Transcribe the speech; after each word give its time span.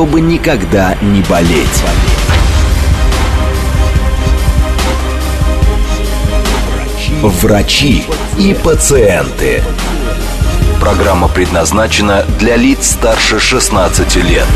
чтобы 0.00 0.22
никогда 0.22 0.96
не 1.02 1.20
болеть. 1.20 1.84
Врачи 7.20 8.04
и 8.38 8.54
пациенты. 8.54 9.62
Программа 10.80 11.28
предназначена 11.28 12.24
для 12.38 12.56
лиц 12.56 12.92
старше 12.92 13.38
16 13.38 14.16
лет. 14.24 14.46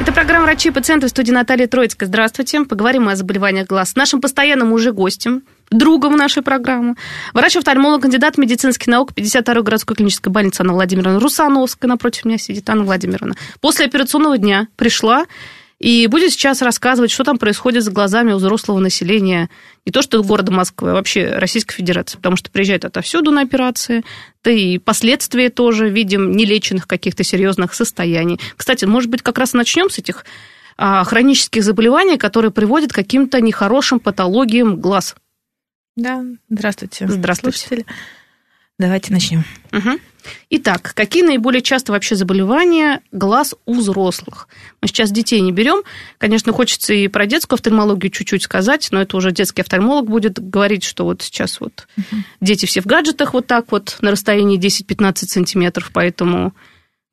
Это 0.00 0.12
программа 0.12 0.46
«Врачи 0.46 0.70
и 0.70 0.72
пациенты» 0.72 1.08
в 1.08 1.10
студии 1.10 1.32
Наталья 1.32 1.66
Троицкая. 1.66 2.08
Здравствуйте. 2.08 2.64
Поговорим 2.64 3.02
мы 3.04 3.12
о 3.12 3.16
заболеваниях 3.16 3.66
глаз 3.66 3.90
с 3.90 3.96
нашим 3.96 4.22
постоянным 4.22 4.72
уже 4.72 4.92
гостем, 4.92 5.42
другом 5.70 6.16
нашей 6.16 6.42
программы. 6.42 6.96
Врач-офтальмолог, 7.34 8.02
кандидат 8.02 8.38
медицинских 8.38 8.86
наук, 8.86 9.12
52-й 9.12 9.62
городской 9.62 9.96
клинической 9.96 10.32
больницы 10.32 10.60
Анна 10.60 10.74
Владимировна 10.74 11.20
Русановская. 11.20 11.88
Напротив 11.88 12.24
меня 12.24 12.38
сидит 12.38 12.68
Анна 12.70 12.84
Владимировна. 12.84 13.34
После 13.60 13.86
операционного 13.86 14.38
дня 14.38 14.68
пришла 14.76 15.26
и 15.78 16.06
будет 16.06 16.32
сейчас 16.32 16.62
рассказывать, 16.62 17.10
что 17.10 17.24
там 17.24 17.36
происходит 17.36 17.84
с 17.84 17.88
глазами 17.88 18.32
у 18.32 18.36
взрослого 18.36 18.78
населения, 18.78 19.50
не 19.84 19.92
то 19.92 20.00
что 20.00 20.22
города 20.22 20.50
Москвы, 20.50 20.90
а 20.90 20.94
вообще 20.94 21.34
Российской 21.36 21.74
Федерации, 21.74 22.16
потому 22.16 22.36
что 22.36 22.50
приезжают 22.50 22.86
отовсюду 22.86 23.30
на 23.30 23.42
операции, 23.42 24.02
да 24.42 24.50
и 24.50 24.78
последствия 24.78 25.50
тоже 25.50 25.90
видим 25.90 26.32
нелеченных 26.32 26.86
каких-то 26.86 27.24
серьезных 27.24 27.74
состояний. 27.74 28.40
Кстати, 28.56 28.86
может 28.86 29.10
быть, 29.10 29.22
как 29.22 29.36
раз 29.36 29.52
начнем 29.52 29.90
с 29.90 29.98
этих 29.98 30.24
а, 30.78 31.04
хронических 31.04 31.62
заболеваний, 31.62 32.16
которые 32.16 32.50
приводят 32.52 32.92
к 32.92 32.96
каким-то 32.96 33.40
нехорошим 33.42 34.00
патологиям 34.00 34.80
глаз. 34.80 35.14
Да, 35.96 36.24
здравствуйте. 36.50 37.08
Здравствуйте. 37.08 37.58
Слушатели. 37.58 37.86
Давайте 38.78 39.10
начнем. 39.10 39.42
Угу. 39.72 39.98
Итак, 40.50 40.92
какие 40.94 41.22
наиболее 41.22 41.62
часто 41.62 41.92
вообще 41.92 42.14
заболевания 42.14 43.00
глаз 43.10 43.54
у 43.64 43.74
взрослых? 43.74 44.48
Мы 44.82 44.88
сейчас 44.88 45.10
детей 45.10 45.40
не 45.40 45.50
берем. 45.50 45.82
Конечно, 46.18 46.52
хочется 46.52 46.92
и 46.92 47.08
про 47.08 47.24
детскую 47.24 47.56
офтальмологию 47.56 48.10
чуть-чуть 48.10 48.42
сказать, 48.42 48.88
но 48.90 49.00
это 49.00 49.16
уже 49.16 49.32
детский 49.32 49.62
офтальмолог 49.62 50.06
будет 50.06 50.38
говорить, 50.38 50.84
что 50.84 51.04
вот 51.04 51.22
сейчас 51.22 51.58
вот 51.58 51.88
угу. 51.96 52.16
дети 52.42 52.66
все 52.66 52.82
в 52.82 52.86
гаджетах 52.86 53.32
вот 53.32 53.46
так 53.46 53.72
вот 53.72 53.96
на 54.02 54.10
расстоянии 54.10 54.60
10-15 54.60 55.14
сантиметров, 55.26 55.90
поэтому 55.94 56.52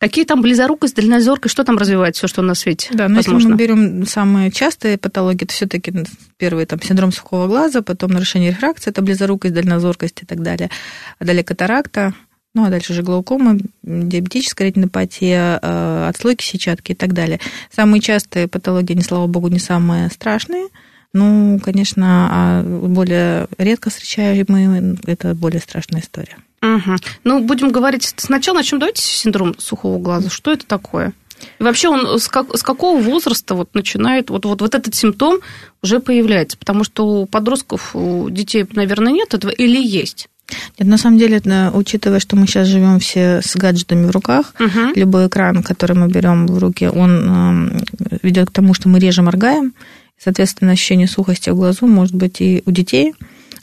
Какие 0.03 0.25
там 0.25 0.41
близорукость, 0.41 0.97
дальнозоркость, 0.97 1.53
что 1.53 1.63
там 1.63 1.77
развивает 1.77 2.17
все, 2.17 2.27
что 2.27 2.41
на 2.41 2.55
свете? 2.55 2.89
Да, 2.91 3.07
но 3.07 3.15
возможно? 3.15 3.37
если 3.37 3.51
мы 3.51 3.55
берем 3.55 4.05
самые 4.05 4.51
частые 4.51 4.97
патологии, 4.97 5.45
то 5.45 5.53
все-таки 5.53 5.93
первый 6.35 6.65
там 6.65 6.81
синдром 6.81 7.13
сухого 7.13 7.47
глаза, 7.47 7.81
потом 7.81 8.11
нарушение 8.11 8.51
рефракции, 8.51 8.91
это 8.91 9.01
близорукость, 9.01 9.53
дальнозоркость 9.53 10.21
и 10.21 10.25
так 10.25 10.41
далее. 10.41 10.69
А 11.19 11.23
далее 11.23 11.45
катаракта, 11.45 12.13
ну 12.53 12.65
а 12.65 12.69
дальше 12.69 12.91
уже 12.91 13.01
глаукома, 13.01 13.57
диабетическая 13.81 14.67
ретинопатия, 14.67 15.57
э, 15.61 16.07
отслойки 16.09 16.43
сетчатки 16.43 16.91
и 16.91 16.95
так 16.95 17.13
далее. 17.13 17.39
Самые 17.73 18.01
частые 18.01 18.49
патологии, 18.49 18.95
они, 18.95 19.03
слава 19.03 19.27
богу, 19.27 19.47
не 19.47 19.59
самые 19.59 20.09
страшные. 20.09 20.67
Ну, 21.13 21.61
конечно, 21.63 22.27
а 22.29 22.63
более 22.63 23.47
редко 23.57 23.89
встречаемые, 23.89 24.97
это 25.05 25.33
более 25.33 25.61
страшная 25.61 26.01
история. 26.01 26.35
Угу. 26.63 26.95
Ну, 27.25 27.43
будем 27.43 27.71
говорить 27.71 28.13
сначала, 28.15 28.57
начнем, 28.57 28.79
давайте 28.79 29.01
синдром 29.01 29.53
сухого 29.59 29.99
глаза. 29.99 30.29
Что 30.29 30.51
это 30.51 30.65
такое? 30.65 31.13
И 31.59 31.63
вообще 31.63 31.89
он 31.89 32.19
с, 32.19 32.29
как, 32.29 32.55
с 32.55 32.63
какого 32.63 33.01
возраста 33.01 33.53
вот 33.53 33.75
начинает, 33.75 34.29
вот, 34.29 34.45
вот, 34.45 34.61
вот 34.61 34.73
этот 34.73 34.95
симптом 34.95 35.39
уже 35.81 35.99
появляется? 35.99 36.57
Потому 36.57 36.85
что 36.85 37.05
у 37.05 37.25
подростков, 37.25 37.93
у 37.93 38.29
детей, 38.29 38.65
наверное, 38.71 39.11
нет 39.11 39.33
этого 39.33 39.51
или 39.51 39.77
есть? 39.77 40.29
Нет, 40.79 40.87
на 40.87 40.97
самом 40.97 41.17
деле, 41.17 41.41
учитывая, 41.73 42.19
что 42.19 42.37
мы 42.37 42.47
сейчас 42.47 42.67
живем 42.67 42.99
все 42.99 43.41
с 43.43 43.55
гаджетами 43.57 44.05
в 44.05 44.11
руках, 44.11 44.53
угу. 44.57 44.93
любой 44.95 45.27
экран, 45.27 45.63
который 45.63 45.97
мы 45.97 46.07
берем 46.07 46.47
в 46.47 46.59
руки, 46.59 46.85
он 46.87 47.83
ведет 48.21 48.49
к 48.49 48.53
тому, 48.53 48.73
что 48.73 48.87
мы 48.87 48.99
реже 48.99 49.21
моргаем. 49.21 49.73
Соответственно, 50.17 50.71
ощущение 50.71 51.07
сухости 51.07 51.49
в 51.49 51.55
глазу 51.55 51.87
может 51.87 52.15
быть 52.15 52.39
и 52.39 52.63
у 52.65 52.71
детей, 52.71 53.13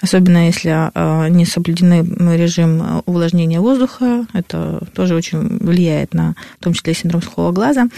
особенно 0.01 0.47
если 0.47 0.71
а, 0.71 1.29
не 1.29 1.45
соблюдены 1.45 2.05
режим 2.37 3.03
увлажнения 3.07 3.61
воздуха, 3.61 4.27
это 4.33 4.87
тоже 4.95 5.15
очень 5.15 5.59
влияет 5.59 6.15
на, 6.15 6.35
в 6.59 6.65
том 6.65 6.73
числе, 6.73 6.95
синдром 6.95 7.23
сухого 7.23 7.53
глаза. 7.53 7.89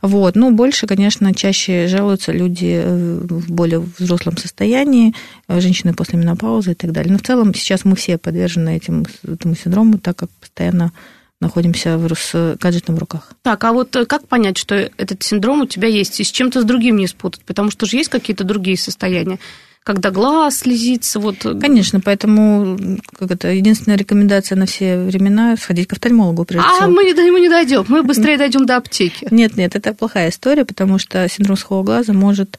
Вот. 0.00 0.34
Ну, 0.34 0.50
больше, 0.50 0.86
конечно, 0.86 1.34
чаще 1.34 1.86
жалуются 1.86 2.32
люди 2.32 2.80
э, 2.82 3.18
в 3.28 3.52
более 3.52 3.80
взрослом 3.98 4.36
состоянии, 4.36 5.14
э, 5.48 5.60
женщины 5.60 5.94
после 5.94 6.18
менопаузы 6.18 6.72
и 6.72 6.74
так 6.74 6.92
далее. 6.92 7.12
Но 7.12 7.18
в 7.18 7.22
целом 7.22 7.54
сейчас 7.54 7.84
мы 7.84 7.96
все 7.96 8.18
подвержены 8.18 8.76
этим, 8.76 9.04
этому 9.22 9.54
синдрому, 9.54 9.98
так 9.98 10.16
как 10.16 10.30
постоянно 10.40 10.92
находимся 11.40 11.98
в, 11.98 12.14
с 12.14 12.56
гаджетом 12.58 12.94
в 12.94 12.98
руках. 12.98 13.32
Так, 13.42 13.62
а 13.64 13.72
вот 13.72 13.94
э, 13.96 14.06
как 14.06 14.26
понять, 14.28 14.56
что 14.56 14.74
этот 14.74 15.22
синдром 15.22 15.62
у 15.62 15.66
тебя 15.66 15.88
есть, 15.88 16.20
и 16.20 16.24
с 16.24 16.30
чем-то 16.30 16.62
с 16.62 16.64
другим 16.64 16.96
не 16.96 17.06
спутать? 17.06 17.42
Потому 17.44 17.70
что 17.70 17.84
же 17.84 17.96
есть 17.96 18.08
какие-то 18.08 18.44
другие 18.44 18.78
состояния 18.78 19.38
когда 19.84 20.10
глаз 20.10 20.58
слезится. 20.58 21.18
Вот. 21.18 21.38
Конечно, 21.60 22.00
поэтому 22.00 22.78
как 23.18 23.30
это, 23.30 23.48
единственная 23.48 23.98
рекомендация 23.98 24.56
на 24.56 24.66
все 24.66 24.98
времена 24.98 25.56
сходить 25.56 25.88
к 25.88 25.92
офтальмологу 25.92 26.44
прежде 26.44 26.66
а 26.68 26.72
всего. 26.72 26.86
А 26.86 26.88
мы, 26.88 27.04
не, 27.04 27.30
мы 27.30 27.40
не 27.40 27.48
дойдем, 27.48 27.84
мы 27.88 28.02
быстрее 28.02 28.38
дойдем 28.38 28.64
до 28.64 28.76
аптеки. 28.76 29.26
Нет, 29.30 29.56
нет, 29.56 29.74
это 29.74 29.92
плохая 29.92 30.30
история, 30.30 30.64
потому 30.64 30.98
что 30.98 31.28
синдром 31.28 31.56
сухого 31.56 31.82
глаза 31.82 32.12
может 32.12 32.58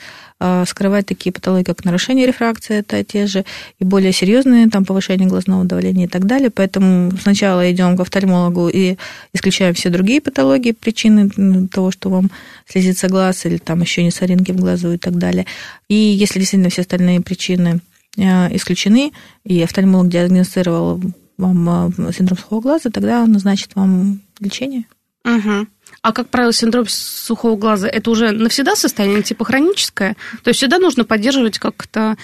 скрывать 0.66 1.06
такие 1.06 1.32
патологии, 1.32 1.64
как 1.64 1.86
нарушение 1.86 2.26
рефракции, 2.26 2.78
это 2.78 3.04
те 3.04 3.28
же, 3.28 3.46
и 3.80 3.84
более 3.84 4.12
серьезные, 4.12 4.70
там, 4.70 4.86
повышение 4.86 5.28
глазного 5.28 5.64
давления 5.66 6.06
и 6.06 6.10
так 6.10 6.26
далее. 6.26 6.50
Поэтому 6.50 7.12
сначала 7.22 7.72
идем 7.72 7.96
к 7.98 8.00
офтальмологу 8.02 8.70
и 8.70 8.98
исключаем 9.34 9.74
все 9.74 9.90
другие 9.90 10.22
патологии, 10.22 10.72
причины 10.72 11.68
того, 11.68 11.92
что 11.92 12.10
вам 12.10 12.32
слезится 12.68 13.08
глаз 13.08 13.46
или 13.46 13.58
там 13.58 13.82
еще 13.82 14.04
не 14.04 14.12
соринки 14.12 14.52
в 14.52 14.58
глазу 14.58 14.94
и 14.94 14.98
так 14.98 15.18
далее. 15.18 15.46
И 15.88 15.96
если 15.96 16.40
действительно 16.40 16.70
все 16.70 16.82
остальные 16.82 17.22
причины 17.22 17.80
а, 18.18 18.50
исключены, 18.52 19.12
и 19.44 19.62
офтальмолог 19.62 20.10
диагностировал 20.10 21.02
вам 21.38 21.70
а, 21.70 21.92
синдром 22.16 22.38
сухого 22.38 22.62
глаза, 22.62 22.90
тогда 22.90 23.24
он 23.24 23.32
назначит 23.32 23.76
вам 23.76 24.22
лечение. 24.40 24.86
Угу. 25.26 25.68
А, 26.02 26.12
как 26.12 26.30
правило, 26.30 26.52
синдром 26.52 26.86
сухого 26.88 27.56
глаза– 27.56 27.88
это 27.90 28.12
уже 28.12 28.32
навсегда 28.32 28.76
состояние, 28.76 29.24
типа 29.24 29.46
хроническое? 29.46 30.16
То 30.44 30.50
есть 30.50 30.58
всегда 30.58 30.80
нужно 30.80 31.06
поддерживать 31.06 31.60
как-то 31.60 32.18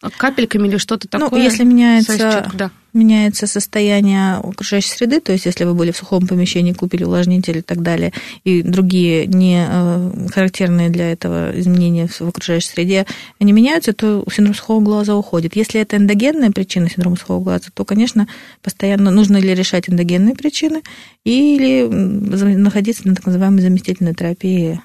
капельками 0.00 0.68
или 0.68 0.76
что-то 0.76 1.08
ну, 1.12 1.18
такое? 1.18 1.38
Ну, 1.40 1.44
если 1.44 1.64
меняется, 1.64 2.50
да. 2.54 2.70
меняется 2.92 3.46
состояние 3.46 4.36
окружающей 4.36 4.90
среды, 4.90 5.20
то 5.20 5.32
есть 5.32 5.46
если 5.46 5.64
вы 5.64 5.74
были 5.74 5.90
в 5.90 5.96
сухом 5.96 6.26
помещении, 6.26 6.72
купили 6.72 7.04
увлажнитель 7.04 7.58
и 7.58 7.62
так 7.62 7.82
далее, 7.82 8.12
и 8.44 8.62
другие 8.62 9.26
не 9.26 9.66
э, 9.66 10.28
характерные 10.32 10.90
для 10.90 11.10
этого 11.12 11.58
изменения 11.58 12.08
в 12.08 12.20
окружающей 12.22 12.68
среде, 12.68 13.06
они 13.40 13.52
меняются, 13.52 13.92
то 13.92 14.24
синдром 14.30 14.54
сухого 14.54 14.82
глаза 14.82 15.16
уходит. 15.16 15.56
Если 15.56 15.80
это 15.80 15.96
эндогенная 15.96 16.50
причина 16.50 16.90
синдрома 16.90 17.16
сухого 17.16 17.42
глаза, 17.42 17.64
то, 17.72 17.84
конечно, 17.84 18.28
постоянно 18.62 19.10
нужно 19.10 19.38
ли 19.38 19.54
решать 19.54 19.88
эндогенные 19.88 20.34
причины 20.34 20.82
или 21.24 21.86
находиться 21.86 23.08
на 23.08 23.14
так 23.14 23.26
называемой 23.26 23.62
заместительной 23.62 24.14
терапии 24.14 24.80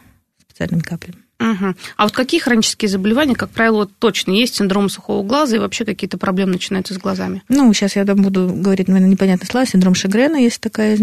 специальными 0.48 0.82
каплями. 0.82 1.18
Угу. 1.42 1.74
А 1.98 2.04
вот 2.04 2.12
какие 2.12 2.40
хронические 2.40 2.90
заболевания, 2.90 3.36
как 3.36 3.50
правило, 3.50 3.88
точно 4.00 4.32
есть 4.32 4.56
синдром 4.56 4.90
сухого 4.90 5.26
глаза 5.26 5.56
и 5.56 5.60
вообще 5.60 5.86
какие-то 5.86 6.18
проблемы 6.18 6.54
начинаются 6.54 6.94
с 6.94 6.98
глазами? 6.98 7.42
Ну, 7.50 7.74
сейчас 7.74 7.96
я 7.96 8.06
буду 8.06 8.52
говорить, 8.54 8.88
наверное, 8.88 9.10
непонятные 9.10 9.48
слова. 9.48 9.66
Синдром 9.66 9.96
Шегрена 9.96 10.38
есть 10.38 10.62
такая 10.62 10.98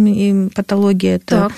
патология. 0.54 1.16
Это 1.16 1.48
так 1.48 1.52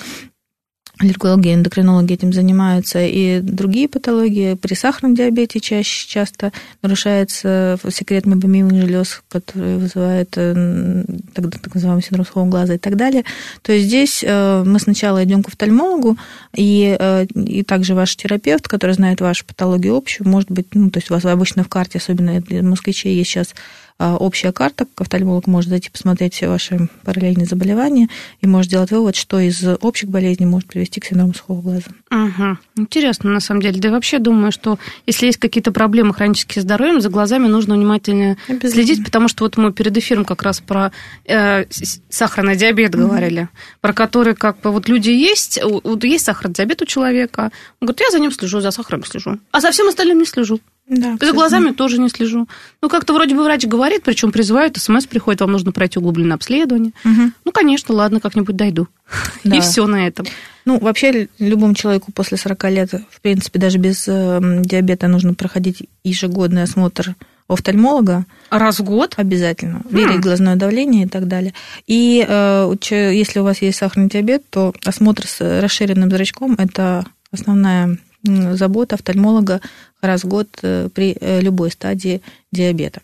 аллергологи, 1.01 1.55
эндокринологи 1.55 2.13
этим 2.13 2.33
занимаются, 2.33 3.01
и 3.03 3.41
другие 3.41 3.89
патологии. 3.89 4.55
При 4.55 4.75
сахарном 4.75 5.15
диабете 5.15 5.59
чаще 5.59 6.07
часто 6.07 6.53
нарушается 6.83 7.79
секрет 7.91 8.27
мебомимых 8.27 8.75
желез, 8.75 9.23
который 9.29 9.79
вызывает 9.79 10.35
э, 10.37 11.05
так, 11.33 11.51
так 11.51 11.75
называемый 11.75 12.03
синдром 12.03 12.27
сухого 12.27 12.49
глаза 12.49 12.75
и 12.75 12.79
так 12.79 12.97
далее. 12.97 13.25
То 13.63 13.73
есть 13.73 13.87
здесь 13.87 14.23
э, 14.27 14.63
мы 14.65 14.79
сначала 14.79 15.25
идем 15.25 15.43
к 15.43 15.49
офтальмологу, 15.49 16.19
и, 16.55 16.97
э, 16.99 17.25
и 17.35 17.63
также 17.63 17.95
ваш 17.95 18.15
терапевт, 18.17 18.69
который 18.69 18.93
знает 18.93 19.23
вашу 19.23 19.47
патологию 19.47 19.97
общую, 19.97 20.29
может 20.29 20.51
быть, 20.51 20.67
ну, 20.75 20.91
то 20.91 20.99
есть 20.99 21.11
у 21.11 21.15
вас 21.15 21.25
обычно 21.25 21.65
в 21.65 21.69
карте, 21.69 21.99
особенно 21.99 22.43
москвичей, 22.63 23.17
есть 23.17 23.31
сейчас 23.31 23.55
общая 24.01 24.53
карта, 24.53 24.87
офтальмолог 24.97 25.47
может 25.47 25.69
зайти 25.71 25.91
посмотреть 25.91 26.35
все 26.35 26.49
ваши 26.49 26.89
параллельные 27.05 27.47
заболевания 27.47 28.09
и 28.41 28.47
может 28.47 28.71
сделать 28.71 28.91
вывод, 28.91 29.15
что 29.15 29.39
из 29.39 29.63
общих 29.81 30.09
болезней 30.09 30.47
может 30.47 30.69
привести 30.69 31.01
к 31.01 31.05
синдрому 31.05 31.35
сухого 31.35 31.61
глаза. 31.61 31.89
Угу. 32.11 32.59
Интересно, 32.77 33.31
на 33.31 33.41
самом 33.41 33.61
деле. 33.61 33.81
Да 33.81 33.89
и 33.89 33.91
вообще 33.91 34.19
думаю, 34.19 34.53
что 34.53 34.79
если 35.07 35.27
есть 35.27 35.39
какие-то 35.39 35.71
проблемы 35.71 36.15
хронические 36.15 36.63
с 36.63 36.65
здоровьем, 36.65 37.01
за 37.01 37.11
глазами 37.11 37.47
нужно 37.47 37.75
внимательно 37.75 38.37
следить, 38.63 39.05
потому 39.05 39.29
что 39.29 39.45
вот 39.45 39.57
мы 39.57 39.73
перед 39.73 39.97
эфиром 39.97 40.25
как 40.25 40.43
раз 40.43 40.61
про 40.61 40.93
э, 41.27 41.65
сахарный 42.09 42.57
диабет 42.57 42.95
угу. 42.95 43.05
говорили, 43.05 43.49
про 43.81 43.93
который 43.93 44.35
как 44.35 44.61
бы 44.61 44.71
вот 44.71 44.89
люди 44.89 45.11
есть, 45.11 45.61
вот 45.63 46.05
есть 46.05 46.25
сахарный 46.25 46.55
диабет 46.55 46.81
у 46.83 46.87
человека, 46.87 47.51
он 47.81 47.87
говорит, 47.87 48.01
я 48.01 48.11
за 48.11 48.19
ним 48.19 48.33
слежу, 48.33 48.61
за 48.61 48.71
сахаром 48.71 49.05
слежу, 49.05 49.39
а 49.51 49.61
за 49.61 49.71
всем 49.71 49.89
остальным 49.89 50.19
не 50.19 50.27
слежу. 50.27 50.61
Да, 50.91 51.17
За 51.21 51.33
глазами 51.33 51.71
тоже 51.71 51.99
не 52.01 52.09
слежу. 52.09 52.49
Ну, 52.83 52.89
как-то 52.89 53.15
вроде 53.15 53.37
бы 53.37 53.45
врач 53.45 53.65
говорит, 53.65 54.03
причем 54.03 54.33
призывает, 54.33 54.77
смс 54.77 55.07
приходит, 55.07 55.41
вам 55.41 55.53
нужно 55.53 55.71
пройти 55.71 56.01
углубленное 56.01 56.35
обследование. 56.35 56.93
Угу. 57.05 57.31
Ну, 57.45 57.53
конечно, 57.53 57.95
ладно, 57.95 58.19
как-нибудь 58.21 58.57
дойду. 58.57 58.89
Да. 59.45 59.57
И 59.57 59.61
все 59.61 59.87
на 59.87 60.07
этом. 60.07 60.27
Ну, 60.65 60.79
вообще, 60.79 61.29
любому 61.39 61.75
человеку 61.75 62.13
после 62.13 62.37
40 62.37 62.65
лет, 62.71 62.91
в 63.09 63.21
принципе, 63.21 63.59
даже 63.59 63.79
без 63.79 64.07
э, 64.07 64.41
диабета 64.65 65.09
нужно 65.09 65.35
проходить 65.35 65.89
ежегодный 66.05 66.65
осмотр 66.65 67.15
офтальмолога. 67.49 68.27
Раз 68.51 68.81
в 68.81 68.85
год? 68.85 69.15
Обязательно. 69.17 69.83
Мерить 69.91 70.19
mm. 70.19 70.21
глазное 70.21 70.57
давление 70.57 71.05
и 71.05 71.09
так 71.09 71.27
далее. 71.29 71.55
И 71.87 72.25
э, 72.29 72.73
если 72.91 73.41
у 73.41 73.45
вас 73.45 73.63
есть 73.63 73.79
сахарный 73.79 74.09
диабет, 74.09 74.43
то 74.51 74.75
осмотр 74.85 75.27
с 75.27 75.61
расширенным 75.61 76.11
зрачком– 76.11 76.55
это 76.59 77.07
основная 77.33 77.99
забота 78.23 78.97
офтальмолога 78.97 79.61
раз 80.01 80.25
в 80.25 80.29
год 80.29 80.49
э, 80.63 80.89
при 80.93 81.17
э, 81.21 81.41
любой 81.41 81.71
стадии 81.71 82.23
диабета. 82.53 83.01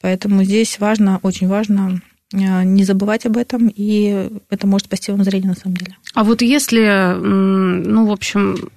Поэтому 0.00 0.44
здесь 0.44 0.78
важно, 0.78 1.20
очень 1.22 1.48
важно 1.48 2.00
э, 2.32 2.64
не 2.64 2.84
забывать 2.84 3.26
об 3.26 3.36
этом, 3.36 3.68
и 3.68 4.30
это 4.50 4.66
может 4.66 4.86
спасти 4.86 5.12
вам 5.12 5.24
зрение 5.24 5.50
на 5.50 5.56
самом 5.56 5.76
деле. 5.76 5.96
А 6.14 6.24
вот 6.24 6.42
если, 6.42 7.14
ну, 7.18 8.06
в 8.06 8.12
общем, 8.12 8.70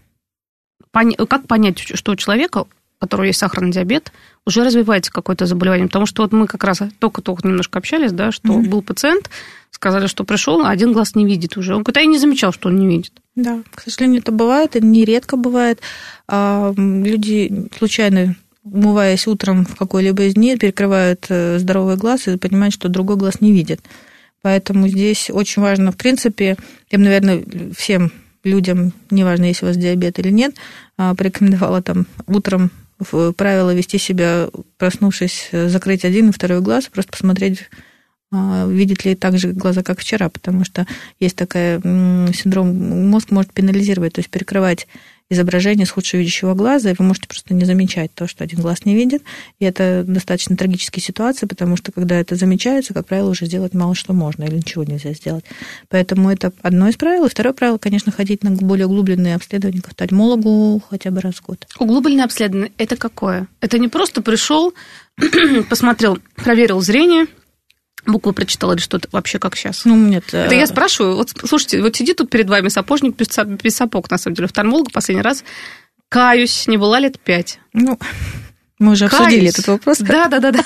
как 0.91 1.47
понять, 1.47 1.79
что 1.79 2.11
у 2.11 2.15
человека, 2.15 2.65
у 3.01 3.05
которого 3.05 3.25
есть 3.25 3.39
сахарный 3.39 3.71
диабет, 3.71 4.13
уже 4.45 4.63
развивается 4.63 5.11
какое-то 5.11 5.47
заболевание? 5.47 5.87
Потому 5.87 6.05
что 6.05 6.21
вот 6.21 6.31
мы 6.31 6.45
как 6.47 6.63
раз 6.63 6.81
только-только 6.99 7.47
немножко 7.47 7.79
общались, 7.79 8.11
да, 8.11 8.31
что 8.31 8.49
mm-hmm. 8.49 8.69
был 8.69 8.83
пациент, 8.83 9.29
сказали, 9.71 10.05
что 10.07 10.23
пришел, 10.23 10.61
а 10.61 10.69
один 10.69 10.93
глаз 10.93 11.15
не 11.15 11.25
видит 11.25 11.57
уже. 11.57 11.75
Он 11.75 11.81
говорит, 11.81 11.97
а 11.97 12.01
я 12.01 12.05
не 12.05 12.19
замечал, 12.19 12.53
что 12.53 12.69
он 12.69 12.79
не 12.79 12.87
видит. 12.87 13.13
Да, 13.35 13.61
к 13.73 13.81
сожалению, 13.81 14.21
это 14.21 14.31
бывает, 14.31 14.75
это 14.75 14.85
нередко 14.85 15.35
бывает. 15.35 15.79
А, 16.27 16.73
люди 16.77 17.69
случайно 17.77 18.35
умываясь 18.63 19.25
утром 19.25 19.65
в 19.65 19.75
какой-либо 19.75 20.23
из 20.23 20.35
дней, 20.35 20.55
перекрывают 20.55 21.25
э, 21.29 21.57
здоровый 21.57 21.97
глаз 21.97 22.27
и 22.27 22.37
понимают, 22.37 22.75
что 22.75 22.89
другой 22.89 23.17
глаз 23.17 23.41
не 23.41 23.51
видит. 23.51 23.81
Поэтому 24.43 24.87
здесь 24.87 25.29
очень 25.29 25.61
важно, 25.61 25.91
в 25.91 25.97
принципе, 25.97 26.57
я 26.89 26.97
бы, 26.97 27.03
наверное, 27.03 27.43
всем 27.75 28.11
людям, 28.43 28.93
неважно, 29.11 29.45
есть 29.45 29.61
у 29.61 29.67
вас 29.67 29.77
диабет 29.77 30.17
или 30.19 30.29
нет, 30.29 30.55
а, 30.97 31.13
порекомендовала 31.15 31.81
там 31.81 32.07
утром 32.27 32.71
правило 33.35 33.73
вести 33.73 33.97
себя, 33.97 34.49
проснувшись, 34.77 35.49
закрыть 35.51 36.05
один 36.05 36.29
и 36.29 36.33
второй 36.33 36.61
глаз, 36.61 36.87
просто 36.87 37.11
посмотреть 37.11 37.69
а, 38.33 38.65
видит 38.67 39.03
ли 39.03 39.15
так 39.15 39.37
же 39.37 39.51
глаза, 39.51 39.83
как 39.83 39.99
вчера, 39.99 40.29
потому 40.29 40.63
что 40.63 40.87
есть 41.19 41.35
такая 41.35 41.81
синдром, 41.81 43.09
мозг 43.09 43.29
может 43.29 43.53
пенализировать, 43.53 44.13
то 44.13 44.19
есть 44.19 44.29
перекрывать 44.29 44.87
изображение 45.31 45.85
с 45.85 45.91
худшего 45.91 46.19
видящего 46.19 46.53
глаза, 46.53 46.91
и 46.91 46.95
вы 46.97 47.05
можете 47.05 47.27
просто 47.27 47.53
не 47.53 47.63
замечать 47.65 48.13
то, 48.13 48.27
что 48.27 48.43
один 48.43 48.59
глаз 48.59 48.85
не 48.85 48.95
видит. 48.95 49.23
И 49.59 49.65
это 49.65 50.03
достаточно 50.05 50.57
трагические 50.57 51.01
ситуации, 51.01 51.45
потому 51.45 51.77
что 51.77 51.91
когда 51.91 52.19
это 52.19 52.35
замечается, 52.35 52.93
как 52.93 53.07
правило, 53.07 53.29
уже 53.29 53.45
сделать 53.45 53.73
мало 53.73 53.95
что 53.95 54.13
можно 54.13 54.43
или 54.43 54.57
ничего 54.57 54.83
нельзя 54.83 55.13
сделать. 55.13 55.45
Поэтому 55.89 56.29
это 56.29 56.51
одно 56.61 56.89
из 56.89 56.97
правил. 56.97 57.25
И 57.25 57.29
второе 57.29 57.53
правило, 57.53 57.77
конечно, 57.77 58.11
ходить 58.11 58.43
на 58.43 58.51
более 58.51 58.87
углубленные 58.87 59.35
обследования 59.35 59.81
к 59.81 59.87
офтальмологу 59.87 60.81
хотя 60.89 61.11
бы 61.11 61.21
раз 61.21 61.35
в 61.35 61.45
год. 61.45 61.65
Углубленное 61.79 62.25
обследование– 62.25 62.71
это 62.77 62.97
какое? 62.97 63.47
Это 63.61 63.79
не 63.79 63.87
просто 63.87 64.21
пришел, 64.21 64.73
посмотрел, 65.69 66.19
проверил 66.35 66.81
зрение– 66.81 67.27
буквы 68.05 68.33
прочитала 68.33 68.73
или 68.73 68.79
что-то 68.79 69.07
вообще 69.11 69.39
как 69.39 69.55
сейчас? 69.55 69.85
Ну, 69.85 69.95
нет. 69.95 70.33
Это 70.33 70.55
я 70.55 70.67
спрашиваю, 70.67 71.15
вот 71.15 71.31
слушайте, 71.45 71.81
вот 71.81 71.95
сидит 71.95 72.17
тут 72.17 72.29
перед 72.29 72.49
вами 72.49 72.69
сапожник 72.69 73.15
без, 73.15 73.27
без 73.61 73.75
сапог, 73.75 74.09
на 74.09 74.17
самом 74.17 74.35
деле, 74.35 74.45
офтальмолога 74.45 74.91
последний 74.91 75.23
раз, 75.23 75.43
каюсь, 76.09 76.67
не 76.67 76.77
была 76.77 76.99
лет 76.99 77.19
пять. 77.19 77.59
Ну, 77.73 77.99
мы 78.79 78.93
уже 78.93 79.07
каюсь. 79.07 79.21
обсудили 79.21 79.49
этот 79.49 79.67
вопрос. 79.67 79.99
Да, 79.99 80.27
да, 80.27 80.39
да, 80.39 80.51
да. 80.51 80.63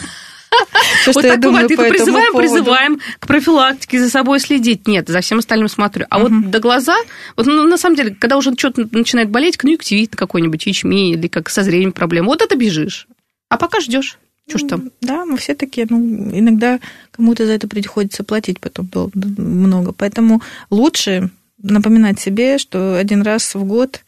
Все, 1.02 1.12
вот 1.12 1.22
так 1.22 1.40
думаю 1.40 1.68
по 1.68 1.84
призываем, 1.84 2.32
поводу. 2.32 2.38
призываем 2.38 3.00
к 3.20 3.28
профилактике, 3.28 4.00
за 4.00 4.10
собой 4.10 4.40
следить. 4.40 4.88
Нет, 4.88 5.08
за 5.08 5.22
всем 5.22 5.40
остальным 5.40 5.68
смотрю. 5.68 6.06
А 6.10 6.20
угу. 6.20 6.30
вот 6.30 6.50
до 6.50 6.60
глаза, 6.60 6.96
вот 7.36 7.46
ну, 7.46 7.64
на 7.64 7.78
самом 7.78 7.96
деле, 7.96 8.16
когда 8.16 8.38
уже 8.38 8.54
что-то 8.58 8.88
начинает 8.92 9.30
болеть, 9.30 9.58
конъюнктивит 9.58 10.16
какой-нибудь, 10.16 10.66
ячмень 10.66 11.10
или 11.12 11.28
как 11.28 11.50
со 11.50 11.64
зрением 11.64 11.92
проблем, 11.92 12.26
вот 12.26 12.42
это 12.42 12.56
бежишь. 12.56 13.08
А 13.50 13.58
пока 13.58 13.80
ждешь. 13.80 14.18
Что 14.48 14.60
ж 14.60 14.64
там? 14.68 14.92
Да, 15.02 15.26
мы 15.26 15.38
все 15.38 15.56
такие, 15.56 15.88
ну, 15.90 15.98
иногда 16.32 16.80
кому-то 17.12 17.46
за 17.46 17.54
это 17.54 17.68
приходится 17.68 18.24
платить 18.24 18.60
потом 18.60 18.90
много. 19.14 19.92
Поэтому 19.92 20.42
лучше 20.70 21.32
напоминать 21.58 22.20
себе, 22.20 22.58
что 22.58 22.96
один 22.98 23.24
раз 23.24 23.56
в 23.56 23.64
год 23.64 24.04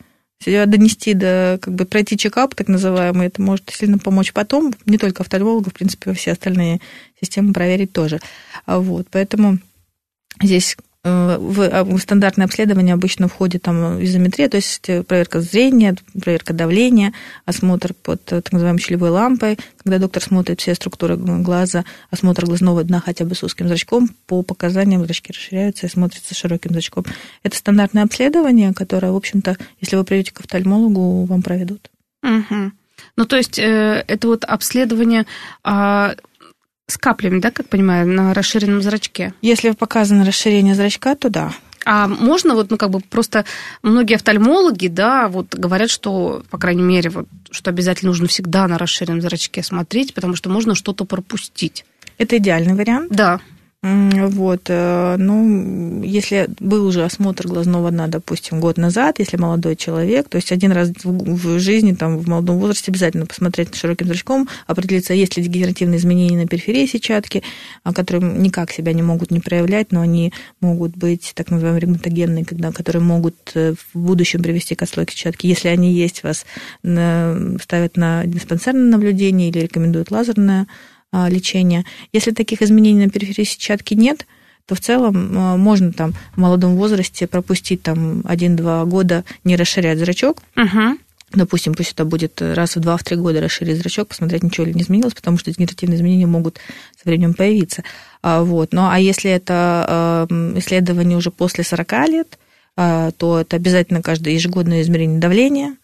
донести 0.45 1.15
до, 1.15 1.57
как 1.59 1.73
бы 1.73 1.85
пройти 1.85 2.15
чекап, 2.15 2.53
так 2.53 2.67
называемый, 2.67 3.25
это 3.25 3.41
может 3.41 3.67
сильно 3.71 3.97
помочь 3.97 4.33
потом, 4.33 4.75
не 4.85 4.99
только 4.99 5.23
офтальмологу, 5.23 5.71
в 5.71 5.73
принципе, 5.73 6.13
все 6.13 6.33
остальные 6.33 6.79
системы 7.19 7.53
проверить 7.53 7.91
тоже. 7.91 8.19
А 8.67 8.79
вот, 8.79 9.07
поэтому 9.09 9.57
здесь 10.39 10.77
в 11.07 11.99
стандартное 11.99 12.45
обследование 12.45 12.93
обычно 12.93 13.27
входит 13.27 13.63
там 13.63 14.03
изометрия, 14.03 14.49
то 14.49 14.57
есть 14.57 14.87
э, 14.89 15.03
проверка 15.03 15.41
зрения, 15.41 15.95
проверка 16.19 16.53
давления, 16.53 17.13
осмотр 17.45 17.93
под 17.93 18.21
э, 18.31 18.41
так 18.41 18.51
называемой 18.51 18.81
щелевой 18.81 19.09
лампой, 19.09 19.57
когда 19.83 19.99
доктор 19.99 20.23
смотрит 20.23 20.59
все 20.59 20.75
структуры 20.75 21.17
глаза, 21.17 21.85
осмотр 22.11 22.45
глазного 22.45 22.83
дна 22.83 22.99
хотя 22.99 23.25
бы 23.25 23.35
с 23.35 23.43
узким 23.43 23.67
зрачком, 23.67 24.09
по 24.25 24.43
показаниям 24.43 25.03
зрачки 25.05 25.31
расширяются 25.31 25.85
и 25.85 25.89
смотрятся 25.89 26.35
широким 26.35 26.71
зрачком. 26.71 27.05
Это 27.43 27.57
стандартное 27.57 28.03
обследование, 28.03 28.73
которое, 28.73 29.11
в 29.11 29.15
общем-то, 29.15 29.57
если 29.79 29.95
вы 29.95 30.03
придете 30.03 30.33
к 30.33 30.39
офтальмологу, 30.39 31.25
вам 31.25 31.41
проведут. 31.41 31.89
Угу. 32.23 32.71
Ну, 33.15 33.25
то 33.25 33.35
есть 33.35 33.57
это 33.57 34.27
вот 34.27 34.43
обследование 34.43 35.25
а, 35.63 36.15
с 36.87 36.97
каплями, 36.97 37.39
да, 37.39 37.51
как 37.51 37.67
понимаю, 37.67 38.07
на 38.07 38.33
расширенном 38.33 38.81
зрачке? 38.81 39.33
Если 39.41 39.71
показано 39.71 40.25
расширение 40.25 40.73
зрачка, 40.73 41.15
то 41.15 41.29
да. 41.29 41.51
А 41.85 42.07
можно 42.07 42.55
вот, 42.55 42.69
ну, 42.69 42.77
как 42.77 42.89
бы 42.89 42.99
просто 43.01 43.45
многие 43.81 44.15
офтальмологи, 44.15 44.87
да, 44.87 45.27
вот 45.27 45.53
говорят, 45.53 45.89
что, 45.89 46.43
по 46.49 46.57
крайней 46.57 46.83
мере, 46.83 47.09
вот, 47.09 47.27
что 47.51 47.69
обязательно 47.69 48.11
нужно 48.11 48.27
всегда 48.27 48.67
на 48.67 48.77
расширенном 48.77 49.21
зрачке 49.21 49.63
смотреть, 49.63 50.13
потому 50.13 50.35
что 50.35 50.49
можно 50.49 50.75
что-то 50.75 51.05
пропустить. 51.05 51.85
Это 52.17 52.37
идеальный 52.37 52.73
вариант? 52.73 53.11
Да. 53.11 53.41
Вот, 53.83 54.63
э, 54.69 55.15
ну, 55.19 56.01
если 56.01 56.49
был 56.59 56.87
уже 56.87 57.05
осмотр 57.05 57.47
глазного 57.47 57.91
дна, 57.91 58.07
допустим, 58.07 58.59
год 58.59 58.77
назад, 58.77 59.19
если 59.19 59.37
молодой 59.37 59.75
человек, 59.75 60.29
то 60.29 60.37
есть 60.37 60.51
один 60.51 60.71
раз 60.71 60.89
в 61.03 61.59
жизни, 61.59 61.93
там, 61.93 62.17
в 62.17 62.27
молодом 62.27 62.57
возрасте 62.57 62.89
обязательно 62.89 63.27
посмотреть 63.27 63.75
широким 63.75 64.07
зрачком, 64.07 64.49
определиться, 64.65 65.13
есть 65.13 65.37
ли 65.37 65.43
дегенеративные 65.43 65.99
изменения 65.99 66.37
на 66.37 66.47
периферии 66.47 66.87
сетчатки, 66.87 67.43
которые 67.83 68.23
никак 68.23 68.71
себя 68.71 68.93
не 68.93 69.03
могут 69.03 69.29
не 69.29 69.41
проявлять, 69.41 69.91
но 69.91 70.01
они 70.01 70.33
могут 70.59 70.97
быть 70.97 71.33
так 71.35 71.51
называемые 71.51 71.81
регматогенные, 71.81 72.45
когда, 72.45 72.71
которые 72.71 73.03
могут 73.03 73.35
э, 73.53 73.75
в 73.93 73.99
будущем 73.99 74.41
привести 74.41 74.73
к 74.73 74.81
отслойке 74.81 75.15
сетчатки. 75.15 75.45
Если 75.45 75.67
они 75.67 75.93
есть, 75.93 76.23
вас 76.23 76.47
ставят 76.81 77.95
на 77.95 78.25
диспансерное 78.25 78.89
наблюдение 78.91 79.49
или 79.49 79.59
рекомендуют 79.59 80.09
лазерное 80.09 80.65
лечения. 81.13 81.85
Если 82.13 82.31
таких 82.31 82.61
изменений 82.61 83.05
на 83.05 83.09
периферии 83.09 83.45
сетчатки 83.45 83.93
нет, 83.93 84.25
то 84.65 84.75
в 84.75 84.81
целом 84.81 85.31
а, 85.37 85.55
можно 85.57 85.93
там 85.93 86.13
в 86.35 86.37
молодом 86.37 86.75
возрасте 86.75 87.25
пропустить 87.25 87.81
там 87.81 88.19
1-2 88.21 88.85
года, 88.85 89.23
не 89.45 89.55
расширять 89.55 89.97
зрачок. 89.97 90.39
Угу. 90.57 90.97
Допустим, 91.31 91.73
пусть 91.73 91.93
это 91.93 92.03
будет 92.03 92.41
раз 92.41 92.75
в 92.75 92.79
2-3 92.79 93.15
года 93.15 93.39
расширить 93.41 93.77
зрачок, 93.77 94.09
посмотреть, 94.09 94.43
ничего 94.43 94.65
ли 94.65 94.73
не 94.73 94.81
изменилось, 94.81 95.13
потому 95.13 95.37
что 95.37 95.51
дегенеративные 95.51 95.97
изменения 95.97 96.27
могут 96.27 96.59
со 97.01 97.07
временем 97.07 97.33
появиться. 97.33 97.83
А, 98.21 98.43
вот. 98.43 98.73
Ну, 98.73 98.89
а 98.89 98.99
если 98.99 99.31
это 99.31 100.27
исследование 100.55 101.17
уже 101.17 101.31
после 101.31 101.63
40 101.63 101.91
лет, 102.09 102.37
то 102.75 103.39
это 103.41 103.55
обязательно 103.55 104.01
каждое 104.01 104.33
ежегодное 104.33 104.81
измерение 104.81 105.19
давления. 105.19 105.77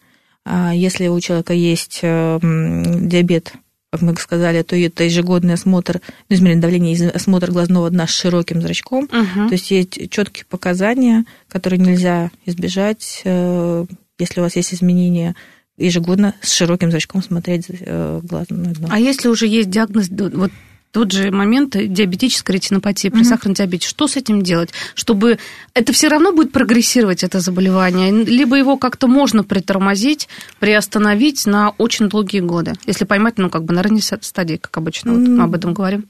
Если 0.46 1.08
у 1.08 1.18
человека 1.20 1.52
есть 1.52 2.02
диабет 2.02 3.54
как 3.94 4.02
мы 4.02 4.16
сказали, 4.16 4.62
то 4.62 4.74
это 4.74 5.04
ежегодный 5.04 5.54
осмотр, 5.54 6.00
ну, 6.28 6.34
измерение 6.34 6.62
давления, 6.62 7.10
осмотр 7.10 7.52
глазного 7.52 7.88
дна 7.90 8.08
с 8.08 8.10
широким 8.10 8.60
зрачком. 8.60 9.04
Угу. 9.04 9.48
То 9.48 9.52
есть 9.52 9.70
есть 9.70 10.10
четкие 10.10 10.46
показания, 10.46 11.24
которые 11.48 11.78
нельзя 11.78 12.32
избежать, 12.44 13.22
э, 13.24 13.86
если 14.18 14.40
у 14.40 14.42
вас 14.42 14.56
есть 14.56 14.74
изменения 14.74 15.36
ежегодно 15.76 16.34
с 16.40 16.52
широким 16.52 16.90
зрачком 16.90 17.22
смотреть 17.22 17.66
э, 17.68 18.20
глазное 18.24 18.74
дно. 18.74 18.88
А 18.90 18.98
если 18.98 19.28
уже 19.28 19.46
есть 19.46 19.70
диагноз, 19.70 20.08
вот 20.08 20.50
тот 20.94 21.10
же 21.10 21.32
момент 21.32 21.76
диабетической 21.76 22.54
ретинопатии 22.54 23.08
при 23.08 23.22
mm-hmm. 23.22 23.24
сахарном 23.24 23.54
диабете. 23.54 23.88
Что 23.88 24.06
с 24.06 24.16
этим 24.16 24.42
делать? 24.42 24.70
Чтобы 24.94 25.40
это 25.74 25.92
все 25.92 26.06
равно 26.06 26.32
будет 26.32 26.52
прогрессировать, 26.52 27.24
это 27.24 27.40
заболевание, 27.40 28.12
либо 28.12 28.56
его 28.56 28.76
как-то 28.76 29.08
можно 29.08 29.42
притормозить, 29.42 30.28
приостановить 30.60 31.46
на 31.46 31.70
очень 31.78 32.08
долгие 32.08 32.38
годы, 32.38 32.74
если 32.86 33.04
поймать, 33.04 33.38
ну, 33.38 33.50
как 33.50 33.64
бы 33.64 33.74
на 33.74 33.82
ранней 33.82 34.02
стадии, 34.02 34.54
как 34.54 34.76
обычно, 34.76 35.14
вот 35.14 35.28
мы 35.28 35.42
об 35.42 35.54
этом 35.56 35.74
говорим. 35.74 36.06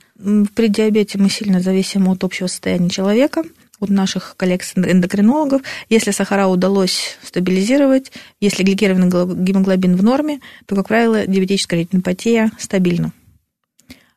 При 0.55 0.69
диабете 0.69 1.19
мы 1.19 1.31
сильно 1.31 1.61
зависим 1.61 2.07
от 2.09 2.23
общего 2.23 2.47
состояния 2.47 2.91
человека 2.91 3.43
от 3.81 3.89
наших 3.89 4.35
коллег-эндокринологов. 4.37 5.63
Если 5.89 6.11
сахара 6.11 6.47
удалось 6.47 7.17
стабилизировать, 7.23 8.13
если 8.39 8.63
гликированный 8.63 9.09
гемоглобин 9.09 9.97
в 9.97 10.05
норме, 10.05 10.41
то, 10.67 10.77
как 10.77 10.89
правило, 10.89 11.27
диабетическая 11.27 11.81
ретинопатия 11.81 12.53
стабильна. 12.59 13.13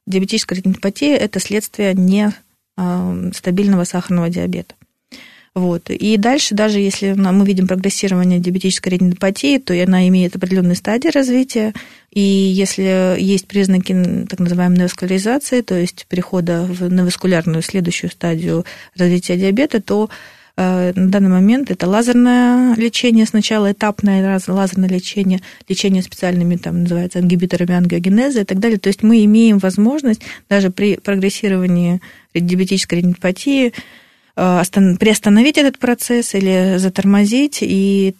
Диабетическая 0.08 0.58
ретинопатия– 0.58 1.16
это 1.18 1.40
следствие 1.40 1.94
нестабильного 1.94 3.84
сахарного 3.84 4.30
диабета. 4.30 4.74
Вот. 5.54 5.90
И 5.90 6.18
дальше, 6.18 6.54
даже 6.54 6.80
если 6.80 7.14
мы 7.14 7.44
видим 7.44 7.68
прогрессирование 7.68 8.40
диабетической 8.40 8.94
ретинопатии, 8.94 9.58
то 9.58 9.74
она 9.74 10.08
имеет 10.08 10.36
определенные 10.36 10.76
стадии 10.76 11.10
развития. 11.10 11.74
И 12.12 12.22
если 12.22 13.20
есть 13.20 13.48
признаки 13.48 14.26
так 14.30 14.40
называемой 14.40 14.78
неваскуляризации, 14.78 15.62
то 15.62 15.74
есть 15.74 16.06
перехода 16.08 16.64
в 16.64 16.92
неваскулярную 16.92 17.64
следующую 17.64 18.12
стадию 18.12 18.66
развития 18.96 19.36
диабета, 19.36 19.82
то 19.82 20.10
на 20.58 20.92
данный 20.94 21.30
момент 21.30 21.70
это 21.70 21.88
лазерное 21.88 22.76
лечение, 22.76 23.26
сначала 23.26 23.72
этапное 23.72 24.40
лазерное 24.48 24.90
лечение, 24.90 25.42
лечение 25.70 26.02
специальными, 26.02 26.56
там, 26.56 26.84
называется, 26.84 27.20
ингибиторами 27.20 27.76
ангиогенеза 27.76 28.42
и 28.42 28.44
так 28.44 28.60
далее. 28.60 28.80
То 28.80 28.88
есть 28.88 29.04
мы 29.04 29.24
имеем 29.26 29.60
возможность 29.60 30.22
даже 30.50 30.72
при 30.72 30.98
прогрессировании 30.98 32.02
диабетической 32.34 33.00
ретинопатии 33.00 33.74
Э, 34.38 34.62
приостановить 35.00 35.58
этот 35.58 35.80
процесс 35.80 36.36
или 36.36 36.78
затормозить, 36.78 37.60
и 37.62 38.14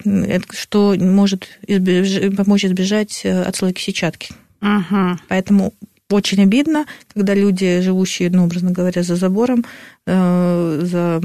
что 0.50 0.96
может 0.98 1.48
избеж... 1.68 2.36
помочь 2.36 2.66
избежать 2.66 3.22
э, 3.24 3.44
отслойки 3.44 3.80
сетчатки. 3.80 4.34
Угу. 4.62 5.20
Поэтому 5.28 5.74
очень 6.10 6.42
обидно, 6.42 6.86
когда 7.14 7.34
люди, 7.34 7.82
живущие, 7.82 8.30
ну, 8.30 8.46
образно 8.46 8.72
говоря, 8.72 9.04
за 9.04 9.16
забором, 9.16 9.66
э, 10.06 10.80
за, 10.84 11.22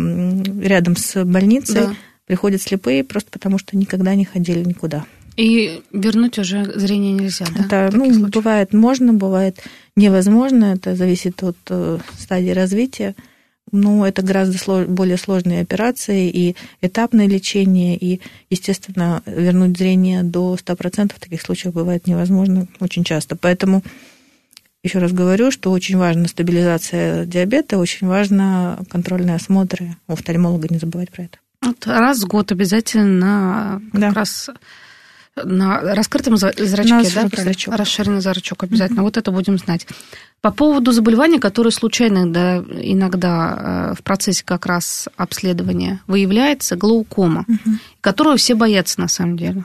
рядом 0.60 0.96
с 0.96 1.24
больницей, 1.24 1.86
да. 1.86 1.94
приходят 2.26 2.60
слепые 2.60 3.04
просто 3.04 3.30
потому, 3.30 3.58
что 3.58 3.76
никогда 3.76 4.14
не 4.14 4.24
ходили 4.24 4.64
никуда. 4.64 5.04
И 5.36 5.82
вернуть 5.92 6.38
уже 6.38 6.64
зрение 6.78 7.12
нельзя, 7.12 7.46
да? 7.56 7.86
Это, 7.86 7.96
ну, 7.96 8.12
случаев? 8.12 8.30
бывает 8.30 8.72
можно, 8.72 9.12
бывает 9.14 9.62
невозможно, 9.96 10.74
это 10.74 10.94
зависит 10.94 11.42
от 11.42 11.56
стадии 12.18 12.50
развития. 12.50 13.14
Ну, 13.70 14.04
это 14.04 14.20
гораздо 14.20 14.58
слож, 14.58 14.86
более 14.86 15.16
сложные 15.16 15.62
операции 15.62 16.28
и 16.28 16.56
этапное 16.82 17.26
лечение, 17.26 17.96
и, 17.96 18.20
естественно, 18.50 19.22
вернуть 19.24 19.78
зрение 19.78 20.22
до 20.22 20.56
100% 20.56 21.12
в 21.14 21.20
таких 21.20 21.40
случаях 21.40 21.72
бывает 21.72 22.06
невозможно 22.06 22.66
очень 22.80 23.02
часто. 23.02 23.34
Поэтому 23.34 23.82
еще 24.82 24.98
раз 24.98 25.12
говорю, 25.12 25.50
что 25.50 25.70
очень 25.70 25.96
важна 25.96 26.26
стабилизация 26.26 27.24
диабета, 27.24 27.78
очень 27.78 28.06
важно 28.06 28.78
контрольные 28.90 29.36
осмотры 29.36 29.96
у 30.08 30.12
офтальмолога, 30.12 30.68
не 30.68 30.78
забывать 30.78 31.10
про 31.10 31.24
это. 31.24 31.38
Вот 31.62 31.86
раз 31.86 32.18
в 32.18 32.26
год 32.26 32.50
обязательно 32.50 33.80
как 33.92 34.00
да. 34.00 34.10
раз 34.10 34.50
на 35.36 35.80
раскрытом 35.80 36.36
зрачке, 36.36 36.64
на 36.64 37.02
да? 37.02 37.42
Зрачок. 37.42 37.74
Расширенный 37.74 38.20
зрачок 38.20 38.64
обязательно. 38.64 39.00
Mm-hmm. 39.00 39.04
Вот 39.04 39.16
это 39.16 39.30
будем 39.30 39.56
знать. 39.56 39.86
По 40.42 40.50
поводу 40.50 40.90
заболеваний, 40.90 41.38
которые 41.38 41.72
случайно 41.72 42.24
иногда, 42.24 42.56
иногда 42.56 43.92
э, 43.92 43.94
в 43.94 44.02
процессе 44.02 44.42
как 44.44 44.66
раз 44.66 45.08
обследования 45.16 46.00
выявляется, 46.08 46.74
глаукома, 46.74 47.44
угу. 47.46 47.76
которую 48.00 48.36
все 48.38 48.56
боятся 48.56 49.00
на 49.00 49.06
самом 49.06 49.36
деле. 49.36 49.64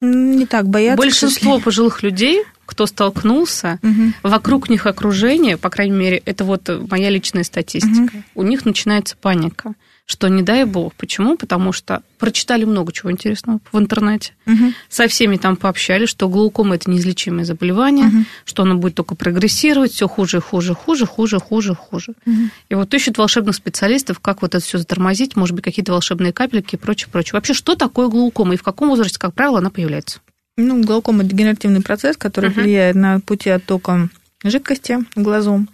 Не 0.00 0.46
так 0.46 0.68
боятся. 0.68 0.96
Большинство 0.96 1.58
пожилых 1.58 2.04
людей, 2.04 2.44
кто 2.66 2.86
столкнулся, 2.86 3.78
угу. 3.82 4.12
вокруг 4.22 4.68
них 4.68 4.86
окружение, 4.86 5.56
по 5.56 5.70
крайней 5.70 5.96
мере, 5.96 6.22
это 6.24 6.44
вот 6.44 6.68
моя 6.90 7.10
личная 7.10 7.44
статистика, 7.44 8.14
угу. 8.14 8.22
у 8.34 8.42
них 8.42 8.64
начинается 8.64 9.16
паника 9.16 9.74
что 10.12 10.28
не 10.28 10.42
дай 10.42 10.64
бог. 10.64 10.94
Почему? 10.94 11.36
Потому 11.36 11.72
что 11.72 12.02
прочитали 12.18 12.64
много 12.64 12.92
чего 12.92 13.10
интересного 13.10 13.60
в 13.70 13.78
интернете, 13.78 14.34
угу. 14.46 14.72
со 14.88 15.08
всеми 15.08 15.36
там 15.36 15.56
пообщались, 15.56 16.08
что 16.08 16.28
глаукома 16.28 16.74
это 16.74 16.90
неизлечимое 16.90 17.44
заболевание, 17.44 18.08
угу. 18.08 18.24
что 18.44 18.62
оно 18.62 18.76
будет 18.76 18.94
только 18.94 19.14
прогрессировать, 19.14 19.92
все 19.92 20.08
хуже, 20.08 20.40
хуже, 20.40 20.74
хуже, 20.74 21.06
хуже, 21.06 21.38
хуже, 21.38 21.74
хуже. 21.74 22.14
Угу. 22.26 22.42
И 22.68 22.74
вот 22.74 22.92
ищут 22.94 23.18
волшебных 23.18 23.54
специалистов, 23.54 24.20
как 24.20 24.42
вот 24.42 24.54
это 24.54 24.64
все 24.64 24.78
затормозить, 24.78 25.36
может 25.36 25.54
быть, 25.54 25.64
какие-то 25.64 25.92
волшебные 25.92 26.32
капельки 26.32 26.74
и 26.74 26.78
прочее, 26.78 27.08
прочее. 27.10 27.32
Вообще, 27.34 27.54
что 27.54 27.74
такое 27.74 28.08
глаукома 28.08 28.54
и 28.54 28.58
в 28.58 28.62
каком 28.62 28.88
возрасте, 28.88 29.18
как 29.18 29.34
правило, 29.34 29.58
она 29.58 29.70
появляется? 29.70 30.20
Ну, 30.56 30.82
глаукома– 30.82 31.24
дегенеративный 31.24 31.82
процесс, 31.82 32.16
который 32.16 32.50
угу. 32.50 32.60
влияет 32.60 32.94
на 32.94 33.20
пути 33.20 33.50
оттока 33.50 34.08
жидкости 34.44 34.98
глазом 35.14 35.68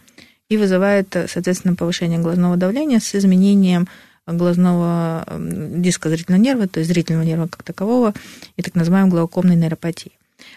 и 0.48 0.56
вызывает, 0.56 1.16
соответственно, 1.28 1.74
повышение 1.74 2.18
глазного 2.18 2.56
давления 2.56 3.00
с 3.00 3.14
изменением 3.14 3.88
глазного 4.26 5.26
диска 5.38 6.10
зрительного 6.10 6.40
нерва, 6.40 6.68
то 6.68 6.80
есть 6.80 6.90
зрительного 6.90 7.24
нерва 7.24 7.46
как 7.48 7.62
такового, 7.62 8.14
и 8.56 8.62
так 8.62 8.74
называемой 8.74 9.10
глаукомной 9.10 9.56
нейропатии. 9.56 10.12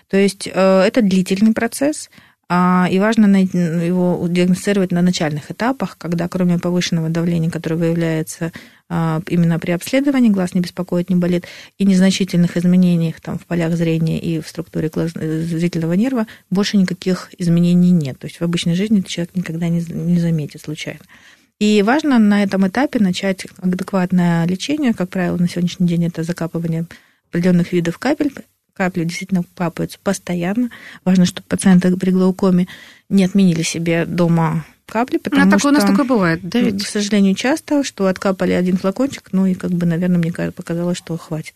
То 0.09 0.17
есть 0.17 0.47
э, 0.47 0.81
это 0.81 1.01
длительный 1.01 1.53
процесс, 1.53 2.09
и 2.51 2.99
важно 2.99 3.37
его 3.37 4.27
диагностировать 4.27 4.91
на 4.91 5.01
начальных 5.01 5.51
этапах, 5.51 5.97
когда 5.97 6.27
кроме 6.27 6.59
повышенного 6.59 7.07
давления, 7.07 7.49
которое 7.49 7.77
выявляется 7.77 8.51
а, 8.89 9.21
именно 9.29 9.57
при 9.57 9.71
обследовании, 9.71 10.29
глаз 10.29 10.53
не 10.53 10.59
беспокоит, 10.59 11.09
не 11.09 11.15
болит, 11.15 11.45
и 11.77 11.85
незначительных 11.85 12.57
изменений 12.57 13.15
там, 13.21 13.39
в 13.39 13.45
полях 13.45 13.73
зрения 13.77 14.19
и 14.19 14.41
в 14.41 14.47
структуре 14.49 14.89
глаз... 14.89 15.11
Зрительного 15.13 15.93
нерва, 15.93 16.27
больше 16.49 16.75
никаких 16.75 17.29
изменений 17.37 17.91
нет. 17.91 18.19
То 18.19 18.27
есть 18.27 18.41
в 18.41 18.43
обычной 18.43 18.75
жизни 18.75 18.99
человек 18.99 19.33
никогда 19.33 19.69
не, 19.69 19.79
не 19.79 20.19
заметит 20.19 20.61
случайно. 20.61 20.99
И 21.59 21.81
важно 21.83 22.19
на 22.19 22.43
этом 22.43 22.67
этапе 22.67 22.99
начать 22.99 23.45
адекватное 23.59 24.45
лечение. 24.45 24.93
Как 24.93 25.09
правило, 25.09 25.37
на 25.37 25.47
сегодняшний 25.47 25.87
день 25.87 26.07
это 26.07 26.23
закапывание 26.23 26.85
определенных 27.29 27.71
видов 27.71 27.97
капель. 27.97 28.33
Капли 28.83 29.03
действительно 29.03 29.43
капаются 29.55 29.97
постоянно. 30.03 30.69
Важно, 31.05 31.25
чтобы 31.25 31.45
пациенты 31.47 31.95
при 31.97 32.11
глаукоме 32.11 32.67
не 33.09 33.25
отменили 33.25 33.63
себе 33.63 34.05
дома 34.05 34.65
капли, 34.85 35.17
потому 35.17 35.55
а 35.55 35.59
что... 35.59 35.69
у 35.69 35.71
нас 35.71 35.85
такое 35.85 36.05
бывает, 36.05 36.41
да 36.43 36.59
ведь? 36.59 36.83
К 36.83 36.87
сожалению, 36.87 37.33
часто, 37.33 37.83
что 37.83 38.07
откапали 38.07 38.51
один 38.51 38.77
флакончик, 38.77 39.29
ну 39.31 39.45
и 39.45 39.53
как 39.53 39.71
бы, 39.71 39.85
наверное, 39.85 40.17
мне 40.17 40.33
показалось, 40.33 40.97
что 40.97 41.17
хватит. 41.17 41.55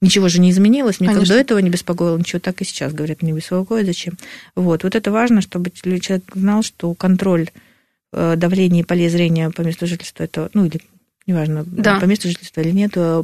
Ничего 0.00 0.28
же 0.28 0.40
не 0.40 0.50
изменилось, 0.50 1.00
никак 1.00 1.14
Конечно. 1.14 1.34
до 1.34 1.40
этого 1.40 1.58
не 1.58 1.70
беспокоило, 1.70 2.16
ничего 2.16 2.38
так 2.38 2.60
и 2.60 2.64
сейчас, 2.64 2.92
говорят, 2.92 3.22
не 3.22 3.32
беспокоит, 3.32 3.86
зачем. 3.86 4.16
Вот, 4.54 4.84
вот 4.84 4.94
это 4.94 5.10
важно, 5.10 5.40
чтобы 5.40 5.70
человек 5.70 6.24
знал, 6.34 6.62
что 6.62 6.94
контроль 6.94 7.48
Э, 8.14 8.36
давление 8.36 8.82
и 8.82 8.84
поле 8.84 9.08
зрения 9.08 9.48
по 9.50 9.62
месту 9.62 9.86
жительства, 9.86 10.24
это, 10.24 10.50
ну, 10.52 10.66
или 10.66 10.82
неважно, 11.26 11.64
да. 11.66 11.98
по 11.98 12.04
месту 12.04 12.28
жительства 12.28 12.60
или 12.60 12.70
нет, 12.70 12.92
э, 12.94 13.22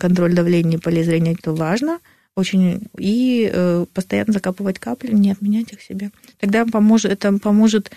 контроль 0.00 0.34
давления 0.34 0.78
и 0.78 0.80
поле 0.80 1.04
зрения, 1.04 1.34
это 1.38 1.52
важно 1.52 2.00
очень, 2.36 2.88
и 2.98 3.50
э, 3.52 3.86
постоянно 3.92 4.32
закапывать 4.32 4.78
капли, 4.78 5.12
не 5.12 5.30
отменять 5.30 5.72
их 5.72 5.82
себе. 5.82 6.10
Тогда 6.38 6.64
поможет, 6.66 7.12
это 7.12 7.38
поможет 7.38 7.90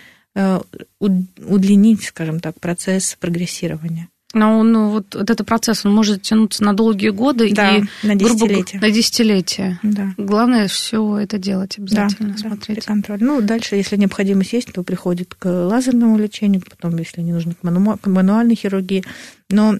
удлинить, 1.00 2.03
скажем 2.03 2.39
так, 2.39 2.60
процесс 2.60 3.17
прогрессирования. 3.20 4.10
Но 4.34 4.60
он, 4.60 4.72
ну, 4.72 4.89
вот, 4.89 5.15
вот 5.15 5.29
этот 5.29 5.48
процесс, 5.48 5.86
он 5.86 5.96
может 5.96 6.22
тянуться 6.22 6.63
на 6.63 6.74
долгие 6.74 7.10
годы 7.10 7.51
да, 7.53 7.77
и 7.77 7.84
на 8.03 8.13
десятилетия. 8.13 8.77
Грубо, 8.77 8.86
на 8.86 8.91
десятилетия. 8.91 9.79
Да. 9.84 10.13
Главное 10.17 10.67
все 10.67 11.17
это 11.17 11.38
делать 11.38 11.77
обязательно, 11.79 12.34
да, 12.34 12.38
смотреть. 12.38 12.79
Да, 12.79 12.84
контроль. 12.84 13.20
Ну, 13.22 13.41
дальше, 13.41 13.77
если 13.77 13.96
необходимость 13.96 14.53
есть, 14.53 14.74
то 14.74 14.84
приходит 14.84 15.34
к 15.34 15.48
лазерному 15.48 16.17
лечению, 16.17 16.62
потом, 16.62 16.98
если 16.98 17.22
не 17.22 17.32
нужно, 17.32 17.53
к, 17.56 17.63
ману... 17.63 17.98
к 17.98 18.06
мануальной 18.06 18.56
хирургии. 18.56 19.06
Но 19.50 19.77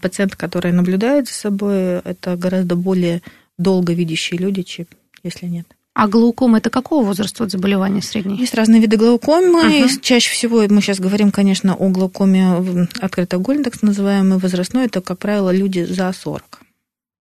пациенты, 0.00 0.36
которые 0.36 0.74
наблюдают 0.74 1.28
за 1.28 1.34
собой, 1.34 2.00
это 2.00 2.36
гораздо 2.36 2.74
более 2.74 3.22
долго 3.58 3.92
видящие 3.92 4.38
люди, 4.38 4.62
чем 4.62 4.86
если 5.22 5.46
нет. 5.46 5.66
А 5.94 6.08
глаукома 6.08 6.58
это 6.58 6.70
какого 6.70 7.04
возраста 7.04 7.42
вот 7.42 7.52
заболевания 7.52 8.00
средней? 8.00 8.38
Есть 8.38 8.54
разные 8.54 8.80
виды 8.80 8.96
глаукомы. 8.96 9.62
Uh-huh. 9.62 10.00
Чаще 10.00 10.30
всего 10.30 10.62
мы 10.68 10.80
сейчас 10.80 11.00
говорим, 11.00 11.30
конечно, 11.30 11.74
о 11.74 11.88
глаукоме 11.90 12.88
открытоугольной, 12.98 13.64
так 13.64 13.82
называемой, 13.82 14.38
возрастной. 14.38 14.86
Это, 14.86 15.02
как 15.02 15.18
правило, 15.18 15.54
люди 15.54 15.84
за 15.84 16.10
40. 16.12 16.62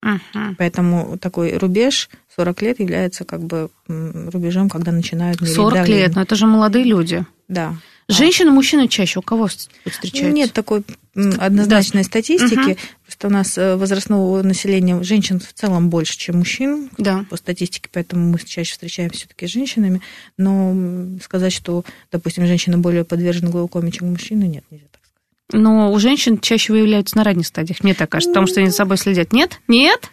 Uh-huh. 0.04 0.56
Поэтому 0.58 1.18
такой 1.18 1.58
рубеж 1.58 2.10
40 2.36 2.62
лет 2.62 2.80
является 2.80 3.26
как 3.26 3.44
бы 3.44 3.70
рубежом, 3.88 4.70
когда 4.70 4.94
начинают 4.94 5.40
40 5.46 5.74
давление. 5.74 6.06
лет, 6.06 6.16
но 6.16 6.22
это 6.22 6.36
же 6.36 6.48
молодые 6.48 6.86
люди. 6.86 7.26
Да. 7.50 7.76
Женщины, 8.12 8.52
мужчины 8.52 8.88
чаще 8.88 9.20
у 9.20 9.22
кого 9.22 9.48
встречаются? 9.48 10.32
Нет 10.32 10.54
такой 10.54 10.84
однозначной 11.14 12.04
да. 12.04 12.08
статистики. 12.08 12.72
Угу. 12.72 12.78
Просто 13.06 13.28
у 13.28 13.30
нас 13.30 13.58
э, 13.58 13.76
возрастного 13.76 14.42
населения 14.44 15.02
женщин 15.04 15.40
в 15.40 15.54
целом 15.54 15.90
больше, 15.90 16.18
чем 16.18 16.38
мужчин 16.40 16.90
да. 16.98 17.26
по 17.30 17.36
статистике, 17.36 17.90
поэтому 17.92 18.30
мы 18.32 18.40
чаще 18.40 18.74
встречаемся 18.74 19.20
все-таки 19.20 19.48
с 19.48 19.50
женщинами. 19.50 20.02
Но 20.38 21.20
сказать, 21.22 21.54
что, 21.54 21.84
допустим, 22.12 22.46
женщины 22.46 22.78
более 22.78 23.04
подвержены 23.04 23.50
глаукоме, 23.52 23.92
чем 23.92 24.12
мужчины, 24.12 24.44
нет, 24.44 24.64
нельзя 24.72 24.86
так 24.92 25.02
сказать. 25.04 25.64
Но 25.64 25.92
у 25.92 26.00
женщин 26.00 26.40
чаще 26.40 26.74
выявляются 26.74 27.18
на 27.18 27.24
ранних 27.24 27.48
стадиях, 27.48 27.84
мне 27.84 27.94
так 27.94 28.10
кажется, 28.10 28.32
потому 28.32 28.48
что 28.48 28.60
они 28.60 28.70
за 28.70 28.76
собой 28.76 28.98
следят. 28.98 29.34
Нет? 29.34 29.60
Нет? 29.68 30.10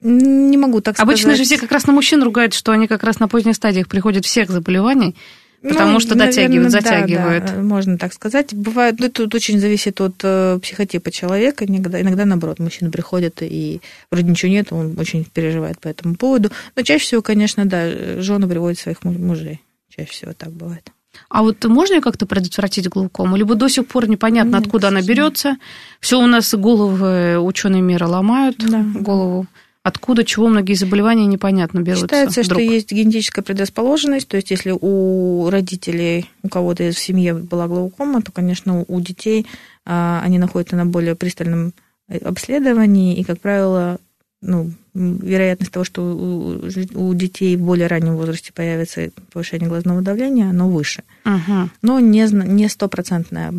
Не 0.00 0.56
могу 0.56 0.80
так 0.80 0.98
Обычно 0.98 1.22
сказать. 1.22 1.24
Обычно 1.24 1.36
же 1.36 1.44
все 1.44 1.58
как 1.58 1.72
раз 1.72 1.86
на 1.86 1.92
мужчин 1.92 2.22
ругают, 2.22 2.54
что 2.54 2.72
они 2.72 2.86
как 2.86 3.02
раз 3.02 3.18
на 3.18 3.28
поздних 3.28 3.56
стадиях 3.56 3.88
приходят 3.88 4.24
всех 4.24 4.48
заболеваний. 4.48 5.16
Потому 5.62 5.94
ну, 5.94 6.00
что 6.00 6.14
дотягивают, 6.14 6.72
наверное, 6.72 7.00
затягивают. 7.00 7.44
Да, 7.46 7.52
да, 7.54 7.62
можно 7.62 7.98
так 7.98 8.12
сказать. 8.12 8.54
Бывает, 8.54 8.96
ну, 9.00 9.08
тут 9.08 9.34
очень 9.34 9.58
зависит 9.58 10.00
от 10.00 10.14
э, 10.22 10.58
психотипа 10.62 11.10
человека. 11.10 11.64
Иногда, 11.66 12.00
иногда, 12.00 12.24
наоборот, 12.24 12.60
мужчина 12.60 12.90
приходит 12.90 13.42
и 13.42 13.80
вроде 14.10 14.30
ничего 14.30 14.52
нет, 14.52 14.72
он 14.72 14.96
очень 14.98 15.24
переживает 15.24 15.80
по 15.80 15.88
этому 15.88 16.14
поводу. 16.14 16.50
Но 16.76 16.82
чаще 16.82 17.04
всего, 17.04 17.22
конечно, 17.22 17.64
да, 17.66 18.20
жены 18.20 18.46
приводят 18.46 18.78
своих 18.78 19.02
мужей. 19.02 19.60
Чаще 19.88 20.10
всего 20.10 20.32
так 20.32 20.52
бывает. 20.52 20.92
А 21.28 21.42
вот 21.42 21.64
можно 21.64 22.00
как-то 22.00 22.26
предотвратить 22.26 22.88
глаукому? 22.88 23.36
Либо 23.36 23.56
до 23.56 23.68
сих 23.68 23.88
пор 23.88 24.08
непонятно, 24.08 24.56
Нет, 24.56 24.66
откуда 24.66 24.88
она 24.88 25.02
берется. 25.02 25.56
Все 26.00 26.20
у 26.20 26.26
нас 26.26 26.54
головы 26.54 27.38
ученые 27.40 27.82
мира 27.82 28.06
ломают 28.06 28.58
да. 28.58 28.84
голову 28.94 29.46
откуда, 29.82 30.24
чего 30.24 30.48
многие 30.48 30.74
заболевания 30.74 31.26
непонятно 31.26 31.80
берутся. 31.80 32.06
Считается, 32.06 32.42
вдруг. 32.42 32.60
что 32.60 32.72
есть 32.72 32.92
генетическая 32.92 33.42
предрасположенность, 33.42 34.28
то 34.28 34.36
есть 34.36 34.50
если 34.50 34.74
у 34.78 35.48
родителей, 35.50 36.28
у 36.42 36.48
кого-то 36.48 36.90
в 36.90 36.98
семье 36.98 37.34
была 37.34 37.68
глаукома, 37.68 38.22
то, 38.22 38.32
конечно, 38.32 38.84
у 38.86 39.00
детей 39.00 39.46
а, 39.86 40.20
они 40.22 40.38
находятся 40.38 40.76
на 40.76 40.86
более 40.86 41.14
пристальном 41.14 41.72
э, 42.08 42.18
обследовании, 42.18 43.16
и, 43.16 43.24
как 43.24 43.40
правило, 43.40 43.98
ну, 44.40 44.70
вероятность 44.94 45.72
того, 45.72 45.84
что 45.84 46.02
у, 46.02 47.14
детей 47.14 47.56
в 47.56 47.62
более 47.62 47.86
раннем 47.86 48.16
возрасте 48.16 48.52
появится 48.52 49.10
повышение 49.32 49.68
глазного 49.68 50.02
давления, 50.02 50.50
оно 50.50 50.68
выше. 50.68 51.02
Угу. 51.24 51.70
Но 51.82 52.00
не, 52.00 52.26
не 52.30 52.68
стопроцентная 52.68 53.52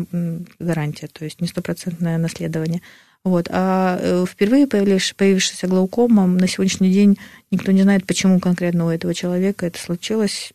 гарантия, 0.58 1.08
то 1.08 1.24
есть 1.24 1.40
не 1.40 1.48
стопроцентное 1.48 2.18
наследование. 2.18 2.82
Вот. 3.24 3.48
А 3.50 3.98
э, 4.00 4.24
впервые 4.26 4.66
появившаяся 4.66 5.66
глаукома 5.66 6.26
на 6.26 6.48
сегодняшний 6.48 6.90
день 6.90 7.18
никто 7.50 7.70
не 7.72 7.82
знает, 7.82 8.06
почему 8.06 8.40
конкретно 8.40 8.86
у 8.86 8.90
этого 8.90 9.14
человека 9.14 9.66
это 9.66 9.78
случилось. 9.78 10.52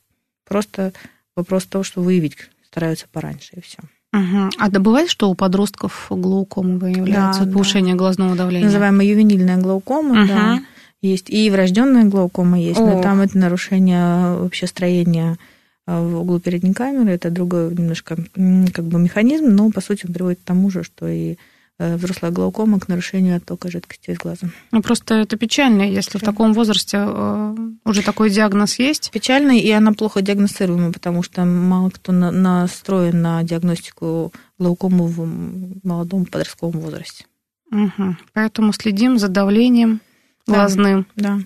Просто 0.47 0.93
вопрос 1.35 1.65
того, 1.65 1.83
что 1.83 2.01
выявить 2.01 2.37
стараются 2.65 3.05
пораньше, 3.11 3.51
и 3.55 3.61
все. 3.61 3.77
Угу. 4.13 4.49
А 4.57 4.69
да 4.69 4.79
бывает, 4.79 5.09
что 5.09 5.29
у 5.29 5.35
подростков 5.35 6.07
глаукома 6.09 6.77
выявляется 6.77 7.45
да, 7.45 7.51
повышение 7.51 7.93
да. 7.93 7.99
глазного 7.99 8.35
давления? 8.35 8.65
Называемая 8.65 9.05
ювенильная 9.05 9.57
глаукома, 9.57 10.21
угу. 10.21 10.27
да. 10.27 10.61
Есть 11.01 11.29
и 11.29 11.49
врожденная 11.51 12.05
глаукома 12.05 12.59
есть, 12.59 12.79
О. 12.79 12.85
но 12.85 13.01
там 13.01 13.21
это 13.21 13.37
нарушение 13.37 14.37
вообще 14.37 14.65
строения 14.65 15.37
э, 15.85 16.01
в 16.01 16.21
углу 16.21 16.39
передней 16.39 16.73
камеры, 16.73 17.11
это 17.11 17.29
другой 17.29 17.75
немножко 17.75 18.15
как 18.15 18.85
бы 18.85 18.99
механизм, 18.99 19.49
но 19.49 19.69
по 19.69 19.81
сути 19.81 20.07
он 20.07 20.13
приводит 20.13 20.39
к 20.39 20.45
тому 20.45 20.71
же, 20.71 20.83
что 20.83 21.07
и 21.07 21.35
взрослая 21.77 22.31
глаукома 22.31 22.79
к 22.79 22.87
нарушению 22.87 23.37
оттока 23.37 23.69
жидкости 23.69 24.11
из 24.11 24.17
глаза. 24.17 24.47
Ну, 24.71 24.81
просто 24.81 25.15
это 25.15 25.37
печально, 25.37 25.83
если 25.83 26.13
да. 26.13 26.19
в 26.19 26.21
таком 26.23 26.53
возрасте 26.53 26.97
э, 26.99 27.55
уже 27.83 28.01
такой 28.01 28.29
диагноз 28.29 28.79
есть. 28.79 29.11
Печально, 29.11 29.59
и 29.59 29.69
она 29.71 29.91
плохо 29.93 30.21
диагностируема, 30.21 30.93
потому 30.93 31.23
что 31.23 31.43
мало 31.43 31.89
кто 31.89 32.11
настроен 32.11 33.21
на 33.21 33.43
диагностику 33.43 34.31
глаукомы 34.57 35.07
в 35.07 35.85
молодом 35.85 36.25
подростковом 36.25 36.79
возрасте. 36.79 37.25
Угу. 37.71 38.15
Поэтому 38.33 38.73
следим 38.73 39.17
за 39.17 39.27
давлением 39.27 40.01
глазным. 40.47 41.07
Да. 41.15 41.37
да. 41.37 41.43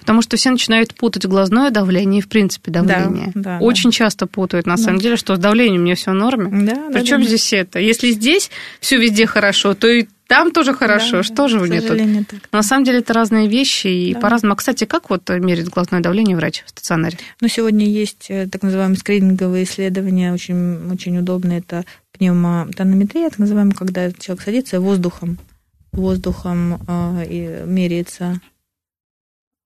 Потому 0.00 0.22
что 0.22 0.36
все 0.36 0.50
начинают 0.50 0.94
путать 0.94 1.26
глазное 1.26 1.70
давление 1.70 2.20
и, 2.20 2.22
в 2.22 2.28
принципе, 2.28 2.70
давление. 2.70 3.32
Да, 3.34 3.58
да, 3.58 3.64
Очень 3.64 3.90
да. 3.90 3.96
часто 3.96 4.26
путают, 4.26 4.66
на 4.66 4.76
да. 4.76 4.82
самом 4.82 4.98
деле, 5.00 5.16
что 5.16 5.36
с 5.36 5.38
давлением 5.38 5.82
у 5.82 5.84
меня 5.84 5.94
все 5.94 6.10
в 6.10 6.14
норме. 6.14 6.66
Да, 6.66 6.88
Причем 6.92 7.18
да, 7.18 7.22
да. 7.22 7.28
здесь 7.28 7.52
это? 7.52 7.78
Если 7.78 8.12
здесь 8.12 8.50
все 8.80 8.98
везде 8.98 9.26
хорошо, 9.26 9.74
то 9.74 9.88
и 9.88 10.06
там 10.28 10.52
тоже 10.52 10.74
хорошо. 10.74 11.18
Да, 11.18 11.22
что 11.22 11.34
да, 11.34 11.48
же 11.48 11.58
вы 11.58 11.66
мне 11.68 11.80
тут? 11.80 11.98
Так. 12.28 12.40
Но 12.52 12.58
на 12.58 12.62
самом 12.62 12.84
деле 12.84 12.98
это 12.98 13.14
разные 13.14 13.48
вещи 13.48 13.86
и 13.86 14.14
да. 14.14 14.20
по-разному. 14.20 14.52
А, 14.52 14.56
кстати, 14.56 14.84
как 14.84 15.08
вот 15.08 15.28
мерить 15.30 15.68
глазное 15.70 16.00
давление 16.00 16.36
врач 16.36 16.62
в 16.66 16.68
стационаре? 16.68 17.16
Ну, 17.40 17.48
сегодня 17.48 17.86
есть 17.86 18.26
э, 18.28 18.46
так 18.46 18.62
называемые 18.62 18.98
скрининговые 18.98 19.64
исследования, 19.64 20.34
очень, 20.34 20.92
очень 20.92 21.16
удобные. 21.18 21.60
Это 21.60 21.86
пневмотонометрия, 22.12 23.30
так 23.30 23.38
называемая, 23.38 23.74
когда 23.74 24.12
человек 24.12 24.44
садится 24.44 24.80
воздухом, 24.80 25.38
воздухом 25.92 26.78
э, 26.86 27.24
и 27.26 27.62
меряется 27.66 28.34
Э, 28.34 28.57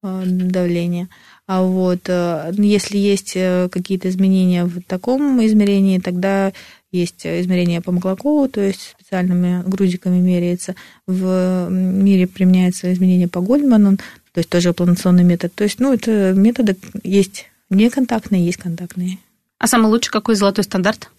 давления. 0.02 1.08
А 1.46 1.62
вот 1.62 2.08
э, 2.08 2.52
если 2.56 2.98
есть 2.98 3.32
э, 3.34 3.68
какие-то 3.70 4.08
изменения 4.08 4.64
в 4.64 4.82
таком 4.82 5.44
измерении, 5.44 5.98
тогда 5.98 6.52
есть 6.90 7.24
измерение 7.24 7.80
по 7.80 7.92
Маклакову, 7.92 8.48
то 8.48 8.60
есть 8.60 8.94
специальными 8.98 9.62
грузиками 9.66 10.20
меряется. 10.20 10.74
В 11.06 11.68
мире 11.70 12.26
применяется 12.26 12.92
изменение 12.92 13.28
по 13.28 13.40
Гольдману, 13.40 13.96
то 13.96 14.38
есть 14.38 14.50
тоже 14.50 14.72
планационный 14.72 15.24
метод. 15.24 15.54
То 15.54 15.64
есть, 15.64 15.78
ну, 15.78 15.92
это 15.92 16.32
методы 16.32 16.76
есть 17.02 17.46
неконтактные, 17.70 18.44
есть 18.44 18.58
контактные. 18.58 19.18
А 19.58 19.66
самый 19.66 19.86
лучший 19.86 20.10
какой 20.10 20.34
золотой 20.34 20.64
стандарт? 20.64 21.10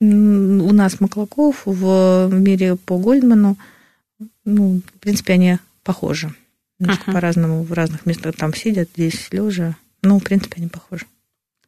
У 0.00 0.04
нас 0.04 1.00
Маклаков, 1.00 1.62
в 1.64 2.28
мире 2.30 2.76
по 2.76 2.98
Гольдману, 2.98 3.56
ну, 4.44 4.80
в 4.84 5.00
принципе, 5.00 5.32
они 5.34 5.58
похожи. 5.82 6.34
Немножко 6.78 7.10
uh-huh. 7.10 7.14
по-разному 7.14 7.62
в 7.62 7.72
разных 7.72 8.04
местах 8.06 8.34
там 8.36 8.54
сидят, 8.54 8.88
здесь 8.94 9.28
лежа. 9.30 9.76
Ну, 10.02 10.18
в 10.18 10.22
принципе, 10.24 10.56
они 10.58 10.68
похожи. 10.68 11.06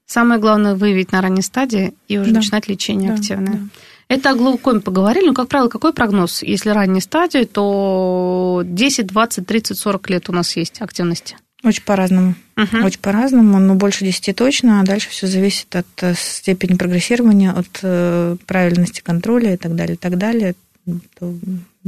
Самое 0.06 0.40
главное 0.40 0.74
выявить 0.74 1.12
на 1.12 1.20
ранней 1.20 1.42
стадии 1.42 1.94
и 2.08 2.18
уже 2.18 2.30
да. 2.30 2.38
начинать 2.38 2.68
лечение 2.68 3.10
да, 3.10 3.16
активное. 3.16 3.54
Да. 3.54 3.68
Это 4.08 4.30
о 4.30 4.34
глаукоме 4.34 4.80
поговорили. 4.80 5.26
Ну, 5.26 5.34
как 5.34 5.48
правило, 5.48 5.68
какой 5.68 5.92
прогноз? 5.92 6.42
Если 6.42 6.70
ранней 6.70 7.02
стадии, 7.02 7.44
то 7.44 8.62
10, 8.64 9.06
20, 9.06 9.46
30, 9.46 9.78
40 9.78 10.10
лет 10.10 10.28
у 10.30 10.32
нас 10.32 10.56
есть 10.56 10.80
активности. 10.80 11.36
Очень 11.62 11.82
по-разному. 11.82 12.34
Uh-huh. 12.56 12.84
Очень 12.84 13.00
по-разному, 13.00 13.58
но 13.58 13.74
больше 13.74 14.04
10 14.04 14.34
точно, 14.36 14.80
а 14.80 14.84
дальше 14.84 15.10
все 15.10 15.26
зависит 15.26 15.74
от 15.74 15.86
э, 16.02 16.14
степени 16.16 16.76
прогрессирования, 16.76 17.50
от 17.50 17.80
э, 17.82 18.36
правильности 18.46 19.00
контроля 19.00 19.54
и 19.54 19.56
так 19.56 19.74
далее, 19.74 19.94
и 19.94 19.98
так 19.98 20.16
далее. 20.16 20.54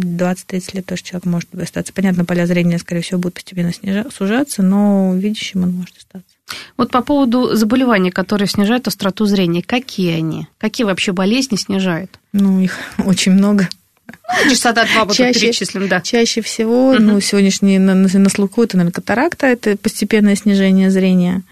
20-30 0.00 0.76
лет 0.76 0.86
тоже 0.86 1.02
человек 1.02 1.26
может 1.26 1.54
остаться. 1.54 1.92
Понятно, 1.92 2.24
поля 2.24 2.46
зрения, 2.46 2.78
скорее 2.78 3.02
всего, 3.02 3.18
будут 3.18 3.34
постепенно 3.34 3.72
снижаться, 3.72 4.16
сужаться, 4.16 4.62
но 4.62 5.14
видящим 5.14 5.62
он 5.62 5.72
может 5.72 5.96
остаться. 5.96 6.36
Вот 6.76 6.90
по 6.90 7.02
поводу 7.02 7.54
заболеваний, 7.54 8.10
которые 8.10 8.48
снижают 8.48 8.88
остроту 8.88 9.26
зрения, 9.26 9.62
какие 9.62 10.16
они? 10.16 10.46
Какие 10.58 10.84
вообще 10.84 11.12
болезни 11.12 11.56
снижают? 11.56 12.18
Ну, 12.32 12.60
их 12.60 12.76
очень 13.04 13.32
много. 13.32 13.68
Частота 14.48 14.86
два 14.86 15.04
вот 15.04 15.16
чаще, 15.16 15.40
перечислим, 15.40 15.88
да. 15.88 16.00
Чаще 16.00 16.40
всего, 16.40 16.90
угу. 16.90 17.00
ну, 17.00 17.20
сегодняшний 17.20 17.78
на, 17.78 17.94
на 17.94 18.28
слуху 18.28 18.62
это, 18.62 18.76
наверное, 18.76 18.94
катаракта, 18.94 19.46
это 19.46 19.76
постепенное 19.76 20.36
снижение 20.36 20.90
зрения. 20.90 21.42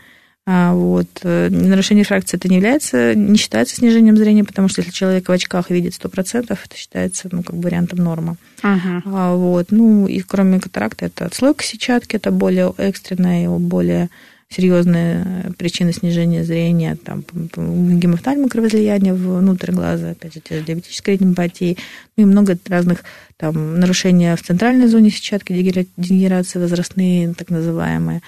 А 0.50 0.72
вот. 0.72 1.08
Э, 1.24 1.50
нарушение 1.50 2.06
фракции 2.06 2.38
это 2.38 2.48
не 2.48 2.56
является, 2.56 3.14
не 3.14 3.36
считается 3.36 3.76
снижением 3.76 4.16
зрения, 4.16 4.44
потому 4.44 4.68
что 4.68 4.80
если 4.80 4.92
человек 4.92 5.28
в 5.28 5.32
очках 5.32 5.68
видит 5.68 5.92
100%, 5.92 6.46
это 6.50 6.74
считается 6.74 7.28
ну, 7.30 7.42
как 7.42 7.54
вариантом 7.54 7.98
нормы. 7.98 8.36
Uh-huh. 8.62 9.02
А, 9.04 9.34
вот. 9.34 9.66
Ну, 9.70 10.06
и 10.06 10.20
кроме 10.20 10.58
катаракты, 10.58 11.04
это 11.04 11.26
отслойка 11.26 11.62
сетчатки, 11.64 12.16
это 12.16 12.30
более 12.30 12.72
экстренная, 12.78 13.46
более 13.50 14.08
серьезная 14.48 15.52
причина 15.58 15.92
снижения 15.92 16.42
зрения, 16.42 16.96
там, 16.96 17.24
гемофтальмы 17.34 18.48
кровоизлияния 18.48 19.12
внутрь 19.12 19.72
глаза, 19.72 20.12
опять 20.12 20.32
же, 20.32 20.40
диабетической 20.62 21.14
ретинопатии, 21.14 21.76
ну 22.16 22.22
и 22.22 22.26
много 22.26 22.56
разных 22.68 23.04
там, 23.36 23.78
нарушения 23.78 24.34
в 24.34 24.42
центральной 24.42 24.86
зоне 24.86 25.10
сетчатки, 25.10 25.52
дегенерации 25.52 26.58
возрастные, 26.58 27.34
так 27.34 27.50
называемые, 27.50 28.22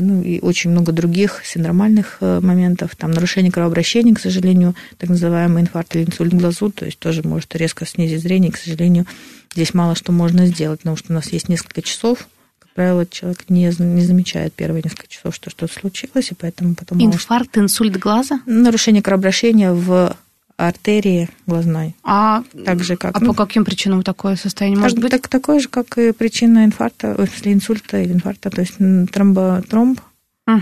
ну 0.00 0.22
и 0.22 0.40
очень 0.40 0.70
много 0.70 0.92
других 0.92 1.42
синдромальных 1.44 2.18
э, 2.20 2.40
моментов, 2.40 2.96
там 2.96 3.12
нарушение 3.12 3.52
кровообращения, 3.52 4.14
к 4.14 4.20
сожалению, 4.20 4.74
так 4.98 5.10
называемый 5.10 5.62
инфаркт 5.62 5.94
или 5.94 6.04
инсульт 6.04 6.32
в 6.32 6.38
глазу, 6.38 6.70
то 6.70 6.84
есть 6.84 6.98
тоже 6.98 7.22
может 7.22 7.54
резко 7.54 7.86
снизить 7.86 8.22
зрение, 8.22 8.50
к 8.50 8.56
сожалению, 8.56 9.06
здесь 9.52 9.74
мало 9.74 9.94
что 9.94 10.10
можно 10.12 10.46
сделать, 10.46 10.80
потому 10.80 10.96
что 10.96 11.12
у 11.12 11.14
нас 11.14 11.32
есть 11.32 11.48
несколько 11.48 11.82
часов, 11.82 12.26
как 12.58 12.70
правило, 12.74 13.06
человек 13.06 13.44
не, 13.48 13.64
не 13.78 14.02
замечает 14.02 14.54
первые 14.54 14.82
несколько 14.82 15.08
часов, 15.08 15.34
что 15.34 15.50
что-то 15.50 15.72
случилось, 15.72 16.32
и 16.32 16.34
поэтому 16.34 16.74
потом... 16.74 17.00
Инфаркт, 17.00 17.56
мало... 17.56 17.66
инсульт 17.66 17.96
глаза? 17.96 18.40
Нарушение 18.44 19.02
кровообращения 19.02 19.72
в 19.72 20.16
артерии 20.56 21.28
глазной. 21.46 21.94
А, 22.02 22.42
так 22.64 22.82
же, 22.82 22.96
как, 22.96 23.16
а 23.16 23.20
ну, 23.20 23.34
по 23.34 23.46
каким 23.46 23.64
причинам 23.64 24.02
такое 24.02 24.36
состояние 24.36 24.78
может 24.78 24.96
так, 24.96 25.02
быть? 25.02 25.10
Так, 25.12 25.28
такое 25.28 25.60
же, 25.60 25.68
как 25.68 25.98
и 25.98 26.12
причина 26.12 26.64
инфаркта, 26.64 27.14
если 27.18 27.52
инсульта 27.52 28.00
или 28.00 28.12
инфаркта, 28.12 28.50
то 28.50 28.60
есть 28.60 28.78
тромбо, 29.12 29.62
тромб 29.68 30.00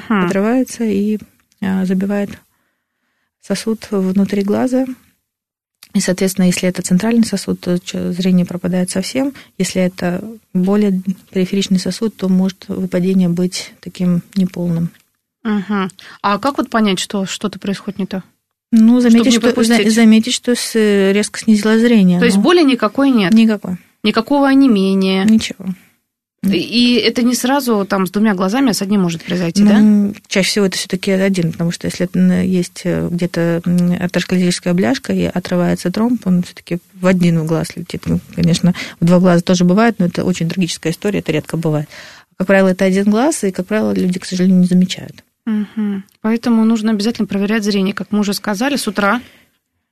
подрывается 0.08 0.84
и 0.84 1.18
а, 1.60 1.84
забивает 1.84 2.30
сосуд 3.40 3.88
внутри 3.90 4.42
глаза. 4.42 4.86
И, 5.92 6.00
соответственно, 6.00 6.46
если 6.46 6.68
это 6.68 6.82
центральный 6.82 7.24
сосуд, 7.24 7.60
то 7.60 7.76
зрение 8.12 8.44
пропадает 8.44 8.90
совсем. 8.90 9.32
Если 9.58 9.80
это 9.80 10.24
более 10.52 11.00
периферичный 11.30 11.78
сосуд, 11.78 12.16
то 12.16 12.28
может 12.28 12.66
выпадение 12.66 13.28
быть 13.28 13.72
таким 13.80 14.22
неполным. 14.34 14.90
Угу. 15.44 15.88
А 16.22 16.38
как 16.38 16.58
вот 16.58 16.70
понять, 16.70 16.98
что 16.98 17.26
что-то 17.26 17.60
происходит 17.60 17.98
не 18.00 18.06
то? 18.06 18.24
Ну, 18.76 19.00
заметить, 19.00 19.34
что, 19.34 19.90
заметить, 19.90 20.34
что 20.34 20.54
резко 21.12 21.38
снизило 21.38 21.78
зрение. 21.78 22.18
То 22.18 22.26
есть 22.26 22.38
боли 22.38 22.62
никакой 22.62 23.10
нет? 23.10 23.32
Никакой. 23.32 23.76
Никакого 24.02 24.48
онемения? 24.48 25.24
Ничего. 25.24 25.66
И 26.42 26.96
это 26.96 27.22
не 27.22 27.34
сразу 27.34 27.86
там 27.88 28.06
с 28.06 28.10
двумя 28.10 28.34
глазами, 28.34 28.70
а 28.70 28.74
с 28.74 28.82
одним 28.82 29.02
может 29.02 29.22
произойти, 29.22 29.62
ну, 29.62 30.12
да? 30.12 30.18
Чаще 30.26 30.48
всего 30.48 30.66
это 30.66 30.76
все-таки 30.76 31.10
один, 31.10 31.52
потому 31.52 31.70
что 31.70 31.86
если 31.86 32.08
есть 32.46 32.82
э, 32.84 33.08
где-то 33.10 33.62
атеросклеротическая 34.00 34.74
бляшка 34.74 35.12
и 35.12 35.24
отрывается 35.24 35.90
тромб, 35.90 36.26
он 36.26 36.42
все-таки 36.42 36.78
в 37.00 37.06
один 37.06 37.46
глаз 37.46 37.76
летит. 37.76 38.02
Ну, 38.04 38.20
конечно, 38.34 38.74
в 39.00 39.06
два 39.06 39.20
глаза 39.20 39.40
тоже 39.40 39.64
бывает, 39.64 39.96
но 39.98 40.06
это 40.06 40.24
очень 40.24 40.48
трагическая 40.48 40.92
история, 40.92 41.20
это 41.20 41.32
редко 41.32 41.56
бывает. 41.56 41.88
Как 42.36 42.46
правило, 42.46 42.68
это 42.68 42.84
один 42.84 43.04
глаз, 43.04 43.44
и, 43.44 43.50
как 43.50 43.66
правило, 43.66 43.94
люди, 43.94 44.18
к 44.18 44.26
сожалению, 44.26 44.60
не 44.60 44.66
замечают. 44.66 45.24
Угу. 45.46 46.02
Поэтому 46.22 46.64
нужно 46.64 46.92
обязательно 46.92 47.26
проверять 47.26 47.64
зрение, 47.64 47.94
как 47.94 48.12
мы 48.12 48.20
уже 48.20 48.32
сказали, 48.32 48.76
с 48.76 48.88
утра. 48.88 49.20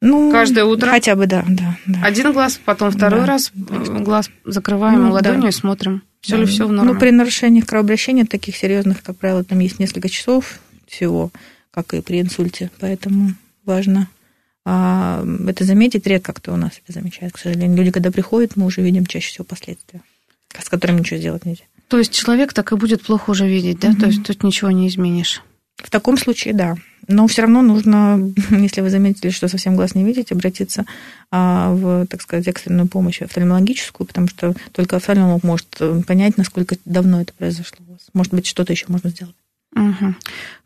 Ну, 0.01 0.33
Каждое 0.33 0.65
утро? 0.65 0.89
Хотя 0.89 1.15
бы, 1.15 1.27
да. 1.27 1.45
да, 1.47 1.77
да. 1.87 2.01
Один 2.03 2.33
глаз, 2.33 2.61
потом 2.65 2.91
второй 2.91 3.21
да. 3.21 3.27
раз 3.27 3.53
э, 3.55 3.99
глаз 4.01 4.31
закрываем 4.45 5.05
ну, 5.05 5.13
ладонью 5.13 5.43
да. 5.43 5.49
и 5.49 5.53
смотрим, 5.53 6.03
все 6.21 6.37
да. 6.37 6.39
ли 6.41 6.47
все 6.47 6.67
в 6.67 6.73
норме. 6.73 6.93
Ну, 6.93 6.99
при 6.99 7.11
нарушении 7.11 7.61
кровообращения 7.61 8.25
таких 8.25 8.57
серьезных, 8.57 9.03
как 9.03 9.17
правило, 9.17 9.45
там 9.45 9.61
есть 9.61 9.79
несколько 9.79 10.09
часов 10.09 10.59
всего, 10.89 11.31
как 11.71 11.95
и 11.95 12.01
при 12.01 12.21
инсульте, 12.21 12.71
поэтому 12.81 13.35
важно 13.65 14.09
а, 14.65 15.25
это 15.47 15.65
заметить. 15.65 16.07
Редко 16.07 16.33
кто 16.33 16.55
у 16.55 16.57
нас 16.57 16.73
это 16.83 16.99
замечает, 16.99 17.33
к 17.33 17.39
сожалению. 17.39 17.77
Люди, 17.77 17.93
когда 17.93 18.11
приходят, 18.11 18.57
мы 18.57 18.67
уже 18.67 18.81
видим 18.81 19.07
чаще 19.07 19.29
всего 19.29 19.45
последствия, 19.45 20.01
с 20.59 20.69
которыми 20.69 21.01
ничего 21.01 21.21
сделать 21.21 21.45
нельзя. 21.47 21.65
То 21.93 21.99
есть 21.99 22.15
человек 22.15 22.55
так 22.55 22.73
и 22.73 22.77
будет 22.77 23.03
плохо 23.03 23.29
уже 23.29 23.47
видеть, 23.47 23.81
да? 23.81 23.91
Угу. 23.91 24.01
То 24.01 24.07
есть 24.07 24.23
тут 24.23 24.43
ничего 24.45 24.71
не 24.71 24.89
изменишь. 24.89 25.43
В 25.77 25.91
таком 25.91 26.17
случае, 26.17 26.55
да. 26.55 26.77
Но 27.07 27.27
все 27.27 27.43
равно 27.43 27.61
нужно, 27.61 28.33
если 28.51 28.81
вы 28.81 28.89
заметили, 28.89 29.29
что 29.29 29.47
совсем 29.47 29.77
глаз 29.77 29.95
не 29.95 30.03
видите, 30.03 30.35
обратиться 30.35 30.87
а, 31.31 31.71
в, 31.75 32.07
так 32.07 32.23
сказать, 32.23 32.49
экстренную 32.49 32.89
помощь 32.89 33.21
офтальмологическую, 33.21 34.07
потому 34.07 34.29
что 34.29 34.55
только 34.73 34.97
офтальмолог 34.97 35.43
может 35.43 35.67
э, 35.81 36.01
понять, 36.07 36.39
насколько 36.39 36.77
давно 36.87 37.21
это 37.21 37.35
произошло 37.35 37.77
у 37.87 37.93
вас. 37.93 38.01
Может 38.15 38.33
быть, 38.33 38.47
что-то 38.47 38.73
еще 38.73 38.87
можно 38.89 39.11
сделать. 39.11 39.37
Угу. 39.77 40.15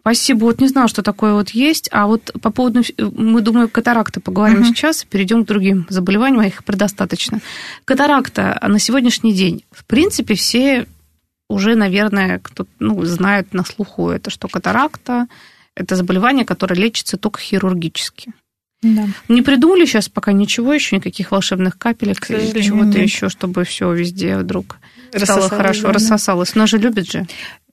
Спасибо. 0.03 0.45
Вот 0.45 0.61
не 0.61 0.69
знала, 0.69 0.87
что 0.87 1.03
такое 1.03 1.33
вот 1.33 1.51
есть. 1.51 1.89
А 1.91 2.07
вот 2.07 2.31
по 2.41 2.51
поводу, 2.51 2.85
мы, 2.99 3.41
думаю, 3.41 3.69
катаракты 3.69 4.21
поговорим 4.21 4.61
угу. 4.61 4.67
сейчас, 4.67 5.03
перейдем 5.03 5.45
к 5.45 5.49
другим 5.49 5.89
заболеваниям, 5.89 6.39
а 6.39 6.47
их 6.47 6.63
предостаточно. 6.63 7.41
Катаракта 7.85 8.61
на 8.65 8.79
сегодняшний 8.79 9.33
день, 9.33 9.65
в 9.73 9.85
принципе, 9.85 10.37
все 10.37 10.87
уже, 11.49 11.75
наверное, 11.75 12.39
кто 12.39 12.67
ну, 12.79 13.05
знает 13.05 13.55
на 13.55 13.65
слуху 13.65 14.11
это, 14.11 14.31
что 14.31 14.49
катаракта– 14.49 15.27
это 15.75 15.95
заболевание, 15.95 16.45
которое 16.45 16.75
лечится 16.75 17.17
только 17.17 17.41
хирургически. 17.41 18.33
Да. 18.83 19.07
Не 19.29 19.43
придумали 19.43 19.85
сейчас 19.85 20.09
пока 20.09 20.33
ничего 20.33 20.73
еще, 20.73 20.97
никаких 20.97 21.31
волшебных 21.31 21.79
капелек 21.79 22.31
или 22.31 22.61
чего-то 22.61 22.99
еще, 22.99 23.29
чтобы 23.29 23.65
все 23.65 23.93
везде 23.93 24.37
вдруг 24.37 24.79
стало 25.15 25.49
хорошо, 25.49 25.89
да, 25.89 25.93
рассосалось. 25.95 26.55
Но 26.55 26.67
же 26.67 26.79
любят 26.79 27.11
же. 27.11 27.27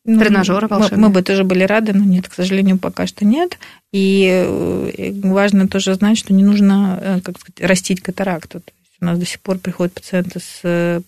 Ну, 0.05 0.19
Тренажеры 0.19 0.67
волшебные. 0.67 0.99
Мы, 0.99 1.07
мы 1.07 1.13
бы 1.13 1.21
тоже 1.21 1.43
были 1.43 1.63
рады, 1.63 1.93
но 1.93 2.03
нет, 2.03 2.27
к 2.27 2.33
сожалению, 2.33 2.77
пока 2.77 3.07
что 3.07 3.25
нет. 3.25 3.57
И 3.93 4.27
э, 4.27 5.11
важно 5.23 5.67
тоже 5.67 5.93
знать, 5.93 6.17
что 6.17 6.33
не 6.33 6.43
нужно, 6.43 6.99
э, 7.01 7.21
как 7.21 7.39
сказать, 7.39 7.61
растить 7.61 8.01
катаракту. 8.01 8.61
У 9.03 9.05
нас 9.05 9.19
до 9.19 9.25
сих 9.25 9.41
пор 9.41 9.57
приходят 9.57 9.93
пациенты 9.93 10.39
с 10.39 11.03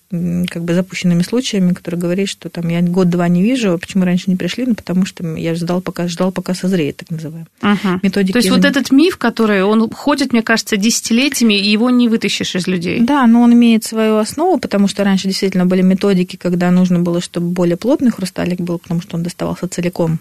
как 0.49 0.63
бы 0.63 0.73
запущенными 0.73 1.23
случаями, 1.23 1.71
которые 1.71 1.99
говорят, 2.01 2.27
что 2.27 2.49
там 2.49 2.67
я 2.67 2.81
год-два 2.81 3.29
не 3.29 3.41
вижу, 3.41 3.71
а 3.71 3.77
почему 3.77 4.03
раньше 4.03 4.29
не 4.29 4.35
пришли? 4.35 4.65
Ну, 4.65 4.75
потому 4.75 5.05
что 5.05 5.25
я 5.37 5.55
ждал, 5.55 5.79
пока, 5.79 6.09
ждал, 6.09 6.33
пока 6.33 6.53
созреет, 6.53 6.97
так 6.97 7.09
называемый. 7.09 7.47
Угу. 7.61 7.99
Методики 8.03 8.33
То 8.33 8.39
есть 8.39 8.49
вот 8.49 8.65
этот 8.65 8.91
миф, 8.91 9.15
который, 9.15 9.63
он 9.63 9.89
ходит, 9.91 10.33
мне 10.33 10.41
кажется, 10.41 10.75
десятилетиями, 10.75 11.53
и 11.53 11.71
его 11.71 11.89
не 11.89 12.09
вытащишь 12.09 12.55
из 12.55 12.67
людей. 12.67 12.99
Да, 12.99 13.25
но 13.27 13.41
он 13.41 13.53
имеет 13.53 13.85
свою 13.85 14.17
основу, 14.17 14.59
потому 14.59 14.89
что 14.89 15.05
раньше 15.05 15.29
действительно 15.29 15.65
были 15.65 15.81
методики, 15.81 16.35
когда 16.35 16.71
нужно 16.71 16.99
было, 16.99 17.21
чтобы 17.21 17.47
более 17.47 17.77
плотный 17.77 18.11
хрусталик 18.11 18.59
был, 18.59 18.77
потому 18.77 19.01
что 19.01 19.15
он 19.15 19.23
доставался 19.23 19.69
целиком 19.69 20.19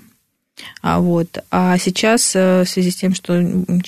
вот. 0.83 1.39
а 1.51 1.77
сейчас 1.79 2.35
э, 2.37 2.63
в 2.65 2.69
связи 2.69 2.91
с 2.91 2.97
тем, 2.97 3.15
что 3.15 3.43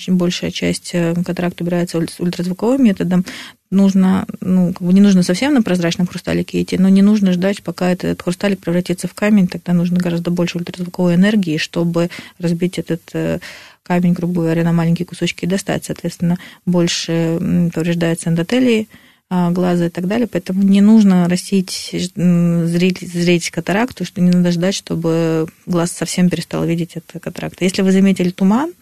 большая 0.09 0.51
часть 0.51 0.91
э, 0.95 1.15
катаракт 1.25 1.61
убирается 1.61 1.99
ультразвуковым 1.99 2.85
методом, 2.85 3.25
нужно, 3.71 4.27
ну, 4.41 4.73
как 4.73 4.83
бы 4.83 4.93
не 4.93 5.01
нужно 5.01 5.23
совсем 5.23 5.55
на 5.55 5.63
прозрачном 5.63 6.07
хрусталике 6.07 6.63
идти, 6.63 6.79
но 6.79 6.89
не 6.89 7.03
нужно 7.03 7.33
ждать, 7.33 7.63
пока 7.63 7.91
этот 7.91 8.23
хрусталик 8.23 8.61
превратится 8.61 9.09
в 9.09 9.15
камень, 9.15 9.49
тогда 9.49 9.73
нужно 9.73 9.99
гораздо 9.99 10.31
больше 10.31 10.59
ультразвуковой 10.59 11.15
энергии, 11.15 11.57
чтобы 11.57 12.11
разбить 12.39 12.79
этот 12.79 13.03
э, 13.13 13.39
камень, 13.83 14.13
грубо 14.13 14.43
говоря, 14.43 14.65
на 14.65 14.73
маленькие 14.73 15.07
кусочки 15.07 15.45
и 15.45 15.49
достать. 15.49 15.85
Соответственно, 15.85 16.39
больше 16.65 17.39
повреждается 17.73 18.31
эндотелии, 18.31 18.89
а, 18.91 19.06
глаза 19.31 19.87
и 19.87 19.91
так 19.91 20.07
далее. 20.07 20.27
Поэтому 20.27 20.63
не 20.63 20.81
нужно 20.81 21.29
растить, 21.29 21.91
зреть, 21.93 23.01
зреть 23.01 23.51
катаракту, 23.51 24.05
что 24.05 24.21
не 24.21 24.31
надо 24.31 24.53
ждать, 24.53 24.75
чтобы 24.75 25.47
глаз 25.67 25.93
совсем 25.93 26.31
перестал 26.31 26.65
видеть 26.65 26.97
эту 26.97 27.21
катаракту. 27.21 27.65
Если 27.65 27.83
вы 27.83 27.93
заметили 27.93 28.31
туман, 28.31 28.73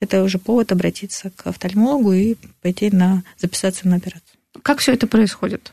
это 0.00 0.22
уже 0.22 0.38
повод 0.38 0.72
обратиться 0.72 1.30
к 1.30 1.46
офтальмологу 1.46 2.12
и 2.12 2.36
пойти 2.62 2.90
на, 2.90 3.22
записаться 3.36 3.86
на 3.86 3.96
операцию. 3.96 4.38
Как 4.62 4.78
все 4.78 4.92
это 4.92 5.06
происходит? 5.06 5.72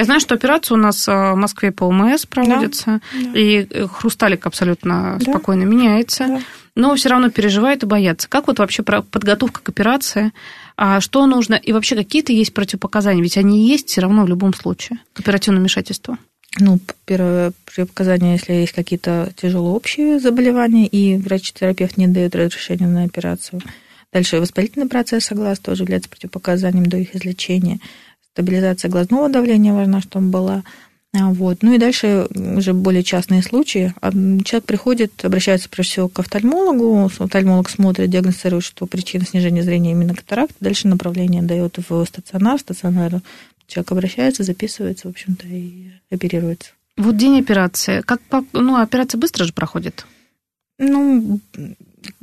Я 0.00 0.04
знаю, 0.04 0.18
что 0.20 0.34
операция 0.34 0.76
у 0.76 0.78
нас 0.78 1.06
а, 1.10 1.34
в 1.34 1.36
Москве 1.36 1.72
по 1.72 1.84
ОМС 1.84 2.24
проводится, 2.24 3.02
да, 3.12 3.20
да. 3.22 3.38
и 3.38 3.66
э, 3.68 3.86
хрусталик 3.86 4.46
абсолютно 4.46 5.18
да. 5.20 5.30
спокойно 5.30 5.64
меняется, 5.64 6.26
да. 6.26 6.40
но 6.74 6.94
все 6.94 7.10
равно 7.10 7.28
переживают 7.28 7.82
и 7.82 7.86
боятся. 7.86 8.26
Как 8.26 8.46
вот 8.46 8.60
вообще 8.60 8.82
подготовка 8.82 9.60
к 9.60 9.68
операции? 9.68 10.32
А 10.78 11.02
что 11.02 11.26
нужно? 11.26 11.52
И 11.52 11.74
вообще 11.74 11.96
какие-то 11.96 12.32
есть 12.32 12.54
противопоказания? 12.54 13.22
Ведь 13.22 13.36
они 13.36 13.68
есть 13.68 13.88
все 13.88 14.00
равно 14.00 14.24
в 14.24 14.28
любом 14.28 14.54
случае 14.54 15.00
к 15.12 15.20
оперативному 15.20 15.60
вмешательству. 15.64 16.16
Ну, 16.58 16.78
первое 17.04 17.52
противопоказание, 17.66 18.36
если 18.36 18.54
есть 18.54 18.72
какие-то 18.72 19.34
тяжелые 19.36 19.74
общие 19.74 20.18
заболевания, 20.18 20.86
и 20.86 21.18
врач-терапевт 21.18 21.98
не 21.98 22.06
дает 22.06 22.34
разрешения 22.34 22.86
на 22.86 23.04
операцию. 23.04 23.60
Дальше 24.14 24.40
воспалительный 24.40 24.88
процесс 24.88 25.30
глаз 25.30 25.58
тоже 25.60 25.82
является 25.82 26.08
противопоказанием 26.08 26.86
до 26.86 26.96
их 26.96 27.14
излечения. 27.14 27.80
Стабилизация 28.32 28.90
глазного 28.90 29.28
давления 29.28 29.72
важна, 29.72 30.00
чтобы 30.00 30.28
была. 30.28 30.62
А, 31.12 31.32
вот. 31.32 31.58
Ну 31.62 31.72
и 31.72 31.78
дальше 31.78 32.28
уже 32.30 32.72
более 32.72 33.02
частные 33.02 33.42
случаи. 33.42 33.92
Человек 34.44 34.64
приходит, 34.64 35.24
обращается 35.24 35.68
прежде 35.68 35.92
всего 35.92 36.08
к 36.08 36.20
офтальмологу, 36.20 37.06
офтальмолог 37.06 37.68
смотрит, 37.68 38.10
диагностирует, 38.10 38.64
что 38.64 38.86
причина 38.86 39.24
снижения 39.24 39.64
зрения 39.64 39.90
именно 39.90 40.14
катаракт, 40.14 40.54
дальше 40.60 40.86
направление 40.86 41.42
дает 41.42 41.78
в 41.88 42.04
стационар, 42.04 42.60
стационар 42.60 43.20
человек 43.66 43.92
обращается, 43.92 44.44
записывается, 44.44 45.08
в 45.08 45.10
общем-то, 45.10 45.46
и 45.48 45.90
оперируется. 46.10 46.70
Вот 46.96 47.16
день 47.16 47.40
операции. 47.40 48.02
Как, 48.02 48.20
ну, 48.52 48.76
операция 48.76 49.18
быстро 49.18 49.44
же 49.44 49.52
проходит? 49.52 50.06
Ну, 50.78 51.40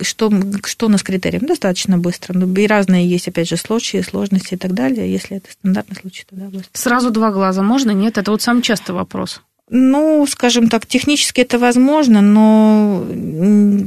что, 0.02 0.32
что 0.66 0.86
у 0.88 0.90
нас 0.90 1.04
критерием? 1.04 1.46
Достаточно 1.46 1.98
быстро. 1.98 2.34
Ну, 2.38 2.54
и 2.54 2.68
разные 2.68 3.08
есть, 3.08 3.28
опять 3.28 3.50
же, 3.50 3.58
случаи, 3.58 4.02
сложности 4.02 4.56
и 4.56 4.58
так 4.58 4.74
далее. 4.74 5.12
Если 5.12 5.38
это 5.38 5.52
стандартный 5.52 5.98
случай, 5.98 6.26
то 6.30 6.36
да, 6.36 6.46
быстро. 6.46 6.70
Сразу 6.74 7.12
два 7.12 7.32
глаза 7.32 7.62
можно? 7.64 7.92
Нет? 7.92 8.18
Это 8.18 8.32
вот 8.32 8.42
самый 8.42 8.62
частый 8.62 8.96
вопрос. 8.96 9.42
Ну, 9.70 10.26
скажем 10.28 10.70
так, 10.70 10.86
технически 10.86 11.42
это 11.42 11.60
возможно, 11.60 12.22
но 12.22 13.06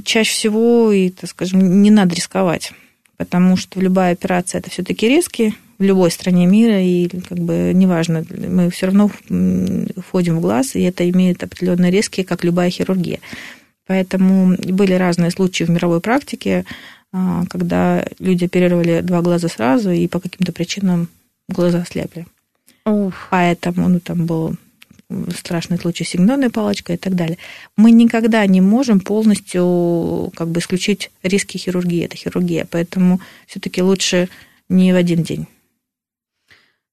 чаще 0.05 0.33
всего, 0.33 0.93
и, 0.93 1.09
так 1.09 1.31
скажем, 1.31 1.81
не 1.83 1.91
надо 1.91 2.15
рисковать, 2.15 2.73
потому 3.17 3.57
что 3.57 3.81
любая 3.81 4.13
операция 4.13 4.59
это 4.59 4.69
все-таки 4.69 5.09
риски 5.09 5.55
в 5.79 5.83
любой 5.83 6.11
стране 6.11 6.45
мира, 6.45 6.83
и 6.83 7.09
как 7.09 7.39
бы 7.39 7.73
неважно, 7.75 8.27
мы 8.29 8.69
все 8.69 8.87
равно 8.87 9.11
входим 10.07 10.37
в 10.37 10.41
глаз, 10.43 10.77
и 10.77 10.83
это 10.83 11.09
имеет 11.09 11.43
определенные 11.43 11.91
риски, 11.91 12.25
как 12.25 12.45
любая 12.45 12.69
хирургия. 12.69 13.21
Поэтому 13.91 14.57
были 14.57 14.93
разные 14.93 15.33
случаи 15.33 15.65
в 15.65 15.71
мировой 15.71 16.01
практике, 16.01 16.65
а, 17.13 17.45
когда 17.51 18.07
люди 18.21 18.45
оперировали 18.45 19.01
два 19.01 19.21
глаза 19.21 19.49
сразу 19.49 19.91
и 19.91 20.07
по 20.07 20.21
каким-то 20.21 20.53
причинам 20.53 21.09
глаза 21.49 21.85
слепли. 21.85 22.29
Уф. 22.85 23.27
Поэтому 23.33 23.89
ну, 23.89 23.99
там 23.99 24.27
был 24.27 24.55
страшный 25.37 25.77
случай 25.77 26.05
с 26.05 26.11
сигнальной 26.11 26.51
палочкой 26.51 26.95
и 26.95 26.99
так 26.99 27.17
далее. 27.17 27.39
Мы 27.77 27.91
никогда 27.91 28.47
не 28.47 28.61
можем 28.61 29.01
полностью 29.01 30.31
как 30.37 30.51
бы 30.51 30.61
исключить 30.61 31.11
риски 31.25 31.57
хирургии. 31.59 32.05
Это 32.05 32.17
хирургия. 32.17 32.69
Поэтому 32.71 33.21
все-таки 33.49 33.83
лучше 33.83 34.29
не 34.69 34.93
в 34.93 34.97
один 34.97 35.25
день. 35.25 35.49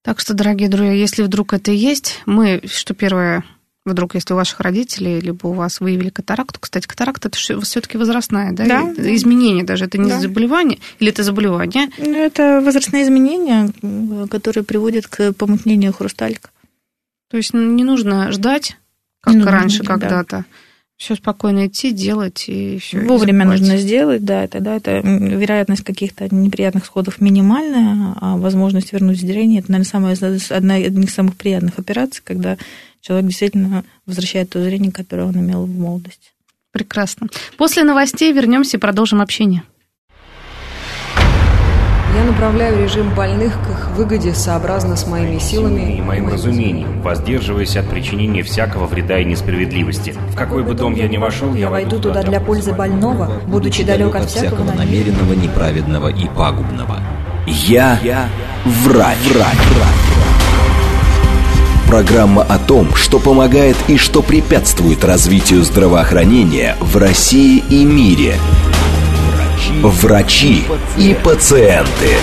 Так 0.02 0.20
что, 0.20 0.34
дорогие 0.34 0.68
друзья, 0.68 0.94
если 0.94 1.22
вдруг 1.22 1.54
это 1.54 1.72
есть, 1.72 2.24
мы, 2.26 2.64
что 2.66 2.96
первое, 2.96 3.44
Вдруг, 3.88 4.16
если 4.16 4.34
у 4.34 4.36
ваших 4.36 4.60
родителей, 4.60 5.22
либо 5.22 5.48
у 5.48 5.54
вас 5.54 5.80
выявили 5.80 6.10
катаракту. 6.10 6.60
Кстати, 6.60 6.86
катаракта 6.86 7.30
это 7.30 7.38
все-таки 7.38 7.98
возрастная, 7.98 8.52
да? 8.52 8.66
Да. 8.66 9.14
Изменение 9.16 9.64
даже. 9.64 9.86
Это 9.86 9.98
не 9.98 10.10
Да. 10.10 10.20
заболевание 10.20 10.80
или 11.00 11.10
это 11.10 11.24
заболевание? 11.24 11.88
Ну, 11.98 12.14
Это 12.14 12.62
возрастные 12.64 13.04
изменения, 13.04 13.72
которые 14.30 14.64
приводят 14.66 15.08
к 15.08 15.32
помутнению 15.34 15.94
хрусталика. 15.94 16.50
То 17.30 17.38
есть 17.38 17.54
ну, 17.54 17.62
не 17.62 17.84
нужно 17.84 18.32
ждать, 18.32 18.78
как 19.22 19.36
Не 19.36 19.44
раньше 19.44 19.84
ждать, 19.84 19.88
да. 19.88 19.94
когда-то. 20.08 20.46
Все 20.98 21.16
спокойно 21.16 21.68
идти, 21.68 21.92
делать 21.92 22.46
и 22.48 22.80
все. 22.80 23.00
Вовремя 23.02 23.46
нужно 23.46 23.78
сделать, 23.78 24.26
да, 24.26 24.46
и 24.46 24.48
тогда 24.48 24.76
это 24.76 25.00
вероятность 25.00 25.84
каких-то 25.84 26.28
неприятных 26.34 26.86
сходов 26.86 27.22
минимальная, 27.22 28.16
а 28.20 28.36
возможность 28.36 28.92
вернуть 28.94 29.20
зрение 29.20 29.60
это, 29.60 29.72
наверное, 29.72 29.90
самая, 30.18 30.18
одна 30.50 30.80
из 30.80 31.14
самых 31.14 31.36
приятных 31.36 31.78
операций, 31.78 32.24
когда 32.26 32.58
человек 33.08 33.28
действительно 33.28 33.84
возвращает 34.06 34.50
то 34.50 34.62
зрение, 34.62 34.92
которое 34.92 35.24
он 35.24 35.36
имел 35.38 35.66
в 35.66 35.70
молодости. 35.70 36.32
Прекрасно. 36.72 37.28
После 37.58 37.84
новостей 37.84 38.34
вернемся 38.34 38.78
и 38.78 38.80
продолжим 38.80 39.22
общение. 39.22 39.64
Я 42.16 42.24
направляю 42.24 42.84
режим 42.84 43.14
больных 43.14 43.54
к 43.54 43.70
их 43.70 43.90
выгоде 43.92 44.34
сообразно 44.34 44.96
с 44.96 45.06
моими 45.06 45.38
силами 45.38 45.98
и 45.98 46.02
моим 46.02 46.28
разумением, 46.30 47.02
воздерживаясь 47.02 47.78
от 47.78 47.88
причинения 47.90 48.42
всякого 48.44 48.88
вреда 48.88 49.20
и 49.20 49.26
несправедливости. 49.26 50.16
В 50.32 50.36
какой 50.36 50.64
бы 50.64 50.74
дом 50.74 50.96
я 50.96 51.08
ни 51.08 51.18
вошел, 51.18 51.54
Я 51.54 51.70
войду 51.70 52.00
туда 52.00 52.24
для 52.24 52.40
пользы 52.40 52.74
больного, 52.74 53.42
будучи 53.48 53.84
далек 53.84 54.16
от 54.16 54.30
всякого 54.30 54.74
намеренного, 54.74 55.34
неправедного 55.34 56.08
и 56.08 56.28
пагубного. 56.28 57.00
Я, 57.48 58.00
врач. 58.66 59.18
врач. 59.34 60.27
Программа 61.88 62.44
о 62.44 62.60
том, 62.60 62.94
что 62.96 63.18
помогает 63.18 63.78
и 63.88 63.96
что 63.98 64.22
препятствует 64.22 65.06
развитию 65.06 65.64
здравоохранения 65.64 66.76
в 66.82 66.98
России 66.98 67.64
и 67.70 67.86
мире. 67.86 68.36
Врачи 69.82 70.66
и 70.98 71.16
пациенты. 71.24 72.18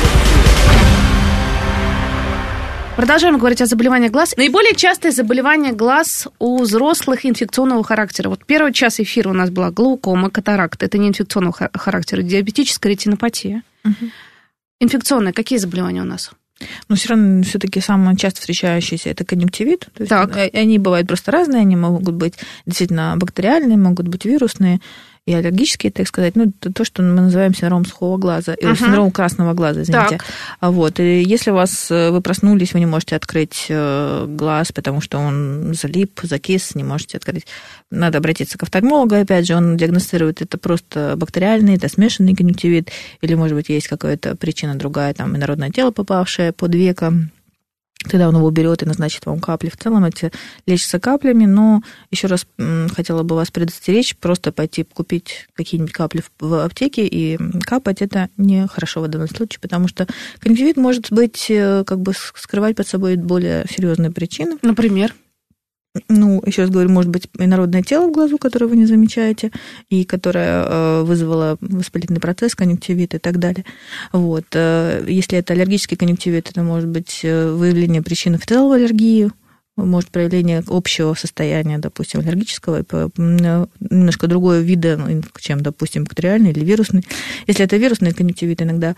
Продолжаем 2.96 3.38
говорить 3.38 3.62
о 3.62 3.66
заболеваниях 3.66 4.12
глаз. 4.12 4.36
Наиболее 4.36 4.74
частое 4.74 5.12
заболевание 5.12 5.72
глаз 5.72 6.28
у 6.38 6.62
взрослых 6.62 7.24
инфекционного 7.24 7.82
характера. 7.82 8.28
Вот 8.28 8.44
первый 8.44 8.72
час 8.74 9.00
эфира 9.00 9.30
у 9.30 9.32
нас 9.32 9.48
была 9.48 9.70
глаукома, 9.70 10.28
катаракта. 10.28 10.84
Это 10.84 10.98
не 10.98 11.08
инфекционного 11.08 11.54
ха- 11.54 11.70
характера. 11.72 12.20
Диабетическая 12.20 12.92
ретинопатия. 12.92 13.62
Инфекционные. 14.78 15.32
Какие 15.32 15.58
заболевания 15.58 16.02
у 16.02 16.04
нас? 16.04 16.30
Но 16.88 16.96
все 16.96 17.10
равно 17.10 17.42
все-таки 17.42 17.80
самое 17.80 18.16
часто 18.16 18.40
встречающееся 18.40 19.10
это 19.10 19.24
конъюнктивит. 19.24 19.88
Так. 20.08 20.36
э, 20.36 20.50
Они 20.52 20.78
бывают 20.78 21.08
просто 21.08 21.30
разные, 21.30 21.60
они 21.62 21.76
могут 21.76 22.14
быть 22.14 22.34
действительно 22.66 23.14
бактериальные, 23.16 23.76
могут 23.78 24.08
быть 24.08 24.24
вирусные 24.24 24.80
и 25.26 25.32
аллергические, 25.32 25.90
так 25.90 26.06
сказать. 26.06 26.36
Ну, 26.36 26.52
то, 26.52 26.84
что 26.84 27.02
мы 27.02 27.22
называем 27.22 27.54
синдром 27.54 27.86
сухого 27.86 28.18
глаза, 28.18 28.56
Мгм. 28.60 28.76
синдром 28.76 29.10
красного 29.10 29.54
глаза, 29.54 29.82
извините. 29.82 30.18
Так. 30.18 30.24
А 30.60 30.70
Вот. 30.70 31.00
И 31.00 31.22
если 31.22 31.50
у 31.50 31.54
вас 31.54 31.90
э, 31.90 32.10
вы 32.10 32.20
проснулись, 32.20 32.74
вы 32.74 32.80
не 32.80 32.86
можете 32.86 33.16
открыть 33.16 33.66
э, 33.70 34.26
глаз, 34.28 34.72
потому 34.72 35.00
что 35.00 35.18
он 35.18 35.72
залип, 35.74 36.20
закис, 36.22 36.74
не 36.74 36.84
можете 36.84 37.16
открыть. 37.16 37.46
Надо 37.90 38.18
обратиться 38.18 38.58
к 38.58 38.64
офтальмологу, 38.64 39.14
опять 39.14 39.46
же, 39.46 39.54
он 39.54 39.78
диагностирует 39.78 40.42
это 40.42 40.58
просто 40.58 41.14
бактериальный, 41.16 41.76
это 41.76 41.88
смешанный 41.88 42.34
конъюнктивит, 42.34 42.90
или, 43.22 43.34
может 43.34 43.56
быть, 43.56 43.70
есть 43.70 43.88
какая-то 43.88 44.36
причина 44.36 44.74
другая, 44.74 45.14
там, 45.14 45.34
инородное 45.36 45.70
тело, 45.70 45.90
попавшее 45.90 46.52
под 46.52 46.74
веко, 46.74 47.14
Тогда 48.08 48.28
он 48.28 48.36
его 48.36 48.50
берет 48.50 48.82
и 48.82 48.86
назначит 48.86 49.26
вам 49.26 49.40
капли. 49.40 49.70
В 49.70 49.76
целом 49.76 50.04
эти 50.04 50.30
лечатся 50.66 51.00
каплями, 51.00 51.46
но 51.46 51.82
еще 52.10 52.26
раз 52.26 52.46
хотела 52.94 53.22
бы 53.22 53.34
вас 53.34 53.50
предостеречь, 53.50 54.16
просто 54.16 54.52
пойти 54.52 54.84
купить 54.84 55.48
какие-нибудь 55.54 55.92
капли 55.92 56.22
в- 56.38 56.64
аптеке 56.64 57.06
и 57.06 57.38
капать 57.62 58.02
это 58.02 58.28
нехорошо 58.36 59.00
в 59.00 59.08
данном 59.08 59.28
случае, 59.28 59.60
потому 59.60 59.88
что 59.88 60.06
конъюнктивит 60.38 60.76
может 60.76 61.10
быть, 61.12 61.46
э, 61.48 61.84
как 61.86 62.00
бы 62.00 62.12
скрывать 62.34 62.76
под 62.76 62.86
собой 62.86 63.16
более 63.16 63.66
серьезные 63.70 64.10
причины. 64.10 64.58
Например? 64.62 65.14
Ну, 66.08 66.42
еще 66.44 66.62
раз 66.62 66.70
говорю, 66.70 66.90
может 66.90 67.10
быть 67.10 67.28
инородное 67.38 67.82
тело 67.82 68.08
в 68.08 68.12
глазу, 68.12 68.36
которое 68.36 68.66
вы 68.66 68.76
не 68.76 68.86
замечаете, 68.86 69.52
и 69.90 70.04
которое 70.04 70.64
э, 70.64 71.02
вызвало 71.02 71.56
воспалительный 71.60 72.20
процесс, 72.20 72.56
конъюнктивит 72.56 73.14
и 73.14 73.18
так 73.18 73.38
далее. 73.38 73.64
Вот. 74.12 74.44
э, 74.54 75.04
Если 75.06 75.38
это 75.38 75.52
аллергический 75.52 75.96
конъюнктивит, 75.96 76.50
это 76.50 76.64
может 76.64 76.88
быть 76.88 77.20
э, 77.22 77.52
выявление 77.52 78.02
причины 78.02 78.38
фитиловой 78.38 78.78
аллергии, 78.78 79.30
может 79.76 80.10
проявление 80.10 80.64
общего 80.66 81.14
состояния, 81.14 81.78
допустим, 81.78 82.20
аллергического, 82.20 82.84
немножко 83.16 84.26
другое 84.26 84.60
вида, 84.60 84.96
ну, 84.96 85.22
чем, 85.40 85.60
допустим, 85.62 86.04
бактериальный 86.04 86.50
или 86.50 86.64
вирусный. 86.64 87.04
Если 87.46 87.64
это 87.64 87.76
вирусный 87.76 88.12
конъюнктивит, 88.12 88.62
иногда 88.62 88.96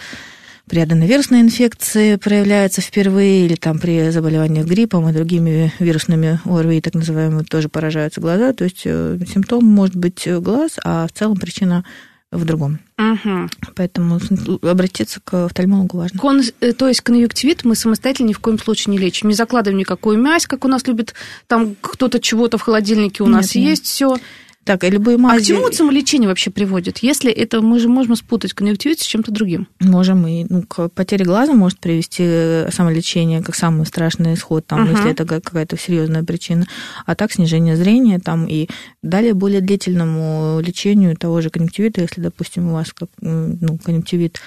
при 0.68 0.81
аденовирусной 0.81 1.40
инфекции 1.40 2.16
проявляется 2.16 2.81
впервые, 2.81 3.46
или 3.46 3.55
там 3.55 3.79
при 3.79 4.11
заболеваниях 4.11 4.66
гриппом 4.66 5.09
и 5.09 5.12
другими 5.12 5.72
вирусными 5.79 6.40
ОРВИ, 6.44 6.81
так 6.81 6.94
называемыми, 6.94 7.44
тоже 7.44 7.68
поражаются 7.68 8.20
глаза. 8.20 8.52
То 8.52 8.64
есть 8.64 8.83
э, 8.85 9.18
симптом 9.33 9.64
может 9.64 9.96
быть 9.96 10.26
глаз, 10.26 10.79
а 10.85 11.07
в 11.07 11.12
целом 11.12 11.37
причина 11.37 11.85
в 12.33 12.44
другом. 12.44 12.81
Мгм. 12.98 13.48
Поэтому 13.76 14.18
обратиться 14.62 15.20
к 15.22 15.46
офтальмологу 15.46 15.98
важно. 15.98 16.18
Кон- 16.18 16.42
э, 16.61 16.72
то 16.72 16.88
есть 16.88 17.00
конъюнктивит 17.00 17.64
мы 17.64 17.76
самостоятельно 17.76 18.29
ни 18.29 18.33
в 18.33 18.40
коем 18.40 18.59
случае 18.59 18.92
не 18.92 18.98
лечим. 18.98 19.29
Не 19.29 19.35
закладываем 19.35 19.79
никакую 19.79 20.18
мязь, 20.18 20.46
как 20.46 20.64
у 20.64 20.68
нас 20.68 20.87
любит 20.87 21.14
там 21.46 21.76
кто-то 21.81 22.18
чего-то 22.20 22.59
в 22.59 22.62
холодильнике 22.62 23.22
у 23.22 23.26
Нет, 23.26 23.35
нас 23.37 23.55
нет. 23.55 23.64
есть 23.70 23.85
все. 23.85 24.16
Так, 24.66 24.83
и 24.85 24.90
любые 24.90 25.14
А 25.14 25.18
к 25.18 25.20
мази... 25.22 25.46
чему 25.46 25.61
вот 25.61 25.74
самолечение 25.76 26.29
вообще 26.29 26.50
приводит? 26.50 26.98
Если 26.98 27.31
это 27.33 27.61
мы 27.62 27.79
же 27.79 27.88
можем 27.88 28.16
спутать 28.16 28.52
конъюнктивит 28.52 28.98
с 28.98 29.05
чем-то 29.07 29.31
другим. 29.31 29.68
Можем 29.81 30.26
и 30.26 30.44
ну, 30.48 30.62
к 30.62 30.88
потере 30.88 31.24
глаза 31.24 31.52
может 31.55 31.79
привести 31.79 32.24
э, 32.26 32.70
самолечение 32.72 33.42
как 33.42 33.55
самый 33.55 33.87
страшный 33.87 34.35
исход, 34.35 34.66
там, 34.66 34.83
Мгм. 34.83 34.90
если 34.96 35.11
это 35.12 35.24
ка- 35.24 35.40
какая-то 35.40 35.79
серьезная 35.79 36.24
причина. 36.24 36.66
А 37.07 37.14
так 37.14 37.31
снижение 37.33 37.76
зрения 37.76 38.18
там, 38.18 38.46
и 38.48 38.68
далее 39.02 39.35
более 39.35 39.61
длительному 39.61 40.61
лечению 40.61 41.16
того 41.16 41.40
же 41.40 41.50
конъюнктивита, 41.50 42.00
если, 42.00 42.20
допустим, 42.20 42.68
у 42.68 42.72
вас 42.72 42.92
как, 42.92 43.09
ну, 43.20 43.79
конъюнктивит 43.79 44.40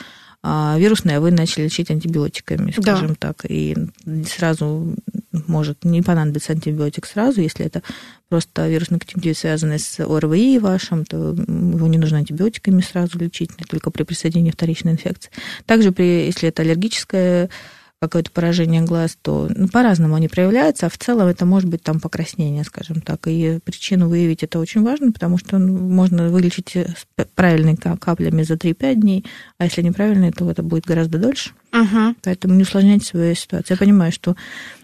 а, 0.44 0.76
вирусный, 0.78 1.16
а 1.16 1.22
вы 1.22 1.32
начали 1.32 1.64
лечить 1.66 1.92
антибиотиками, 1.92 2.74
Да. 2.78 2.82
скажем 2.82 3.16
так, 3.16 3.46
и 3.48 3.76
сразу 4.28 4.96
может 5.32 5.86
не 5.86 6.02
понадобиться 6.02 6.54
антибиотик 6.54 7.06
сразу, 7.06 7.42
если 7.42 7.66
это 7.66 7.84
просто 8.30 8.68
вирусный 8.68 9.00
конъюнктивит, 9.00 9.38
связанный 9.38 9.80
с 9.80 10.00
ОРВИ 10.00 10.60
вашим, 10.60 11.06
то 11.06 11.18
его 11.18 11.88
не 11.88 11.98
нужно 11.98 12.20
антибиотиками 12.20 12.82
сразу 12.82 13.18
лечить, 13.20 13.52
только 13.70 13.92
при 13.92 14.04
присоединении 14.04 14.52
вторичной 14.52 14.94
инфекции. 14.94 15.32
Также, 15.66 15.92
при, 15.92 16.26
если 16.26 16.50
это 16.50 16.62
аллергическое 16.62 17.50
какое-то 18.02 18.32
поражение 18.32 18.82
глаз, 18.82 19.18
то 19.22 19.50
ну, 19.54 19.68
по-разному 19.68 20.16
они 20.16 20.30
проявляются, 20.30 20.86
а 20.86 20.90
в 20.90 20.98
целом 20.98 21.28
это 21.28 21.46
может 21.46 21.70
быть 21.70 21.84
там 21.84 22.00
покраснение, 22.00 22.64
скажем 22.64 23.02
так. 23.02 23.28
И 23.28 23.60
причину 23.64 24.08
выявить 24.08 24.42
это 24.42 24.60
очень 24.60 24.84
важно, 24.84 25.12
потому 25.12 25.38
что 25.38 25.58
ну, 25.58 25.78
можно 25.78 26.30
вылечить 26.30 26.76
э, 26.78 26.88
с 26.88 27.26
правильными 27.36 27.76
ка- 27.76 27.98
каплями 27.98 28.44
за 28.44 28.54
3-5 28.54 28.96
дней, 28.96 29.26
а 29.58 29.66
если 29.66 29.82
неправильные, 29.82 30.32
то 30.32 30.50
это 30.50 30.64
будет 30.64 30.86
гораздо 30.86 31.18
дольше. 31.18 31.52
Угу. 31.74 32.16
Поэтому 32.24 32.56
не 32.56 32.64
усложняйте 32.64 33.06
свою 33.06 33.36
ситуацию. 33.36 33.76
Я 33.76 33.86
понимаю, 33.86 34.12
что 34.14 34.36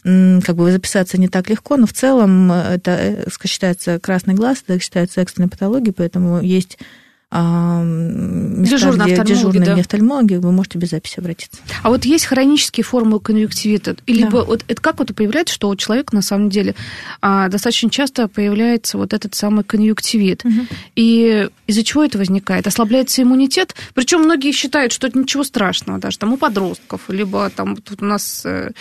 как 0.04 0.56
бы 0.56 0.72
записаться 0.72 1.18
не 1.18 1.30
так 1.30 1.50
легко, 1.50 1.78
но 1.78 1.88
в 1.88 1.94
целом 1.94 2.52
э, 2.52 2.76
это 2.76 2.92
э, 2.92 3.26
считается 3.46 3.98
красный 4.00 4.34
глаз, 4.34 4.62
это 4.68 4.78
считается 4.82 5.22
экстренной 5.22 5.50
патологией, 5.50 5.94
поэтому 5.94 6.42
есть 6.42 6.78
места, 7.44 8.78
Дежурные 8.78 9.06
где 9.06 9.14
офтальмологи, 9.14 9.28
дежурные 9.28 9.76
да. 9.76 9.82
офтальмологи, 9.82 10.36
вы 10.36 10.52
можете 10.52 10.78
без 10.78 10.90
записи 10.90 11.20
обратиться. 11.20 11.60
А 11.84 11.90
вот 11.90 12.06
есть 12.06 12.26
хронические 12.26 12.84
формы 12.84 13.20
конъюнктивита. 13.20 13.96
И 14.06 14.24
Да. 14.24 14.30
вот 14.30 14.64
это 14.68 14.82
как 14.82 15.00
вот 15.00 15.14
появляется, 15.16 15.54
что 15.54 15.70
у 15.70 15.76
человека 15.76 16.16
на 16.16 16.22
самом 16.22 16.50
деле 16.50 16.76
а, 17.22 17.48
достаточно 17.50 17.90
часто 17.90 18.28
появляется 18.28 18.98
вот 18.98 19.14
этот 19.14 19.36
самый 19.36 19.64
конъюнктивит. 19.64 20.44
И 20.96 21.50
из-за 21.68 21.84
чего 21.84 22.04
это 22.04 22.18
возникает? 22.18 22.68
Ослабляется 22.68 23.22
иммунитет. 23.22 23.76
Причем 23.94 24.22
многие 24.22 24.52
считают, 24.52 24.94
что 24.94 25.08
это 25.08 25.18
ничего 25.18 25.44
страшного, 25.44 26.00
даже 26.00 26.18
там 26.18 26.34
у 26.34 26.38
подростков, 26.38 27.02
либо 27.10 27.50
там 27.50 27.76
тут 27.78 28.02
у 28.02 28.06
нас 28.06 28.46
э, 28.46 28.72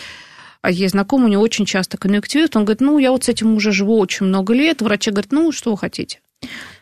а 0.64 0.70
есть 0.70 0.92
знакомый, 0.92 1.26
у 1.26 1.30
него 1.30 1.42
очень 1.42 1.66
часто 1.66 1.98
конъюнктивит. 1.98 2.56
Он 2.56 2.64
говорит, 2.64 2.80
ну, 2.80 2.98
я 2.98 3.10
вот 3.10 3.24
с 3.24 3.28
этим 3.28 3.54
уже 3.54 3.70
живу 3.70 3.98
очень 3.98 4.24
много 4.26 4.54
лет. 4.54 4.80
Врачи 4.80 5.10
говорят, 5.10 5.30
ну, 5.30 5.52
что 5.52 5.72
вы 5.72 5.76
хотите? 5.76 6.20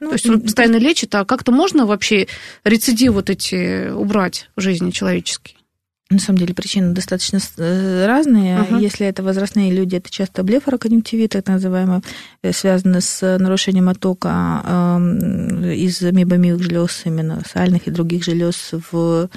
Ну, 0.01 0.09
То 0.09 0.15
есть 0.15 0.29
он 0.29 0.41
постоянно 0.41 0.77
лечит, 0.77 1.15
а 1.15 1.25
как-то 1.25 1.53
можно 1.53 1.87
вообще 1.87 2.29
рецидивы 2.65 3.15
вот 3.15 3.31
эти 3.31 3.91
убрать 3.91 4.51
в 4.57 4.61
жизни 4.61 4.91
человеческой? 4.91 5.57
На 6.13 6.19
самом 6.19 6.39
деле 6.39 6.55
причины 6.55 6.93
достаточно 6.93 7.39
э, 7.57 8.07
разные. 8.07 8.59
Мгм. 8.59 8.79
Если 8.79 9.07
это 9.07 9.23
возрастные 9.23 9.73
люди, 9.73 9.97
это 9.97 10.11
часто 10.11 10.43
блефороконъюнктивит, 10.43 11.31
так 11.31 11.49
называемый, 11.49 12.01
э, 12.43 12.53
связанный 12.53 13.01
с 13.01 13.39
нарушением 13.39 13.89
оттока 13.89 14.63
эм, 14.67 15.65
из 15.65 16.03
мебомиевых 16.03 16.63
желез, 16.63 17.03
именно 17.07 17.43
сальных 17.51 17.87
и 17.87 17.91
других 17.91 18.25
желез 18.25 18.73
в 18.91 19.31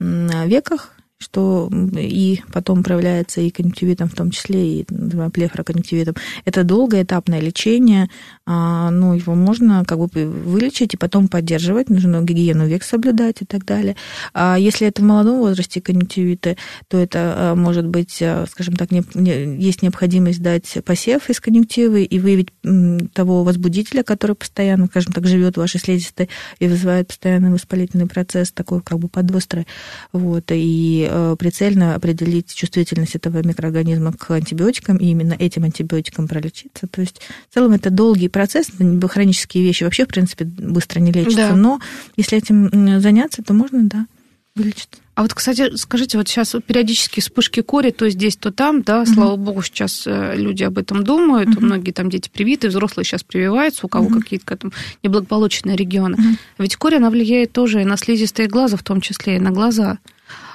веках, 0.00 0.94
что 1.22 1.70
и 1.96 2.42
потом 2.52 2.82
проявляется 2.82 3.40
и 3.40 3.50
конъюнктивитом 3.50 4.08
в 4.08 4.14
том 4.14 4.30
числе, 4.30 4.80
и 4.80 4.84
плефроконъюнктивитом. 4.84 6.16
Это 6.44 6.64
долгое 6.64 7.04
этапное 7.04 7.40
лечение, 7.40 8.08
а, 8.41 8.41
ну, 8.46 9.14
его 9.14 9.34
можно 9.34 9.84
как 9.86 9.98
бы 9.98 10.26
вылечить 10.26 10.94
и 10.94 10.96
потом 10.96 11.28
поддерживать, 11.28 11.90
нужно 11.90 12.22
гигиену 12.22 12.66
век 12.66 12.82
соблюдать 12.82 13.42
и 13.42 13.44
так 13.44 13.64
далее. 13.64 13.96
А 14.34 14.56
если 14.58 14.86
это 14.88 15.02
в 15.02 15.04
молодом 15.04 15.38
возрасте 15.38 15.80
конъюнктивиты, 15.80 16.56
то 16.88 16.98
это 16.98 17.34
а, 17.36 17.54
может 17.54 17.86
быть, 17.86 18.18
а, 18.20 18.44
скажем 18.50 18.76
так, 18.76 18.90
не, 18.90 19.04
не, 19.14 19.56
есть 19.62 19.82
необходимость 19.82 20.42
дать 20.42 20.78
посев 20.84 21.30
из 21.30 21.40
конъюнктивы 21.40 22.02
и 22.02 22.18
выявить 22.18 22.48
того 23.12 23.44
возбудителя, 23.44 24.02
который 24.02 24.34
постоянно, 24.34 24.86
скажем 24.86 25.12
так, 25.12 25.26
живет 25.26 25.54
в 25.54 25.60
вашей 25.60 25.78
слизистой 25.78 26.28
и 26.58 26.66
вызывает 26.66 27.08
постоянный 27.08 27.50
воспалительный 27.50 28.06
процесс, 28.06 28.50
такой 28.50 28.80
как 28.80 28.98
бы 28.98 29.08
подострый. 29.08 29.66
Вот, 30.12 30.44
и 30.50 31.10
прицельно 31.38 31.94
определить 31.94 32.52
чувствительность 32.52 33.14
этого 33.14 33.46
микроорганизма 33.46 34.12
к 34.12 34.30
антибиотикам 34.30 34.96
и 34.96 35.06
именно 35.06 35.34
этим 35.34 35.64
антибиотикам 35.64 36.26
пролечиться. 36.26 36.86
То 36.86 37.00
есть 37.00 37.20
в 37.50 37.54
целом 37.54 37.72
это 37.72 37.90
долгий 37.90 38.28
процесс, 38.32 38.68
хронические 39.08 39.62
вещи 39.64 39.84
вообще, 39.84 40.04
в 40.04 40.08
принципе, 40.08 40.44
быстро 40.44 41.00
не 41.00 41.12
лечатся, 41.12 41.50
да. 41.50 41.56
но 41.56 41.80
если 42.16 42.38
этим 42.38 43.00
заняться, 43.00 43.42
то 43.42 43.52
можно, 43.52 43.84
да, 43.84 44.06
вылечиться. 44.56 45.00
А 45.14 45.22
вот, 45.22 45.34
кстати, 45.34 45.76
скажите, 45.76 46.16
вот 46.16 46.26
сейчас 46.28 46.56
периодически 46.66 47.20
вспышки 47.20 47.60
кори, 47.60 47.90
то 47.90 48.08
здесь, 48.08 48.36
то 48.36 48.50
там, 48.50 48.82
да, 48.82 49.02
mm 49.02 49.14
слава 49.14 49.36
богу, 49.36 49.62
сейчас 49.62 50.04
э, 50.06 50.34
люди 50.36 50.64
об 50.64 50.78
этом 50.78 51.04
думают, 51.04 51.50
mm 51.50 51.60
многие 51.60 51.90
там 51.90 52.08
дети 52.08 52.30
привиты, 52.32 52.68
взрослые 52.68 53.04
сейчас 53.04 53.22
прививаются, 53.22 53.84
у 53.84 53.88
кого 53.88 54.08
mm 54.08 54.20
какие-то 54.20 54.56
там 54.56 54.72
неблагополучные 55.02 55.76
регионы. 55.76 56.14
mm 56.14 56.36
Ведь 56.58 56.76
кори, 56.76 56.96
она 56.96 57.10
влияет 57.10 57.52
тоже 57.52 57.82
и 57.82 57.84
на 57.84 57.98
слизистые 57.98 58.48
глаза, 58.48 58.78
в 58.78 58.82
том 58.82 59.02
числе 59.02 59.36
и 59.36 59.40
на 59.40 59.50
глаза. 59.50 59.98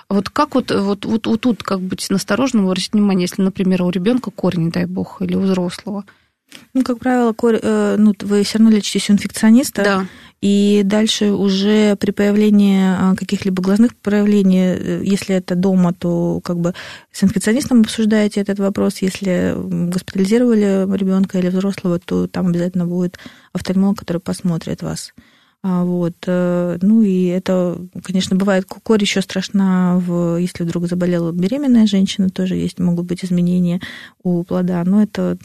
Вот 0.09 0.29
как 0.29 0.55
вот, 0.55 0.71
вот, 0.71 1.05
вот, 1.05 1.27
вот 1.27 1.41
тут 1.41 1.61
как 1.61 1.81
быть 1.81 2.07
настороженным, 2.09 2.65
обратить 2.65 2.93
внимание, 2.93 3.23
если, 3.23 3.41
например, 3.43 3.83
у 3.83 3.89
ребенка 3.91 4.31
корень, 4.31 4.65
не 4.65 4.71
дай 4.71 4.85
бог, 4.85 5.21
или 5.21 5.35
у 5.35 5.41
взрослого? 5.41 6.03
Ну, 6.73 6.83
как 6.83 6.99
правило, 6.99 7.35
э, 7.41 7.95
ну, 7.97 8.13
вы 8.21 8.43
все 8.43 8.57
равно 8.57 8.75
лечитесь 8.75 9.09
у 9.09 9.13
инфекциониста. 9.13 9.83
Да. 9.83 10.05
И 10.39 10.81
дальше 10.85 11.31
уже 11.31 11.95
при 11.95 12.11
появлении 12.11 12.79
а, 12.83 13.15
каких-либо 13.15 13.61
глазных 13.63 13.95
проявлений, 13.95 14.75
э, 14.77 15.01
если 15.03 15.35
это 15.35 15.55
дома, 15.55 15.93
то 15.93 16.39
как 16.43 16.59
бы 16.59 16.75
с 17.11 17.23
инфекционистом 17.23 17.81
обсуждаете 17.81 18.41
этот 18.41 18.59
вопрос. 18.59 18.99
Если 18.99 19.55
госпитализировали 19.57 20.85
ребенка 20.95 21.39
или 21.39 21.49
взрослого, 21.49 21.99
то 21.99 22.27
там 22.27 22.47
обязательно 22.47 22.85
будет 22.85 23.17
офтальмолог, 23.51 23.97
который 23.97 24.21
посмотрит 24.21 24.83
вас. 24.83 25.13
А, 25.63 25.83
вот. 25.83 26.15
Э, 26.27 26.77
ну 26.81 27.01
и 27.01 27.25
это, 27.25 27.77
конечно, 28.03 28.35
бывает, 28.35 28.65
корь 28.65 29.01
еще 29.01 29.21
страшна, 29.21 29.97
в, 29.97 30.37
если 30.37 30.63
вдруг 30.63 30.87
заболела 30.87 31.31
беременная 31.31 31.87
женщина, 31.87 32.29
тоже 32.29 32.55
есть, 32.55 32.79
могут 32.79 33.05
быть 33.05 33.25
изменения 33.25 33.81
у 34.23 34.43
плода, 34.43 34.83
но 34.85 35.01
это 35.01 35.37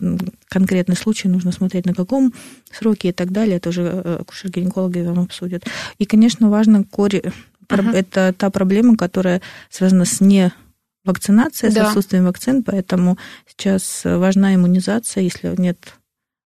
конкретный 0.48 0.96
случай, 0.96 1.28
нужно 1.28 1.50
смотреть 1.50 1.86
на 1.86 1.94
каком 1.94 2.32
сроке 2.70 3.08
и 3.08 3.12
так 3.12 3.32
далее, 3.32 3.56
это 3.56 3.70
уже 3.70 3.82
э, 3.82 4.18
акушер-гинекологи 4.20 5.00
вам 5.00 5.20
обсудят. 5.20 5.64
И, 5.98 6.04
конечно, 6.04 6.50
важно, 6.50 6.84
корь 6.84 7.22
uh-huh. 7.68 7.92
это 7.92 8.34
та 8.36 8.50
проблема, 8.50 8.96
которая 8.96 9.40
связана 9.70 10.04
с 10.04 10.20
не 10.20 10.52
вакцинацией, 11.04 11.72
да. 11.72 11.86
с 11.86 11.88
отсутствием 11.88 12.26
вакцин, 12.26 12.62
поэтому 12.62 13.18
сейчас 13.48 14.02
важна 14.04 14.54
иммунизация, 14.54 15.22
если 15.22 15.54
нет 15.58 15.78
а, 15.84 16.01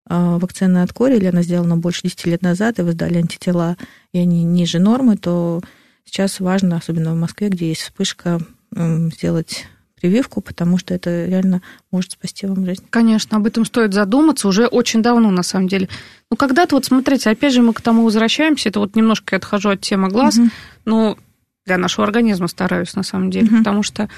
вакцина 0.09 0.83
от 0.83 0.93
кори, 0.93 1.25
она 1.25 1.43
сделана 1.43 1.77
больше 1.77 2.03
10 2.05 2.27
лет 2.27 2.43
назад, 2.43 2.79
и 2.79 2.83
вы 2.83 2.93
сдали 2.93 3.19
антитела, 3.19 3.77
и 4.13 4.19
они 4.19 4.45
ниже 4.45 4.79
нормы, 4.79 5.17
то 5.17 5.61
сейчас 6.05 6.41
важно, 6.41 6.77
особенно 6.77 7.13
в 7.13 7.17
Москве, 7.17 7.49
где 7.49 7.69
есть 7.69 7.83
вспышка, 7.83 8.41
сделать 8.73 9.67
прививку, 10.01 10.41
потому 10.41 10.79
что 10.79 10.95
это 10.95 11.25
реально 11.25 11.63
может 11.91 12.13
спасти 12.13 12.47
вам 12.47 12.65
жизнь. 12.65 12.85
Конечно, 12.91 13.39
об 13.39 13.47
этом 13.47 13.65
стоит 13.65 13.95
задуматься 13.95 14.47
уже 14.47 14.67
очень 14.67 15.03
давно, 15.03 15.31
на 15.31 15.43
самом 15.43 15.69
деле. 15.69 15.89
Ну, 16.31 16.37
когда-то, 16.37 16.77
вот 16.77 16.85
смотрите, 16.85 17.31
опять 17.31 17.53
же 17.53 17.63
мы 17.63 17.73
к 17.73 17.81
тому 17.81 18.05
возвращаемся, 18.05 18.69
это 18.69 18.81
вот 18.81 18.95
немножко 18.95 19.35
я 19.35 19.39
отхожу 19.39 19.71
от 19.71 19.81
темы 19.81 20.09
глаз, 20.09 20.37
угу. 20.37 20.51
но 20.85 21.19
для 21.65 21.79
нашего 21.79 22.07
организма 22.07 22.47
стараюсь, 22.47 22.95
на 22.95 23.03
самом 23.03 23.31
деле, 23.31 23.49
угу. 23.49 23.59
потому 23.59 23.83
что 23.83 24.09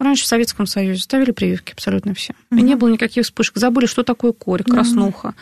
Раньше 0.00 0.24
в 0.24 0.28
Советском 0.28 0.66
Союзе 0.66 1.02
ставили 1.02 1.30
прививки 1.30 1.72
абсолютно 1.72 2.14
все. 2.14 2.32
Mm-hmm. 2.32 2.58
И 2.58 2.62
не 2.62 2.74
было 2.74 2.88
никаких 2.88 3.24
вспышек. 3.24 3.58
Забыли, 3.58 3.84
что 3.84 4.02
такое 4.02 4.32
корь, 4.32 4.62
краснуха. 4.62 5.34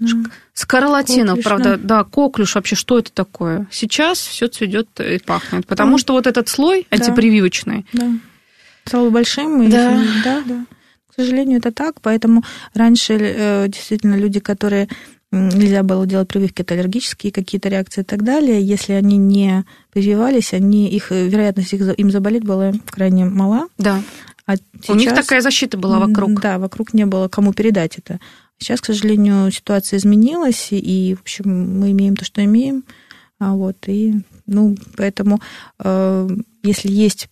Mm-hmm. 0.00 0.30
Скарлатина, 0.54 1.30
коклюш, 1.30 1.44
правда, 1.44 1.76
да. 1.76 2.02
да, 2.02 2.04
коклюш 2.04 2.54
вообще, 2.54 2.76
что 2.76 3.00
это 3.00 3.10
такое? 3.10 3.66
Сейчас 3.72 4.18
все 4.18 4.46
цветет 4.46 4.88
и 5.00 5.18
пахнет, 5.18 5.66
потому 5.66 5.96
mm-hmm. 5.96 6.00
что 6.00 6.12
вот 6.12 6.28
этот 6.28 6.48
слой 6.48 6.86
антипрививочный. 6.90 7.84
Да. 7.92 8.12
Стал 8.84 9.10
большим. 9.10 9.62
И 9.62 9.68
да. 9.68 10.00
да, 10.24 10.42
да. 10.46 10.66
К 11.10 11.14
сожалению, 11.16 11.58
это 11.58 11.72
так. 11.72 12.00
Поэтому 12.00 12.44
раньше 12.74 13.14
э, 13.14 13.68
действительно 13.68 14.14
люди, 14.14 14.38
которые 14.38 14.88
нельзя 15.32 15.82
было 15.82 16.06
делать 16.06 16.28
прививки 16.28 16.62
от 16.62 16.72
аллергические 16.72 17.32
какие-то 17.32 17.68
реакции 17.68 18.02
и 18.02 18.04
так 18.04 18.22
далее. 18.22 18.62
Если 18.62 18.92
они 18.92 19.16
не 19.16 19.64
прививались, 19.92 20.52
они, 20.52 20.88
их 20.88 21.10
вероятность 21.10 21.72
их, 21.72 21.98
им 21.98 22.10
заболеть 22.10 22.44
была 22.44 22.72
крайне 22.90 23.24
мала. 23.24 23.68
Да. 23.78 24.02
А 24.46 24.56
сейчас, 24.56 24.90
У 24.90 24.94
них 24.94 25.12
такая 25.12 25.40
защита 25.40 25.76
была 25.76 25.98
вокруг. 25.98 26.40
Да, 26.40 26.58
вокруг 26.58 26.94
не 26.94 27.04
было 27.04 27.28
кому 27.28 27.52
передать 27.52 27.98
это. 27.98 28.20
Сейчас, 28.58 28.80
к 28.80 28.86
сожалению, 28.86 29.50
ситуация 29.50 29.98
изменилась, 29.98 30.68
и, 30.70 31.14
в 31.18 31.22
общем, 31.22 31.80
мы 31.80 31.90
имеем 31.90 32.16
то, 32.16 32.24
что 32.24 32.44
имеем. 32.44 32.84
А 33.38 33.52
вот, 33.52 33.76
и, 33.86 34.14
ну, 34.46 34.76
поэтому, 34.96 35.40
э, 35.78 36.28
если 36.62 36.90
есть 36.90 37.28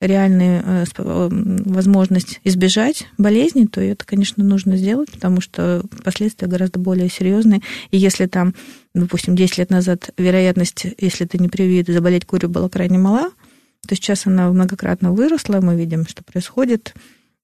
реальная 0.00 0.62
э, 0.64 0.84
э, 0.98 1.28
возможность 1.30 2.40
избежать 2.44 3.06
болезни, 3.16 3.66
то 3.66 3.80
это, 3.80 4.04
конечно, 4.04 4.44
нужно 4.44 4.76
сделать, 4.76 5.10
потому 5.10 5.40
что 5.40 5.82
последствия 6.04 6.48
гораздо 6.48 6.78
более 6.78 7.08
серьезные. 7.08 7.62
И 7.90 7.96
если 7.96 8.26
там, 8.26 8.54
допустим, 8.94 9.36
10 9.36 9.58
лет 9.58 9.70
назад 9.70 10.10
вероятность, 10.18 10.86
если 10.98 11.24
ты 11.24 11.38
не 11.38 11.48
привит, 11.48 11.88
заболеть 11.88 12.26
курью 12.26 12.50
была 12.50 12.68
крайне 12.68 12.98
мала, 12.98 13.30
то 13.86 13.94
сейчас 13.94 14.26
она 14.26 14.50
многократно 14.50 15.12
выросла, 15.12 15.60
мы 15.60 15.76
видим, 15.76 16.06
что 16.06 16.22
происходит. 16.22 16.94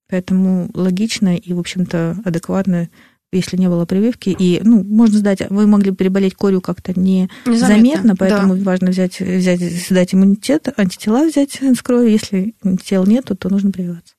Поэтому 0.09 0.71
логично 0.75 1.37
и, 1.37 1.53
в 1.55 1.59
общем-то, 1.59 2.19
адекватно 2.25 2.91
если 3.33 3.57
не 3.57 3.69
было 3.69 3.87
прививки. 3.87 4.35
И, 4.39 4.61
ну, 4.63 4.85
можно 4.85 5.19
сдать, 5.19 5.41
вы 5.51 5.67
могли 5.67 5.93
переболеть 5.93 6.35
корью 6.35 6.61
как-то 6.61 6.99
незаметно, 6.99 8.15
поэтому 8.15 8.57
да. 8.57 8.63
важно 8.63 8.91
взять, 8.91 9.21
взять, 9.21 9.61
сдать 9.61 10.15
иммунитет, 10.15 10.69
антитела 10.77 11.27
взять 11.27 11.61
с 11.61 11.83
крови. 11.83 12.11
Если 12.11 12.55
тел 12.85 13.07
нету, 13.07 13.35
то 13.37 13.49
нужно 13.49 13.71
прививаться. 13.71 14.15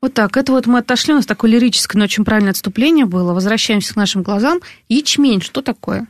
Вот 0.00 0.14
так. 0.14 0.36
Это 0.36 0.52
вот 0.52 0.66
мы 0.66 0.78
отошли, 0.78 1.14
у 1.14 1.16
нас 1.16 1.26
такое 1.26 1.50
лирическое, 1.50 1.98
но 1.98 2.04
очень 2.04 2.24
правильное 2.24 2.52
отступление 2.52 3.06
было. 3.06 3.32
Возвращаемся 3.32 3.94
к 3.94 3.96
нашим 3.96 4.22
глазам. 4.22 4.60
Ячмень, 4.88 5.40
что 5.40 5.62
такое? 5.62 6.06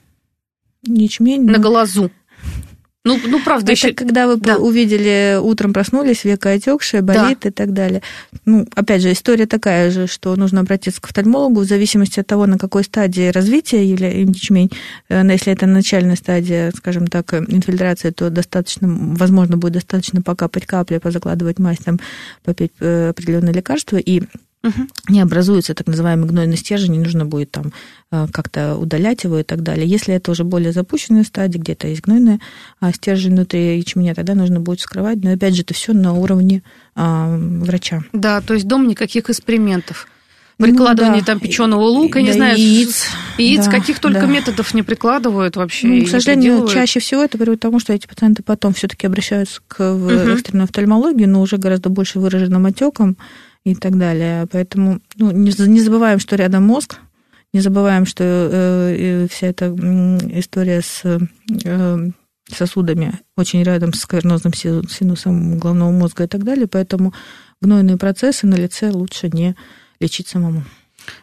Ячмень. 0.82 1.44
На 1.44 1.58
ну... 1.58 1.62
глазу. 1.62 2.10
Ну, 3.06 3.20
ну 3.24 3.40
правда, 3.40 3.72
это 3.72 3.86
еще... 3.86 3.94
когда 3.94 4.26
вы 4.26 4.36
да. 4.36 4.56
увидели, 4.56 5.38
утром 5.40 5.72
проснулись, 5.72 6.24
века 6.24 6.50
отекшее, 6.50 7.02
болит 7.02 7.38
да. 7.42 7.48
и 7.48 7.52
так 7.52 7.72
далее. 7.72 8.02
Ну, 8.44 8.66
опять 8.74 9.00
же, 9.00 9.12
история 9.12 9.46
такая 9.46 9.92
же, 9.92 10.08
что 10.08 10.34
нужно 10.34 10.62
обратиться 10.62 11.00
к 11.00 11.04
офтальмологу 11.04 11.60
в 11.60 11.64
зависимости 11.64 12.18
от 12.18 12.26
того, 12.26 12.46
на 12.46 12.58
какой 12.58 12.82
стадии 12.82 13.28
развития 13.28 13.86
или 13.86 14.06
ячмень. 14.06 14.72
Э, 15.08 15.22
если 15.24 15.52
это 15.52 15.66
начальная 15.66 16.16
стадия, 16.16 16.72
скажем 16.76 17.06
так, 17.06 17.32
инфильтрации, 17.32 18.10
то 18.10 18.28
достаточно, 18.28 18.88
возможно, 18.88 19.56
будет 19.56 19.74
достаточно 19.74 20.20
покапать 20.20 20.66
капли, 20.66 20.98
позакладывать 20.98 21.60
мазь, 21.60 21.78
там, 21.78 22.00
попить 22.44 22.72
э, 22.80 23.10
определенные 23.10 23.52
лекарства, 23.52 23.98
и 23.98 24.22
угу. 24.66 24.88
не 25.08 25.20
образуется 25.20 25.74
так 25.74 25.86
называемый 25.86 26.28
гнойный 26.28 26.56
стержень, 26.56 26.92
не 26.92 26.98
нужно 26.98 27.24
будет 27.24 27.50
там 27.50 27.72
э, 28.10 28.26
как-то 28.32 28.76
удалять 28.76 29.24
его 29.24 29.38
и 29.38 29.42
так 29.42 29.62
далее. 29.62 29.86
Если 29.86 30.14
это 30.14 30.30
уже 30.30 30.44
более 30.44 30.72
запущенная 30.72 31.24
стадия, 31.24 31.60
где-то 31.60 31.88
есть 31.88 32.02
гнойный 32.02 32.40
а, 32.80 32.92
стержень 32.92 33.32
внутри 33.32 33.78
ячменя, 33.78 34.14
тогда 34.14 34.34
нужно 34.34 34.60
будет 34.60 34.80
скрывать. 34.80 35.22
Но 35.22 35.32
опять 35.32 35.54
же, 35.54 35.62
это 35.62 35.74
все 35.74 35.92
на 35.92 36.12
уровне 36.12 36.62
а, 36.94 37.36
врача. 37.38 38.02
Да, 38.12 38.40
то 38.40 38.54
есть 38.54 38.66
дом 38.66 38.88
никаких 38.88 39.30
экспериментов 39.30 40.08
прикладывание 40.58 41.20
ну, 41.20 41.26
да. 41.26 41.26
там 41.26 41.40
печеного 41.40 41.82
лука, 41.82 42.18
да, 42.18 42.22
не 42.22 42.32
знаю, 42.32 42.58
яиц, 42.58 43.08
яиц, 43.36 43.66
да, 43.66 43.70
каких 43.70 43.98
только 43.98 44.20
да. 44.20 44.26
методов 44.26 44.72
не 44.74 44.82
прикладывают 44.82 45.56
вообще. 45.56 45.86
Ну, 45.86 46.04
к 46.04 46.08
сожалению, 46.08 46.66
чаще 46.68 47.00
всего 47.00 47.22
это 47.22 47.36
приводит 47.36 47.60
к 47.60 47.62
тому, 47.62 47.78
что 47.78 47.92
эти 47.92 48.06
пациенты 48.06 48.42
потом 48.42 48.72
все-таки 48.72 49.06
обращаются 49.06 49.60
к 49.68 49.92
в 49.92 50.06
угу. 50.06 50.30
экстренную 50.30 50.64
офтальмологию, 50.64 51.28
но 51.28 51.42
уже 51.42 51.58
гораздо 51.58 51.90
больше 51.90 52.18
выраженным 52.18 52.64
отеком 52.66 53.16
и 53.66 53.74
так 53.74 53.98
далее. 53.98 54.46
Поэтому 54.50 55.00
ну, 55.16 55.32
не, 55.32 55.50
не 55.66 55.80
забываем, 55.80 56.20
что 56.20 56.36
рядом 56.36 56.62
мозг, 56.62 57.00
не 57.52 57.60
забываем, 57.60 58.06
что 58.06 58.22
э, 58.24 59.26
вся 59.28 59.48
эта 59.48 59.66
история 59.66 60.82
с 60.82 61.02
э, 61.04 62.10
сосудами 62.48 63.18
очень 63.36 63.64
рядом 63.64 63.92
с 63.92 64.06
кавернозным 64.06 64.54
синусом 64.54 65.58
головного 65.58 65.90
мозга 65.90 66.24
и 66.24 66.26
так 66.28 66.44
далее, 66.44 66.68
поэтому 66.68 67.12
гнойные 67.60 67.96
процессы 67.96 68.46
на 68.46 68.54
лице 68.54 68.90
лучше 68.90 69.30
не 69.32 69.56
лечить 69.98 70.28
самому. 70.28 70.62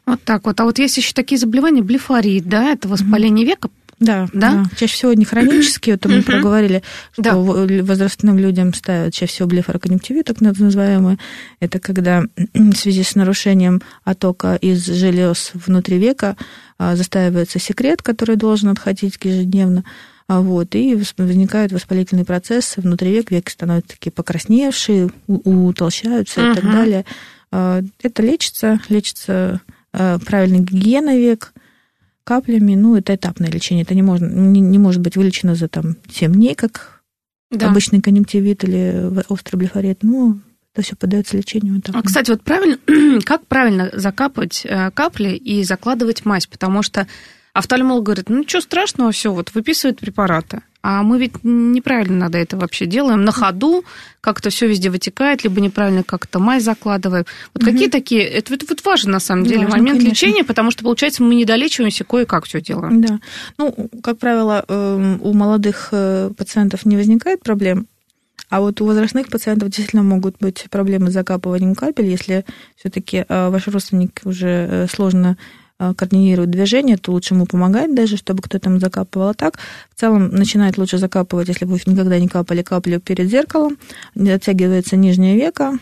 Вот 0.06 0.22
так 0.24 0.46
вот. 0.46 0.60
А 0.60 0.66
вот 0.66 0.80
есть 0.80 0.98
еще 0.98 1.14
такие 1.14 1.40
заболевания, 1.40 1.82
блефорит, 1.82 2.46
да, 2.46 2.72
это 2.72 2.90
воспаление 2.90 3.46
mm-hmm. 3.46 3.50
века, 3.50 3.70
Да, 4.04 4.28
Да? 4.34 4.52
да. 4.52 4.66
Чаще 4.76 4.94
всего 4.94 5.14
не 5.14 5.26
хронические, 5.26 5.96
вот 5.96 6.12
мы 6.12 6.22
проговорили, 6.22 6.84
что 7.14 7.22
Да. 7.24 7.36
возрастным 7.38 8.38
людям 8.38 8.74
ставят 8.74 9.14
чаще 9.14 9.32
всего 9.34 9.48
блефороконъюнктивит, 9.48 10.26
так 10.26 10.42
называемый. 10.42 11.18
Это 11.60 11.80
когда 11.80 12.24
в 12.54 12.74
связи 12.76 13.04
с 13.04 13.16
нарушением 13.16 13.82
оттока 14.04 14.56
из 14.56 14.86
желез 14.86 15.52
внутри 15.54 15.98
века 15.98 16.36
а, 16.78 16.96
застаивается 16.96 17.60
секрет, 17.60 18.02
который 18.02 18.36
должен 18.36 18.70
отходить 18.70 19.18
ежедневно, 19.24 19.84
а, 20.28 20.42
вот, 20.42 20.76
и 20.76 20.96
возникают 21.18 21.72
воспалительные 21.72 22.26
процессы 22.26 22.82
внутри 22.82 23.12
век, 23.12 23.32
веки 23.32 23.52
становятся 23.52 23.92
такие 23.92 24.12
покрасневшие, 24.12 25.10
утолщаются 25.28 26.52
и 26.52 26.56
так 26.56 26.64
далее. 26.64 27.06
А, 27.52 27.82
Это 28.02 28.22
лечится, 28.24 28.80
лечится 28.90 29.62
правильная 29.92 30.60
гигиена 30.62 31.16
век, 31.16 31.54
каплями, 32.24 32.76
ну, 32.76 32.96
это 32.96 33.16
этапное 33.16 33.50
лечение. 33.50 33.84
Это 33.84 33.96
не, 33.96 34.02
можно, 34.02 34.26
не, 34.28 34.60
не 34.62 34.78
может 34.78 35.02
быть 35.02 35.16
вылечено 35.16 35.56
за 35.56 35.68
там, 35.68 35.98
7 36.10 36.34
дней, 36.34 36.56
как 36.56 37.02
Да. 37.52 37.70
обычный 37.70 38.02
конъюнктивит 38.02 38.64
или 38.64 39.12
острый 39.30 39.58
блефорет. 39.58 40.00
Ну, 40.04 40.40
это 40.74 40.84
все 40.84 40.96
поддается 40.96 41.38
лечению. 41.38 41.82
так. 41.82 41.96
А, 41.96 42.02
кстати, 42.02 42.32
вот 42.32 42.42
правильно, 42.42 42.78
как 43.26 43.46
правильно 43.48 43.90
закапывать 43.94 44.62
э, 44.66 44.90
капли 44.92 45.30
и 45.36 45.64
закладывать 45.64 46.26
мазь? 46.26 46.48
Потому 46.48 46.82
что 46.82 47.08
офтальмолог 47.54 48.04
говорит, 48.04 48.30
ну 48.30 48.40
ничего 48.40 48.62
страшного, 48.62 49.12
все, 49.12 49.32
вот 49.32 49.54
выписывает 49.54 50.00
препараты. 50.00 50.62
А 50.82 51.02
мы 51.02 51.18
ведь 51.18 51.44
неправильно 51.44 52.18
надо 52.18 52.38
это 52.40 52.58
вообще 52.58 52.86
делаем. 52.86 53.24
На 53.24 53.32
ходу 53.32 53.86
как-то 54.20 54.50
все 54.50 54.68
везде 54.68 54.90
вытекает, 54.90 55.46
либо 55.46 55.62
неправильно 55.62 56.04
как-то 56.04 56.40
мазь 56.40 56.64
закладываем. 56.64 57.26
Вот 57.54 57.64
какие 57.64 57.90
такие... 57.90 58.24
Это 58.24 58.52
вот, 58.52 58.64
вот 58.68 58.84
важен, 58.84 59.12
на 59.12 59.22
самом 59.22 59.46
деле, 59.46 59.62
Важно, 59.62 59.78
момент 59.78 60.00
конечно. 60.00 60.10
лечения, 60.10 60.44
потому 60.44 60.72
что, 60.72 60.84
получается, 60.84 61.24
мы 61.24 61.36
не 61.36 61.46
долечиваемся, 61.46 62.04
кое-как 62.04 62.46
все 62.46 62.60
делаем. 62.60 63.02
Да. 63.02 63.20
Ну, 63.58 63.90
как 64.04 64.18
правило, 64.18 64.66
эм, 64.68 65.22
у 65.22 65.32
молодых 65.32 65.90
э, 65.94 66.32
пациентов 66.36 66.86
не 66.86 66.98
возникает 66.98 67.44
проблем, 67.44 67.88
а 68.50 68.60
вот 68.60 68.82
у 68.82 68.86
возрастных 68.86 69.30
пациентов 69.30 69.70
действительно 69.70 70.04
могут 70.04 70.36
быть 70.40 70.66
проблемы 70.70 71.12
с 71.12 71.14
закапыванием 71.14 71.76
капель. 71.76 72.08
Если 72.08 72.44
все-таки 72.76 73.26
ваш 73.30 73.70
родственник 73.70 74.20
уже 74.26 74.48
э, 74.70 74.88
сложно 74.88 75.38
э, 75.40 75.63
координирует 75.78 76.50
движение, 76.50 76.98
то 76.98 77.12
лучше 77.12 77.34
ему 77.34 77.46
помогать 77.46 77.94
даже, 77.94 78.18
чтобы 78.18 78.42
кто-то 78.42 78.70
ему 78.70 78.80
закапывал. 78.80 79.30
А 79.30 79.34
так, 79.34 79.58
в 79.94 80.00
целом, 80.00 80.30
начинает 80.30 80.78
лучше 80.78 80.98
закапывать, 80.98 81.48
если 81.48 81.66
вы 81.66 81.80
никогда 81.86 82.20
не 82.20 82.28
капали 82.28 82.62
каплю 82.62 83.00
перед 83.00 83.30
зеркалом, 83.30 83.78
оттягивается 84.16 84.96
нижнее 84.96 85.36
веко, 85.36 85.78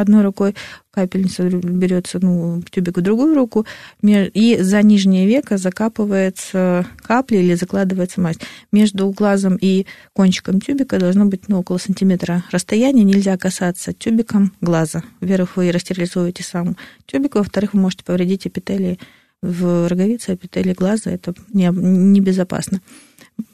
одной 0.00 0.22
рукой 0.22 0.54
капельница 0.90 1.48
берется, 1.48 2.18
ну, 2.20 2.62
тюбик 2.70 2.98
в 2.98 3.00
другую 3.00 3.34
руку, 3.34 3.66
и 4.02 4.58
за 4.60 4.82
нижнее 4.82 5.26
веко 5.26 5.58
закапывается 5.58 6.86
капля 7.02 7.40
или 7.40 7.54
закладывается 7.54 8.20
мазь. 8.20 8.38
Между 8.72 9.10
глазом 9.10 9.56
и 9.60 9.86
кончиком 10.12 10.60
тюбика 10.60 10.98
должно 10.98 11.26
быть 11.26 11.48
ну, 11.48 11.60
около 11.60 11.78
сантиметра 11.78 12.44
расстояния, 12.50 13.04
нельзя 13.04 13.36
касаться 13.36 13.92
тюбиком 13.92 14.52
глаза. 14.60 15.02
Во-первых, 15.20 15.56
вы 15.56 15.70
растерилизуете 15.72 16.42
сам 16.42 16.76
тюбик, 17.06 17.34
во-вторых, 17.36 17.74
вы 17.74 17.80
можете 17.80 18.04
повредить 18.04 18.46
эпителии 18.46 18.98
в 19.42 19.88
роговице, 19.88 20.34
эпителии 20.34 20.72
глаза, 20.72 21.10
это 21.10 21.32
не- 21.52 21.70
небезопасно. 21.72 22.80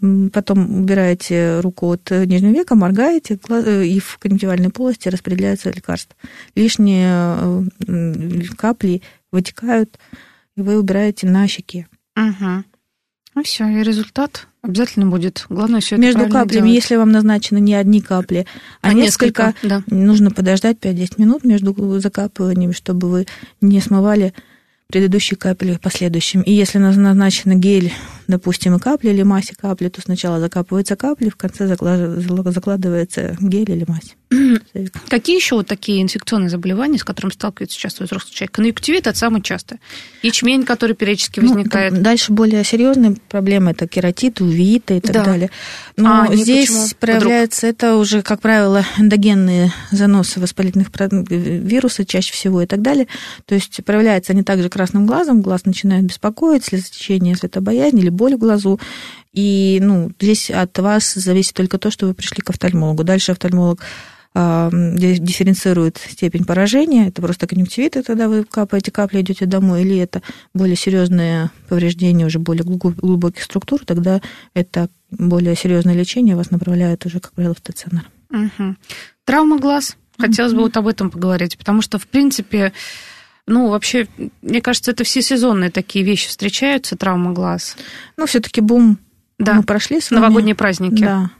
М, 0.00 0.30
Потом 0.30 0.80
убираете 0.80 1.60
руку 1.60 1.90
от 1.92 2.10
нижнего 2.10 2.52
века, 2.52 2.74
моргаете, 2.74 3.38
э, 3.50 3.84
и 3.84 3.98
в 4.00 4.18
конъюнктивальной 4.18 4.70
полости 4.70 5.08
распределяется 5.08 5.70
лекарство. 5.70 6.16
Лишние 6.54 7.66
э, 7.86 8.42
капли 8.56 9.02
вытекают, 9.30 9.98
и 10.56 10.62
вы 10.62 10.78
убираете 10.78 11.26
на 11.26 11.46
щеке. 11.48 11.86
Угу. 12.16 12.64
Ну 13.36 13.42
все, 13.42 13.66
и 13.66 13.82
результат 13.82 14.46
обязательно 14.62 15.06
будет. 15.06 15.44
Главное 15.50 15.80
все 15.80 15.96
это 15.96 16.02
Между 16.02 16.28
каплями, 16.28 16.66
делать. 16.68 16.74
если 16.82 16.96
вам 16.96 17.10
назначено 17.12 17.58
не 17.58 17.74
одни 17.74 18.00
капли, 18.00 18.46
а, 18.80 18.88
А 18.90 18.92
несколько, 18.94 19.46
несколько, 19.48 19.68
да. 19.68 19.82
нужно 19.88 20.30
подождать 20.30 20.78
5-10 20.78 21.18
минут 21.18 21.44
между 21.44 21.74
закапываниями, 21.98 22.72
чтобы 22.72 23.10
вы 23.10 23.26
не 23.60 23.80
смывали 23.80 24.32
предыдущие 24.88 25.36
капли 25.36 25.78
последующим. 25.80 26.42
И 26.42 26.52
если 26.52 26.80
наз- 26.80 26.96
назначено 26.96 27.54
гель, 27.54 27.92
допустим, 28.26 28.74
и 28.76 28.78
капли 28.78 29.10
или 29.10 29.22
мазь 29.22 29.50
и 29.50 29.54
капли, 29.54 29.88
то 29.88 30.00
сначала 30.00 30.40
закапываются 30.40 30.96
капли, 30.96 31.28
в 31.28 31.36
конце 31.36 31.66
закладывается 31.66 33.36
гель 33.40 33.70
или 33.70 33.84
мазь. 33.86 34.16
Какие 35.08 35.36
еще 35.36 35.54
вот 35.54 35.68
такие 35.68 36.02
инфекционные 36.02 36.48
заболевания, 36.50 36.98
с 36.98 37.04
которыми 37.04 37.32
сталкивается 37.32 37.78
часто 37.78 38.04
взрослый 38.04 38.32
человек? 38.34 38.52
Конъюнктивит– 38.52 39.06
это 39.06 39.16
самое 39.16 39.42
частое. 39.42 39.78
Ячмень, 40.22 40.64
который 40.64 40.96
периодически 40.96 41.38
Ну, 41.40 41.54
возникает. 41.54 41.94
там 41.94 42.02
дальше 42.02 42.32
более 42.32 42.64
серьезные 42.64 43.16
проблемы 43.28 43.70
это 43.72 43.86
кератит, 43.86 44.40
увеиты 44.40 44.96
и 44.96 45.00
так 45.00 45.12
Да. 45.12 45.24
далее. 45.24 45.50
Но 45.96 46.22
А 46.22 46.34
здесь 46.34 46.68
почему 46.68 46.86
проявляется 46.98 47.66
это 47.68 47.96
уже, 47.96 48.22
как 48.22 48.40
правило, 48.40 48.84
эндогенные 48.98 49.72
заносы 49.92 50.40
воспалительных 50.40 50.88
вируса 51.30 52.04
чаще 52.04 52.32
всего 52.32 52.62
и 52.62 52.66
так 52.66 52.82
далее. 52.82 53.06
То 53.46 53.54
есть 53.54 53.84
проявляются 53.84 54.32
они 54.32 54.42
также 54.42 54.68
красным 54.68 55.06
глазом, 55.06 55.42
глаз 55.42 55.64
начинает 55.64 56.04
беспокоить, 56.04 56.64
слезотечение, 56.64 57.36
светобоязнь 57.36 57.98
или 58.00 58.10
боль 58.14 58.34
в 58.34 58.38
глазу. 58.38 58.80
И 59.32 59.78
ну, 59.82 60.10
здесь 60.20 60.50
от 60.50 60.78
вас 60.78 61.14
зависит 61.14 61.54
только 61.54 61.78
то, 61.78 61.90
что 61.90 62.06
вы 62.06 62.14
пришли 62.14 62.40
к 62.42 62.50
офтальмологу. 62.50 63.04
Дальше 63.04 63.32
офтальмолог 63.32 63.80
ди- 64.34 65.18
дифференцирует 65.18 65.98
степень 65.98 66.44
поражения. 66.44 67.08
Это 67.08 67.22
просто 67.22 67.46
конъюнктивит, 67.46 67.96
и 67.96 68.02
тогда 68.02 68.28
вы 68.28 68.44
капаете 68.44 68.90
капли, 68.90 69.20
идете 69.20 69.46
домой, 69.46 69.82
или 69.82 69.96
это 69.96 70.22
более 70.54 70.76
серьезное 70.76 71.50
повреждение 71.68 72.26
уже 72.26 72.38
более 72.38 72.64
глубо- 72.64 72.94
глубоких 72.96 73.42
структур, 73.42 73.84
тогда 73.84 74.20
это 74.54 74.88
более 75.10 75.54
серьезное 75.54 75.94
лечение, 75.94 76.34
вас 76.34 76.50
направляют 76.50 77.06
уже, 77.06 77.20
как 77.20 77.32
правило, 77.32 77.54
в 77.54 77.58
стационар. 77.58 78.08
Мгм. 78.30 78.76
Травма 79.24 79.58
глаз. 79.58 79.96
Хотелось 80.18 80.52
бы 80.52 80.62
вот 80.62 80.76
об 80.76 80.86
этом 80.86 81.10
поговорить, 81.10 81.56
потому 81.58 81.82
что, 81.82 81.98
в 81.98 82.06
принципе, 82.06 82.72
ну, 83.46 83.68
вообще, 83.68 84.06
мне 84.42 84.60
кажется, 84.60 84.90
это 84.90 85.04
все 85.04 85.20
сезонные 85.22 85.70
такие 85.70 86.04
вещи 86.04 86.28
встречаются, 86.28 86.96
травма 86.96 87.32
глаз. 87.32 87.76
Ну, 88.16 88.26
все-таки 88.26 88.60
бум 88.60 88.98
Да, 89.38 89.54
мы 89.54 89.62
прошли 89.62 90.00
с 90.00 90.10
вами. 90.10 90.20
новогодние 90.22 90.54
праздники. 90.54 91.02
Да. 91.04 91.30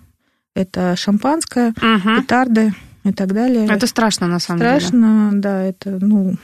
Это 0.55 0.95
шампанское, 0.97 1.75
Мгм. 1.81 2.21
петарды 2.23 2.75
и 3.05 3.13
так 3.13 3.33
далее. 3.33 3.67
Это 3.69 3.87
страшно, 3.87 4.27
на 4.29 4.39
самом 4.39 4.61
деле. 4.61 4.79
страшно, 4.81 5.31
да, 5.35 5.63
это, 5.63 5.99
ну, 6.01 6.37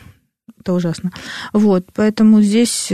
это 0.58 0.72
ужасно. 0.72 1.12
Вот, 1.52 1.86
поэтому 1.94 2.42
здесь 2.42 2.90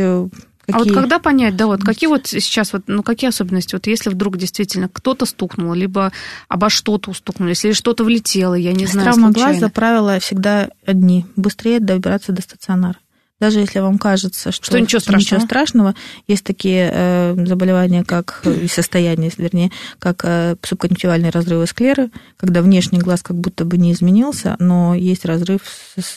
э, 0.67 0.73
А 0.73 0.79
вот 0.79 0.83
какие- 0.89 0.95
когда 0.95 1.19
понять, 1.19 1.57
да, 1.57 1.67
вот 1.67 1.83
какие 1.83 2.09
вот 2.09 2.27
сейчас, 2.27 2.73
вот, 2.73 2.83
ну, 2.87 3.03
какие 3.03 3.29
особенности, 3.29 3.75
вот 3.75 3.87
если 3.87 4.11
вдруг 4.11 4.37
действительно 4.37 4.89
кто-то 4.89 5.27
стукнул, 5.27 5.73
либо 5.75 6.13
обо 6.49 6.71
что-то 6.71 7.11
устукнули, 7.11 7.51
если 7.51 7.73
что-то 7.73 8.05
влетело, 8.05 8.55
я 8.55 8.73
не 8.73 8.87
знаю, 8.87 9.07
Травма 9.07 9.33
случайно. 9.33 9.59
глаза, 9.59 9.69
правила 9.73 10.19
всегда 10.21 10.69
одни. 10.85 11.27
Быстрее 11.37 11.81
добираться 11.81 12.33
до 12.33 12.43
стационара. 12.43 12.97
Даже 13.39 13.61
если 13.61 13.81
вам 13.81 13.99
кажется, 13.99 14.51
что, 14.51 14.65
Что 14.65 14.81
ничего 14.81 14.99
страшного. 14.99 15.43
страшного, 15.45 15.95
есть 16.27 16.43
такие 16.43 16.91
э, 16.91 17.35
заболевания, 17.47 18.03
как 18.03 18.41
э, 18.45 18.61
и 18.65 18.67
состояния, 18.67 19.31
вернее, 19.37 19.71
как 19.99 20.23
э, 20.25 20.57
субконъюнктивальные 20.63 21.31
разрывы 21.31 21.67
склеры, 21.67 22.11
когда 22.39 22.63
внешний 22.63 22.99
глаз 22.99 23.23
как 23.23 23.37
будто 23.37 23.67
бы 23.67 23.77
не 23.77 23.93
изменился, 23.93 24.57
но 24.59 24.95
есть 24.95 25.27
разрыв 25.27 25.61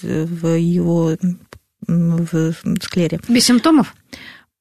в 0.01 0.47
его 0.55 1.17
в 1.87 2.53
склере. 2.81 3.19
Без 3.27 3.45
симптомов? 3.45 3.95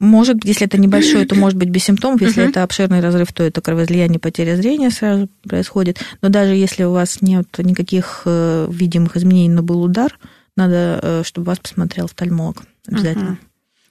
Может, 0.01 0.45
если 0.45 0.67
это 0.67 0.79
небольшой, 0.79 1.27
то 1.27 1.35
может 1.37 1.59
быть 1.59 1.71
без 1.71 1.85
симптомов. 1.85 2.21
Если 2.21 2.49
это 2.49 2.63
обширный 2.63 3.01
разрыв, 3.01 3.33
то 3.33 3.43
это 3.43 3.61
кровоизлияние, 3.61 4.21
потеря 4.21 4.57
зрения 4.57 4.91
сразу 4.91 5.29
происходит. 5.43 6.01
Но 6.23 6.29
даже 6.29 6.55
если 6.55 6.85
у 6.85 6.93
вас 6.93 7.21
нет 7.21 7.47
никаких 7.59 8.23
э, 8.25 8.69
видимых 8.71 9.17
изменений, 9.17 9.55
но 9.55 9.63
был 9.63 9.83
удар, 9.83 10.17
надо, 10.57 11.01
э, 11.03 11.23
чтобы 11.25 11.47
вас 11.49 11.59
посмотрел 11.59 12.05
офтальмолог. 12.05 12.63
Обязательно. 12.87 13.31
Мгм. 13.31 13.39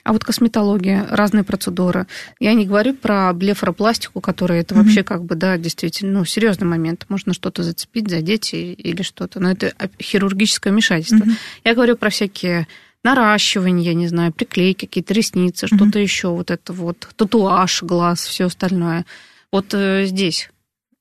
А 0.03 0.13
вот 0.13 0.23
косметология, 0.23 1.05
разные 1.09 1.43
процедуры. 1.43 2.07
Я 2.39 2.53
не 2.53 2.65
говорю 2.65 2.93
про 2.93 3.33
блефаропластику, 3.33 4.21
которая 4.21 4.61
это 4.61 4.73
Мгм. 4.73 4.85
вообще 4.85 5.03
как 5.03 5.25
бы, 5.25 5.35
да, 5.35 5.57
действительно, 5.57 6.19
ну, 6.19 6.25
серьезный 6.25 6.65
момент. 6.65 7.05
Можно 7.09 7.33
что-то 7.33 7.61
зацепить, 7.61 8.09
задеть 8.09 8.53
или 8.53 9.01
что-то. 9.01 9.41
Но 9.41 9.51
это 9.51 9.73
хирургическое 10.01 10.71
вмешательство. 10.71 11.25
Мгм. 11.25 11.35
Я 11.65 11.75
говорю 11.75 11.97
про 11.97 12.09
всякие 12.09 12.67
наращивания, 13.03 13.83
я 13.85 13.93
не 13.93 14.07
знаю, 14.07 14.33
приклейки, 14.33 14.85
какие-то 14.85 15.13
ресницы, 15.13 15.67
Мгм. 15.69 15.77
что-то 15.77 15.99
еще, 15.99 16.29
вот 16.29 16.51
это 16.51 16.73
вот, 16.73 17.07
татуаж, 17.15 17.83
глаз, 17.83 18.25
все 18.25 18.45
остальное. 18.45 19.05
Вот 19.51 19.73
э, 19.73 20.05
здесь. 20.05 20.49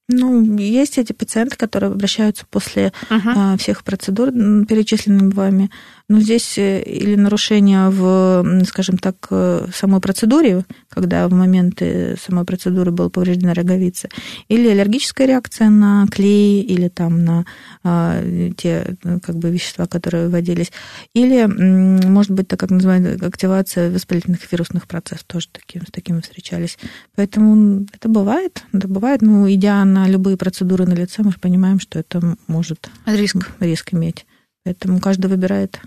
Ну, 0.08 0.56
есть 0.56 0.98
эти 0.98 1.12
пациенты, 1.12 1.56
которые 1.56 1.90
обращаются 1.90 2.46
после 2.48 2.92
а, 3.10 3.56
всех 3.56 3.82
процедур, 3.82 4.28
м, 4.28 4.64
перечисленных 4.64 5.34
вами, 5.34 5.68
Ну, 6.08 6.20
здесь 6.20 6.56
э, 6.56 6.82
или 6.82 7.16
нарушение 7.16 7.90
в, 7.90 8.64
скажем 8.64 8.96
так, 8.96 9.26
э, 9.30 9.66
самой 9.74 10.00
процедуре, 10.00 10.64
когда 10.88 11.26
в 11.26 11.32
момент 11.32 11.82
самой 12.24 12.44
процедуры 12.44 12.92
была 12.92 13.08
повреждена 13.08 13.54
роговица, 13.54 14.08
или 14.46 14.68
аллергическая 14.68 15.26
реакция 15.26 15.68
на 15.68 16.06
клей 16.08 16.62
или 16.62 16.86
там 16.86 17.24
на 17.24 17.44
а, 17.82 18.22
те 18.56 18.96
как 19.20 19.34
бы 19.34 19.50
вещества, 19.50 19.86
которые 19.86 20.28
вводились, 20.28 20.70
или, 21.12 21.44
может 21.44 22.30
быть, 22.30 22.46
так 22.46 22.60
как 22.60 22.70
называется, 22.70 23.26
активация 23.26 23.90
воспалительных 23.90 24.50
вирусных 24.52 24.86
процессов, 24.86 25.24
тоже 25.24 25.48
таким, 25.50 25.82
с 25.82 25.90
таким 25.90 26.22
встречались. 26.22 26.78
Поэтому 27.16 27.84
это 27.92 28.08
бывает, 28.08 28.62
это 28.72 28.86
бывает, 28.86 29.22
ну, 29.22 29.50
идя 29.50 29.84
на 29.84 30.06
любые 30.06 30.36
процедуры 30.36 30.86
на 30.86 30.94
лице, 30.94 31.22
мы 31.24 31.32
же 31.32 31.40
понимаем, 31.40 31.80
что 31.80 31.98
это 31.98 32.36
может 32.46 32.88
риск, 33.06 33.50
риск 33.58 33.92
иметь. 33.92 34.24
Поэтому 34.64 35.00
каждый 35.00 35.26
выбирает 35.26 35.80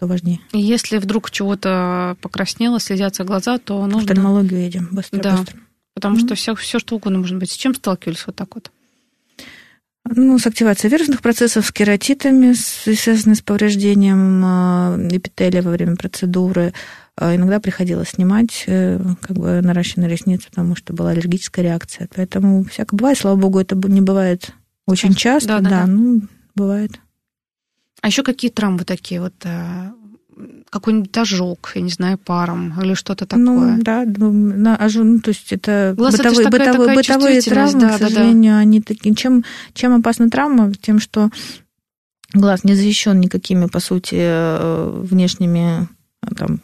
что 0.00 0.06
важнее. 0.06 0.40
Если 0.52 0.96
вдруг 0.96 1.30
чего-то 1.30 2.16
покраснело, 2.22 2.80
слезятся 2.80 3.24
глаза, 3.24 3.58
то 3.58 3.84
нужно... 3.84 3.98
В 3.98 4.02
офтальмологию 4.04 4.62
едем 4.62 4.88
быстро, 4.90 5.20
да, 5.20 5.36
быстро. 5.36 5.58
Потому 5.92 6.16
mm-hmm. 6.16 6.26
что 6.26 6.34
все, 6.36 6.54
все, 6.54 6.78
что 6.78 6.96
угодно 6.96 7.18
может 7.18 7.36
быть. 7.36 7.50
С 7.50 7.54
чем 7.54 7.74
сталкивались 7.74 8.26
вот 8.26 8.34
так 8.34 8.54
вот? 8.54 8.70
Ну, 10.08 10.38
с 10.38 10.46
активацией 10.46 10.90
вирусных 10.90 11.20
процессов, 11.20 11.66
с 11.66 11.72
кератитами, 11.72 12.54
связанными 12.54 13.34
с 13.34 13.42
повреждением 13.42 14.42
а, 14.42 14.96
эпителия 15.10 15.60
во 15.60 15.72
время 15.72 15.96
процедуры. 15.96 16.72
А 17.16 17.36
иногда 17.36 17.60
приходилось 17.60 18.08
снимать 18.10 18.64
э, 18.66 18.98
как 19.20 19.36
бы 19.36 19.60
наращенные 19.60 20.08
ресницы, 20.08 20.48
потому 20.48 20.76
что 20.76 20.94
была 20.94 21.10
аллергическая 21.10 21.62
реакция. 21.62 22.08
Поэтому 22.16 22.64
всякое 22.64 22.96
бывает. 22.96 23.18
Слава 23.18 23.36
богу, 23.36 23.60
это 23.60 23.76
не 23.76 24.00
бывает 24.00 24.54
очень 24.86 25.12
часто. 25.12 25.48
Да, 25.48 25.60
да, 25.60 25.70
да. 25.70 25.86
ну, 25.86 26.22
бывает. 26.54 26.92
А 28.02 28.08
еще 28.08 28.22
какие 28.22 28.50
травмы 28.50 28.84
такие 28.84 29.20
вот 29.20 29.34
э, 29.44 29.90
какой-нибудь 30.70 31.16
ожог, 31.16 31.72
я 31.74 31.82
не 31.82 31.90
знаю, 31.90 32.18
паром 32.18 32.80
или 32.80 32.94
что-то 32.94 33.26
ну, 33.36 33.54
такое. 33.54 33.76
Ну, 33.76 33.82
да, 33.82 34.04
на 34.04 34.76
ожог, 34.76 35.04
ну, 35.04 35.20
то 35.20 35.30
есть 35.30 35.52
это 35.52 35.94
Глаз 35.96 36.16
бытовые, 36.16 36.40
это 36.40 36.50
такая, 36.50 36.72
бытовые, 36.72 37.02
такая 37.02 37.18
бытовые 37.18 37.42
травмы, 37.42 37.80
да, 37.80 37.96
к 37.96 37.98
сожалению, 37.98 38.52
да, 38.52 38.56
да. 38.56 38.58
они 38.58 38.80
такие. 38.80 39.14
Чем, 39.14 39.44
чем 39.74 39.94
опасна 39.94 40.30
травма? 40.30 40.72
Тем, 40.74 41.00
что 41.00 41.30
глаз 42.32 42.64
не 42.64 42.74
защищен 42.74 43.20
никакими, 43.20 43.66
по 43.66 43.80
сути, 43.80 44.16
э, 44.18 45.02
внешними 45.02 45.88
там, 46.36 46.60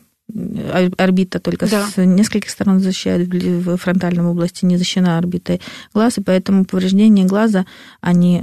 орбита 0.99 1.41
только 1.41 1.69
да. 1.69 1.87
с 1.87 2.05
нескольких 2.05 2.51
сторон 2.51 2.81
защищает, 2.81 3.29
в 3.29 3.77
фронтальном 3.77 4.27
области 4.27 4.65
не 4.65 4.77
защищена 4.77 5.19
орбитой 5.19 5.61
глаз, 5.95 6.19
и 6.19 6.23
поэтому 6.23 6.65
повреждения 6.65 7.25
глаза, 7.25 7.65
они 8.01 8.43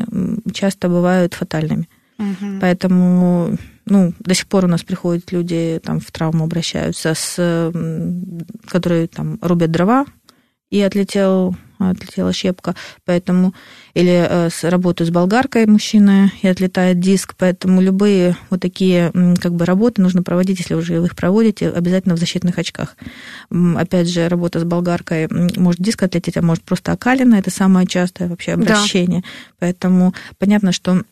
часто 0.54 0.90
бывают 0.90 1.34
фатальными. 1.34 1.90
Угу. 2.18 2.60
Поэтому 2.62 3.58
ну, 3.86 4.14
до 4.20 4.34
сих 4.34 4.48
пор 4.48 4.66
у 4.66 4.68
нас 4.68 4.84
приходят 4.84 5.32
люди, 5.32 5.80
там, 5.84 6.00
в 6.00 6.12
травму 6.12 6.46
обращаются, 6.46 7.14
с, 7.14 7.72
которые 8.68 9.08
там 9.08 9.40
рубят 9.42 9.72
дрова, 9.72 10.06
и 10.70 10.82
отлетел, 10.82 11.56
отлетела 11.78 12.34
щепка, 12.34 12.76
поэтому 13.06 13.54
или 13.94 14.26
э, 14.28 14.50
с, 14.50 14.64
работают 14.68 15.10
с 15.10 15.14
болгаркой 15.14 15.68
мужчина, 15.68 16.32
и 16.42 16.48
отлетает 16.48 17.00
диск, 17.00 17.36
поэтому 17.38 17.80
любые 17.80 18.36
вот 18.50 18.62
такие 18.62 19.12
как 19.40 19.54
бы 19.54 19.66
работы 19.66 20.02
нужно 20.02 20.24
проводить, 20.24 20.60
если 20.60 20.74
уже 20.74 21.00
вы 21.00 21.08
их 21.08 21.16
проводите, 21.16 21.70
обязательно 21.70 22.16
в 22.16 22.20
защитных 22.20 22.58
очках. 22.58 22.96
Опять 23.52 24.10
же, 24.10 24.28
работа 24.30 24.60
с 24.60 24.64
болгаркой, 24.64 25.28
может 25.30 25.80
диск 25.80 26.02
отлететь, 26.02 26.38
а 26.38 26.42
может 26.42 26.64
просто 26.64 26.92
окалина, 26.92 27.36
это 27.36 27.52
самое 27.52 27.86
частое 27.86 28.28
вообще 28.28 28.54
обращение, 28.54 29.22
да. 29.22 29.28
поэтому 29.60 30.16
понятно, 30.40 30.72
что 30.72 31.04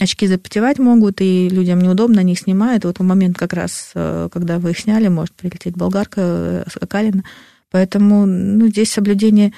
очки 0.00 0.26
запотевать 0.26 0.78
могут, 0.78 1.20
и 1.20 1.48
людям 1.48 1.80
неудобно, 1.80 2.20
они 2.20 2.32
их 2.32 2.38
снимают. 2.38 2.84
Вот 2.84 2.98
в 2.98 3.02
момент 3.02 3.36
как 3.36 3.52
раз, 3.52 3.92
э, 3.94 4.28
когда 4.32 4.58
вы 4.58 4.70
их 4.70 4.78
сняли, 4.78 5.08
может 5.08 5.34
прилететь 5.34 5.76
болгарка, 5.76 6.64
скакалина. 6.68 7.20
Э, 7.20 7.22
Поэтому 7.70 8.26
ну, 8.26 8.66
здесь 8.66 8.90
соблюдение 8.90 9.52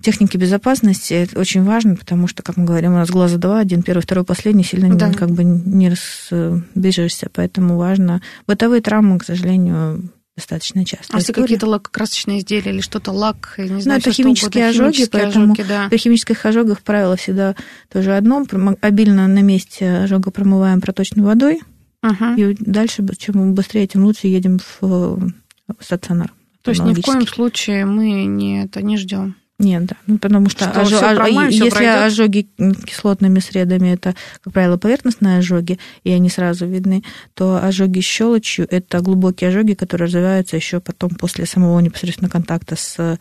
техники 0.00 0.36
безопасности 0.36 1.28
очень 1.34 1.62
важно, 1.62 1.96
потому 1.96 2.26
что, 2.26 2.42
как 2.42 2.56
мы 2.56 2.64
говорим, 2.64 2.92
у 2.92 2.96
нас 2.96 3.10
глаза 3.10 3.38
два, 3.38 3.60
один 3.60 3.82
первый, 3.82 4.00
второй, 4.00 4.24
последний, 4.24 4.64
сильно 4.64 4.94
да. 4.94 5.12
как 5.12 5.30
бы 5.30 5.44
не 5.44 5.90
разбежишься, 5.90 7.28
поэтому 7.32 7.76
важно. 7.76 8.20
Бытовые 8.46 8.80
травмы, 8.80 9.18
к 9.18 9.24
сожалению, 9.24 10.10
достаточно 10.36 10.84
часто. 10.84 11.14
А 11.14 11.18
если 11.18 11.32
какие-то 11.32 11.66
лакокрасочные 11.66 12.40
изделия 12.40 12.72
или 12.72 12.80
что-то 12.80 13.12
лак, 13.12 13.54
я 13.56 13.68
не 13.68 13.82
знаю, 13.82 14.00
Ну, 14.04 14.10
это 14.10 14.12
химические 14.12 14.68
ожоги, 14.68 14.96
химические 14.96 15.22
поэтому 15.22 15.52
ожоги, 15.52 15.68
да. 15.68 15.88
при 15.88 15.96
химических 15.96 16.44
ожогах 16.44 16.80
правило 16.80 17.16
всегда 17.16 17.54
тоже 17.92 18.16
одно. 18.16 18.44
Обильно 18.80 19.28
на 19.28 19.42
месте 19.42 19.98
ожога 19.98 20.30
промываем 20.30 20.80
проточной 20.80 21.24
водой, 21.24 21.60
угу. 22.02 22.24
и 22.36 22.56
дальше, 22.58 23.04
чем 23.18 23.54
быстрее, 23.54 23.86
тем 23.86 24.04
лучше 24.04 24.26
едем 24.26 24.58
в 24.80 25.32
стационар. 25.80 26.32
То 26.62 26.70
есть 26.70 26.82
ни 26.82 26.94
в 26.94 27.02
коем 27.02 27.26
случае 27.26 27.84
мы 27.84 28.24
не, 28.24 28.64
это 28.64 28.82
не 28.82 28.96
ждем. 28.96 29.36
Нет, 29.58 29.84
да. 29.86 29.96
Ну, 30.08 30.18
потому 30.18 30.50
что, 30.50 30.68
что 30.68 30.80
ожог, 30.80 31.00
промоем, 31.00 31.48
если 31.48 31.70
пройдет. 31.70 31.96
ожоги 31.98 32.48
кислотными 32.84 33.38
средами, 33.38 33.94
это, 33.94 34.16
как 34.42 34.52
правило, 34.52 34.76
поверхностные 34.78 35.38
ожоги, 35.38 35.78
и 36.02 36.10
они 36.10 36.28
сразу 36.28 36.66
видны, 36.66 37.04
то 37.34 37.62
ожоги 37.62 38.00
щелочью 38.00 38.66
это 38.68 39.00
глубокие 39.00 39.50
ожоги, 39.50 39.74
которые 39.74 40.06
развиваются 40.06 40.56
еще 40.56 40.80
потом 40.80 41.10
после 41.10 41.46
самого 41.46 41.78
непосредственно 41.78 42.28
контакта 42.28 42.74
с 42.74 43.18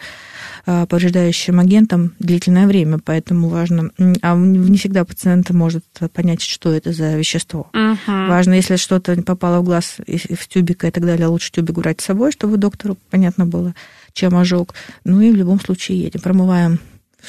повреждающим 0.65 1.59
агентом 1.59 2.13
длительное 2.19 2.67
время, 2.67 2.99
поэтому 3.03 3.49
важно... 3.49 3.91
А 4.21 4.35
не 4.35 4.77
всегда 4.77 5.03
пациент 5.03 5.49
может 5.49 5.83
понять, 6.13 6.41
что 6.41 6.71
это 6.71 6.93
за 6.93 7.15
вещество. 7.15 7.69
Угу. 7.73 7.97
Важно, 8.07 8.53
если 8.53 8.77
что-то 8.77 9.21
попало 9.23 9.59
в 9.59 9.65
глаз, 9.65 9.97
в 9.97 10.47
тюбик 10.47 10.85
и 10.85 10.91
так 10.91 11.05
далее, 11.05 11.27
лучше 11.27 11.51
тюбик 11.51 11.75
брать 11.75 12.01
с 12.01 12.05
собой, 12.05 12.31
чтобы 12.31 12.57
доктору 12.57 12.97
понятно 13.09 13.45
было, 13.45 13.75
чем 14.13 14.35
ожог. 14.35 14.73
Ну 15.03 15.19
и 15.21 15.31
в 15.31 15.35
любом 15.35 15.59
случае 15.59 15.99
едем. 15.99 16.21
Промываем 16.21 16.79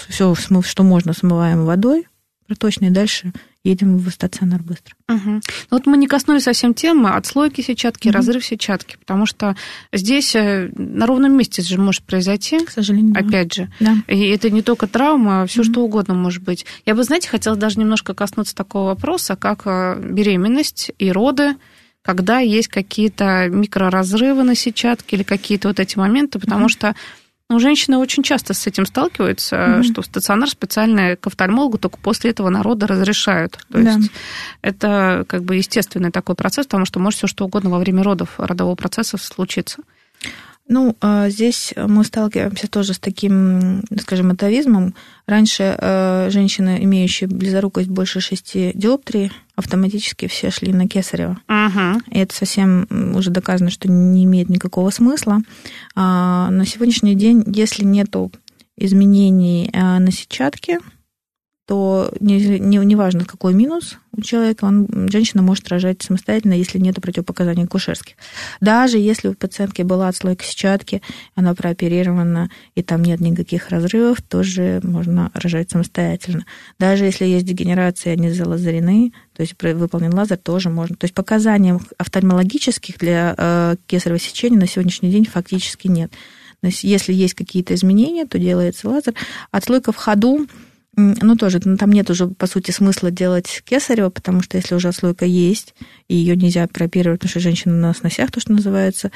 все, 0.08 0.34
что 0.34 0.82
можно, 0.82 1.12
смываем 1.12 1.64
водой 1.64 2.06
проточной, 2.46 2.90
дальше 2.90 3.32
едем 3.64 3.96
в 3.96 4.08
стационар 4.10 4.62
быстро. 4.62 4.94
Угу. 5.08 5.30
Ну, 5.30 5.40
вот 5.70 5.86
мы 5.86 5.96
не 5.96 6.06
коснулись 6.06 6.44
совсем 6.44 6.74
темы 6.74 7.10
отслойки 7.10 7.62
сетчатки, 7.62 8.08
угу. 8.08 8.14
разрыв 8.14 8.44
сетчатки, 8.44 8.96
потому 8.98 9.26
что 9.26 9.56
здесь 9.92 10.36
э, 10.36 10.70
на 10.76 11.06
ровном 11.06 11.36
месте 11.36 11.62
же 11.62 11.80
может 11.80 12.02
произойти. 12.02 12.64
К 12.64 12.70
сожалению. 12.70 13.14
Опять 13.18 13.54
же. 13.54 13.70
Да. 13.80 13.96
И 14.06 14.28
это 14.28 14.50
не 14.50 14.62
только 14.62 14.86
травма, 14.86 15.42
а 15.42 15.46
все 15.46 15.62
угу. 15.62 15.70
что 15.70 15.80
угодно 15.80 16.14
может 16.14 16.42
быть. 16.42 16.66
Я 16.84 16.94
бы, 16.94 17.02
знаете, 17.02 17.28
хотела 17.28 17.56
даже 17.56 17.80
немножко 17.80 18.14
коснуться 18.14 18.54
такого 18.54 18.88
вопроса, 18.88 19.34
как 19.34 19.62
э, 19.64 19.98
беременность 20.00 20.92
и 20.98 21.10
роды 21.10 21.56
когда 22.06 22.38
есть 22.40 22.68
какие-то 22.68 23.48
микроразрывы 23.48 24.42
на 24.42 24.54
сетчатке 24.54 25.16
или 25.16 25.22
какие-то 25.22 25.68
вот 25.68 25.80
эти 25.80 25.96
моменты, 25.96 26.38
потому 26.38 26.66
mm-hmm. 26.66 26.68
что 26.68 26.94
ну, 27.50 27.58
женщины 27.58 27.98
очень 27.98 28.22
часто 28.22 28.54
с 28.54 28.66
этим 28.66 28.86
сталкиваются, 28.86 29.56
mm-hmm. 29.56 29.82
что 29.82 30.02
стационар 30.02 30.48
специально 30.48 31.14
к 31.16 31.26
офтальмологу 31.26 31.76
только 31.76 31.98
после 31.98 32.30
этого 32.30 32.48
народа 32.48 32.86
разрешают. 32.86 33.58
То 33.70 33.82
да. 33.82 33.92
есть 33.92 34.10
это 34.62 35.24
как 35.28 35.44
бы 35.44 35.56
естественный 35.56 36.10
такой 36.10 36.36
процесс, 36.36 36.66
потому 36.66 36.86
что 36.86 37.00
может 37.00 37.18
все 37.18 37.26
что 37.26 37.44
угодно 37.44 37.70
во 37.70 37.78
время 37.78 38.02
родов 38.02 38.34
родового 38.38 38.76
процесса 38.76 39.18
случиться. 39.18 39.82
Ну, 40.66 40.96
а, 41.00 41.28
здесь 41.28 41.74
мы 41.76 42.04
сталкиваемся 42.04 42.68
тоже 42.68 42.94
с 42.94 42.98
таким, 42.98 43.82
скажем, 44.00 44.30
атовизмом. 44.30 44.94
Раньше 45.26 45.76
э, 45.78 46.28
женщины, 46.30 46.82
имеющие 46.82 47.28
близорукость 47.28 47.88
больше 47.88 48.20
шести 48.20 48.72
диоптрий, 48.74 49.30
автоматически 49.56 50.26
все 50.26 50.50
шли 50.50 50.72
на 50.72 50.88
кесарево. 50.88 51.38
Ага. 51.48 52.00
И 52.10 52.18
это 52.18 52.34
совсем 52.34 52.86
уже 53.14 53.30
доказано, 53.30 53.70
что 53.70 53.90
не 53.90 54.24
имеет 54.24 54.48
никакого 54.48 54.90
смысла. 54.90 55.40
А 55.94 56.50
на 56.50 56.64
сегодняшний 56.66 57.14
день, 57.14 57.44
если 57.46 57.84
нету 57.84 58.32
изменений 58.76 59.70
на 59.72 60.10
сетчатке, 60.10 60.80
то 61.66 62.12
не, 62.20 62.58
не, 62.58 62.76
неважно, 62.78 63.24
какой 63.24 63.54
минус 63.54 63.98
у 64.12 64.20
человека, 64.20 64.64
он, 64.66 65.08
женщина 65.10 65.42
может 65.42 65.68
рожать 65.68 66.02
самостоятельно, 66.02 66.52
если 66.52 66.78
нет 66.78 67.00
противопоказаний 67.00 67.64
акушерских. 67.64 68.14
Даже 68.60 68.98
если 68.98 69.28
у 69.28 69.34
пациентки 69.34 69.82
была 69.82 70.08
отслойка 70.08 70.44
сетчатки, 70.44 71.00
она 71.34 71.54
прооперирована, 71.54 72.50
и 72.74 72.82
там 72.82 73.02
нет 73.02 73.20
никаких 73.20 73.70
разрывов, 73.70 74.20
тоже 74.20 74.80
можно 74.82 75.30
рожать 75.32 75.70
самостоятельно. 75.70 76.44
Даже 76.78 77.06
если 77.06 77.24
есть 77.24 77.46
дегенерация, 77.46 78.12
они 78.12 78.30
залазарены, 78.30 79.12
то 79.34 79.40
есть 79.40 79.54
выполнен 79.60 80.12
лазер, 80.12 80.36
тоже 80.36 80.68
можно. 80.68 80.96
То 80.96 81.06
есть 81.06 81.14
показаний 81.14 81.72
офтальмологических 81.96 82.98
для 82.98 83.34
э, 83.36 83.76
кесарево 83.86 84.18
сечения 84.18 84.58
на 84.58 84.66
сегодняшний 84.66 85.10
день 85.10 85.24
фактически 85.24 85.88
нет. 85.88 86.12
То 86.60 86.68
есть 86.68 86.84
если 86.84 87.12
есть 87.12 87.34
какие-то 87.34 87.74
изменения, 87.74 88.26
то 88.26 88.38
делается 88.38 88.88
лазер. 88.88 89.14
Отслойка 89.50 89.92
в 89.92 89.96
ходу 89.96 90.46
ну, 90.96 91.36
тоже, 91.36 91.60
ну, 91.64 91.76
там 91.76 91.90
нет 91.92 92.10
уже, 92.10 92.28
по 92.28 92.46
сути, 92.46 92.70
смысла 92.70 93.10
делать 93.10 93.62
кесарево, 93.64 94.10
потому 94.10 94.42
что 94.42 94.56
если 94.56 94.74
уже 94.74 94.88
отслойка 94.88 95.24
есть, 95.24 95.74
и 96.08 96.14
ее 96.14 96.36
нельзя 96.36 96.66
прооперировать, 96.66 97.20
потому 97.20 97.30
что 97.30 97.40
женщина 97.40 97.74
на 97.74 97.94
сносях, 97.94 98.30
то, 98.30 98.40
что 98.40 98.52
называется, 98.52 99.10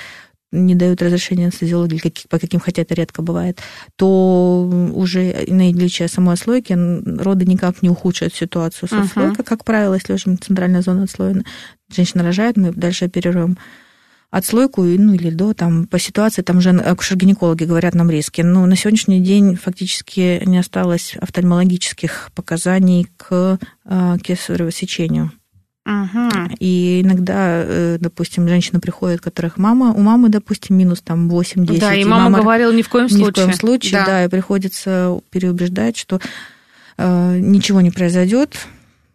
не 0.51 0.75
дают 0.75 1.03
разрешения 1.03 1.45
анестезиологи, 1.45 2.01
по 2.29 2.39
каким 2.39 2.61
хотя 2.61 2.83
это 2.83 2.95
редко 2.95 3.21
бывает, 3.23 3.61
то 3.97 4.71
уже 4.95 5.45
наличие 5.49 6.09
самой 6.09 6.35
отслойки 6.35 6.75
роды 7.21 7.45
никак 7.45 7.83
не 7.83 7.91
ухудшают 7.91 8.35
ситуацию 8.35 8.89
с 8.89 8.93
отслойкой. 8.93 9.43
Uh-huh. 9.43 9.47
Как 9.47 9.65
правило, 9.65 9.95
если 9.95 10.15
уже 10.15 10.37
центральная 10.37 10.81
зона 10.81 11.05
отслоена, 11.05 11.45
женщина 11.95 12.25
рожает, 12.25 12.57
мы 12.57 12.73
дальше 12.73 13.05
оперируем 13.05 13.59
отслойку, 14.31 14.83
ну 14.83 15.15
или 15.15 15.31
до, 15.31 15.55
там, 15.55 15.87
по 15.87 15.99
ситуации, 15.99 16.43
там 16.43 16.59
уже 16.59 16.71
акушер-гинекологи 16.71 17.65
говорят 17.65 17.95
нам 17.95 18.11
риски. 18.11 18.43
Но 18.43 18.67
на 18.67 18.77
сегодняшний 18.77 19.21
день 19.21 19.57
фактически 19.57 20.43
не 20.45 20.59
осталось 20.59 21.17
офтальмологических 21.21 22.31
показаний 22.35 23.09
к 23.17 23.59
э, 23.85 24.17
кесарево 24.23 24.71
сечению. 24.71 25.33
Угу. 25.87 26.57
И 26.61 27.01
иногда, 27.03 27.63
э, 27.65 27.97
допустим, 27.99 28.47
женщина 28.47 28.79
приходит, 28.79 29.23
которых 29.23 29.57
мама, 29.57 29.95
у 29.95 30.01
мамы, 30.01 30.29
допустим, 30.29 30.77
минус 30.77 31.01
там 31.01 31.31
8-10. 31.31 31.81
Да, 31.81 31.95
и, 31.95 32.03
и 32.03 32.05
мама, 32.05 32.25
мама 32.25 32.41
говорила 32.41 32.73
ни 32.73 32.83
в 32.83 32.91
коем 32.91 33.09
случае. 33.09 33.27
Ни 33.27 33.31
в 33.31 33.35
коем 33.35 33.53
случае, 33.55 33.93
да, 33.93 34.07
да 34.07 34.25
и 34.25 34.29
приходится 34.29 35.19
переубеждать, 35.31 35.97
что 35.97 36.21
э, 36.99 37.39
ничего 37.41 37.81
не 37.81 37.91
произойдет, 37.91 38.59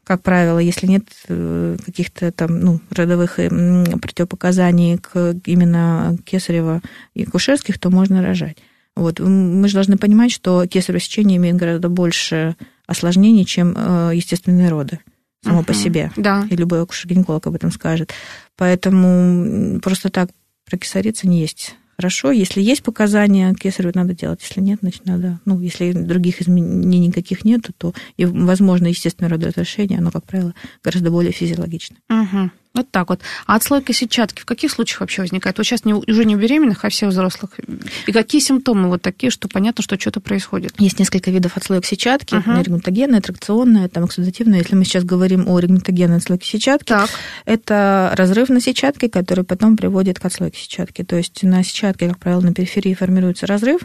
как 0.03 0.21
правило, 0.21 0.59
если 0.59 0.87
нет 0.87 1.03
э, 1.27 1.77
каких-то 1.83 2.31
там 2.31 2.59
ну, 2.59 2.79
родовых 2.91 3.35
противопоказаний 3.35 4.97
к 4.97 5.35
именно 5.45 6.17
кесарево 6.25 6.81
и 7.13 7.25
кушерских, 7.25 7.79
то 7.79 7.89
можно 7.89 8.21
рожать. 8.21 8.57
Вот. 8.95 9.19
Мы 9.19 9.67
же 9.67 9.75
должны 9.75 9.97
понимать, 9.97 10.31
что 10.31 10.65
кесарево 10.67 10.99
сечение 10.99 11.37
имеет 11.37 11.55
гораздо 11.55 11.89
больше 11.89 12.55
осложнений, 12.85 13.45
чем 13.45 13.71
естественные 14.11 14.69
роды 14.69 14.99
само 15.43 15.61
uh-huh. 15.61 15.65
по 15.65 15.73
себе. 15.73 16.11
Да. 16.15 16.47
И 16.49 16.55
любой 16.55 16.81
акушер-гинеколог 16.81 17.47
об 17.47 17.55
этом 17.55 17.71
скажет. 17.71 18.13
Поэтому 18.55 19.79
просто 19.81 20.09
так 20.09 20.29
прокисариться 20.65 21.27
не 21.27 21.41
есть 21.41 21.75
хорошо. 21.95 22.31
Если 22.31 22.61
есть 22.61 22.83
показания, 22.83 23.53
кесарево 23.53 23.91
надо 23.95 24.13
делать. 24.13 24.41
Если 24.41 24.61
нет, 24.61 24.79
значит, 24.81 25.05
надо... 25.05 25.39
Ну, 25.45 25.59
если 25.59 25.91
других 25.91 26.41
изменений 26.41 27.07
никаких 27.07 27.45
нет, 27.45 27.69
то, 27.77 27.93
и, 28.17 28.25
возможно, 28.25 28.87
естественное 28.87 29.29
родоотрешение, 29.29 29.99
оно, 29.99 30.11
как 30.11 30.25
правило, 30.25 30.53
гораздо 30.83 31.11
более 31.11 31.31
физиологично. 31.31 31.97
Угу. 32.09 32.51
Вот 32.75 32.89
так 32.89 33.09
вот. 33.09 33.21
А 33.45 33.55
отслойка 33.55 33.93
сетчатки 33.93 34.41
в 34.41 34.45
каких 34.45 34.71
случаях 34.71 35.01
вообще 35.01 35.21
возникает? 35.21 35.59
Вот 35.59 35.63
сейчас 35.63 35.85
не, 35.85 35.93
уже 35.93 36.25
не 36.25 36.35
у 36.35 36.39
беременных, 36.39 36.83
а 36.83 36.89
всех 36.89 37.09
взрослых. 37.09 37.51
И 38.07 38.11
какие 38.11 38.41
симптомы 38.41 38.87
вот 38.89 39.03
такие, 39.03 39.29
что 39.29 39.47
понятно, 39.47 39.83
что 39.83 39.99
что-то 39.99 40.19
происходит? 40.21 40.73
Есть 40.79 40.97
несколько 40.97 41.29
видов 41.29 41.55
отслоек 41.55 41.85
сетчатки. 41.85 42.33
Uh-huh. 42.33 42.63
Регматогенная, 42.63 43.21
тракционная, 43.21 43.89
там, 43.89 44.05
оксидативная. 44.05 44.59
Если 44.59 44.75
мы 44.75 44.85
сейчас 44.85 45.03
говорим 45.03 45.47
о 45.47 45.59
регматогенной 45.59 46.17
отслойке 46.17 46.47
сетчатки, 46.47 46.89
так. 46.89 47.11
это 47.45 48.11
разрыв 48.15 48.49
на 48.49 48.59
сетчатке, 48.59 49.07
который 49.07 49.43
потом 49.43 49.77
приводит 49.77 50.19
к 50.19 50.25
отслойке 50.25 50.59
сетчатки. 50.59 51.03
То 51.03 51.15
есть 51.15 51.43
на 51.43 51.63
сетчатке, 51.63 52.09
как 52.09 52.17
правило, 52.17 52.41
на 52.41 52.55
периферии 52.55 52.95
формируется 52.95 53.45
разрыв, 53.45 53.81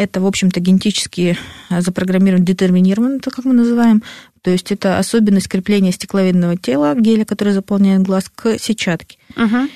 это, 0.00 0.20
в 0.22 0.26
общем-то, 0.26 0.60
генетически 0.60 1.36
запрограммирован, 1.68 2.42
детерминирован, 2.42 3.16
это 3.16 3.30
как 3.30 3.44
мы 3.44 3.52
называем. 3.52 4.02
То 4.42 4.50
есть 4.50 4.72
это 4.72 4.98
особенность 4.98 5.48
крепления 5.48 5.92
стекловидного 5.92 6.56
тела, 6.56 6.94
геля, 6.94 7.24
который 7.24 7.52
заполняет 7.52 8.02
глаз, 8.02 8.30
к 8.34 8.58
сетчатке. 8.58 9.18
Угу. 9.36 9.68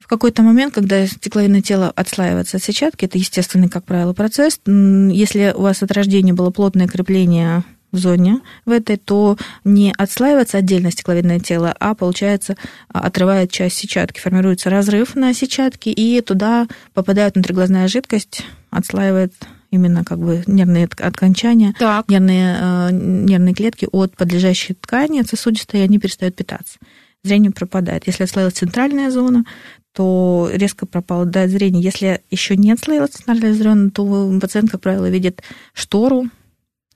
В 0.00 0.06
какой-то 0.06 0.42
момент, 0.42 0.72
когда 0.72 1.06
стекловидное 1.06 1.60
тело 1.60 1.92
отслаивается 1.94 2.56
от 2.56 2.62
сетчатки, 2.62 3.04
это 3.04 3.18
естественный, 3.18 3.68
как 3.68 3.84
правило, 3.84 4.14
процесс. 4.14 4.60
Если 4.66 5.52
у 5.54 5.62
вас 5.62 5.82
от 5.82 5.92
рождения 5.92 6.32
было 6.32 6.50
плотное 6.50 6.88
крепление 6.88 7.62
в 7.92 7.98
зоне 7.98 8.40
в 8.64 8.70
этой, 8.70 8.96
то 8.96 9.36
не 9.64 9.94
отслаивается 9.96 10.58
отдельно 10.58 10.90
стекловидное 10.90 11.40
тело, 11.40 11.74
а, 11.78 11.94
получается, 11.94 12.56
отрывает 12.88 13.50
часть 13.50 13.76
сетчатки, 13.76 14.20
формируется 14.20 14.70
разрыв 14.70 15.14
на 15.14 15.34
сетчатке, 15.34 15.90
и 15.90 16.20
туда 16.20 16.66
попадает 16.94 17.34
внутриглазная 17.34 17.88
жидкость, 17.88 18.42
отслаивает 18.70 19.32
именно 19.70 20.04
как 20.04 20.18
бы 20.18 20.42
нервные 20.46 20.88
окончания, 20.98 21.74
так. 21.78 22.08
нервные, 22.08 22.56
э, 22.60 22.88
нервные 22.92 23.54
клетки 23.54 23.88
от 23.90 24.16
подлежащей 24.16 24.74
ткани, 24.74 25.20
от 25.20 25.28
сосудистой, 25.28 25.80
и 25.80 25.84
они 25.84 25.98
перестают 25.98 26.36
питаться. 26.36 26.78
Зрение 27.24 27.50
пропадает. 27.50 28.06
Если 28.06 28.24
отслоилась 28.24 28.54
центральная 28.54 29.10
зона, 29.10 29.44
то 29.92 30.48
резко 30.52 30.86
пропадает 30.86 31.50
зрение. 31.50 31.82
Если 31.82 32.22
еще 32.30 32.56
не 32.56 32.72
отслоилась 32.72 33.10
центральная 33.10 33.54
зона, 33.54 33.90
то 33.90 34.38
пациент, 34.40 34.70
как 34.70 34.80
правило, 34.80 35.08
видит 35.08 35.42
штору, 35.72 36.28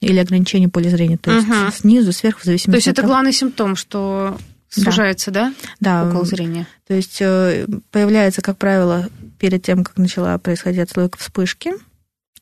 или 0.03 0.19
ограничение 0.19 0.69
поля 0.69 0.91
зрения, 0.91 1.17
то 1.17 1.33
есть 1.33 1.49
угу. 1.49 1.71
снизу, 1.73 2.13
сверху, 2.13 2.41
в 2.41 2.45
зависимости 2.45 2.73
То 2.73 2.77
есть 2.77 2.89
от 2.89 2.93
это 2.95 3.03
того. 3.03 3.13
главный 3.13 3.33
симптом, 3.33 3.77
что 3.77 4.37
сужается, 4.69 5.31
да? 5.31 5.55
Да. 5.81 6.09
Около 6.09 6.25
зрения. 6.25 6.67
То 6.89 6.95
есть 6.95 7.19
э, 7.21 7.67
появляется, 7.93 8.43
как 8.43 8.59
правило, 8.59 9.09
перед 9.39 9.63
тем, 9.63 9.85
как 9.85 9.97
начала 9.99 10.37
происходить 10.39 10.81
отслойка 10.81 11.19
вспышки, 11.19 11.75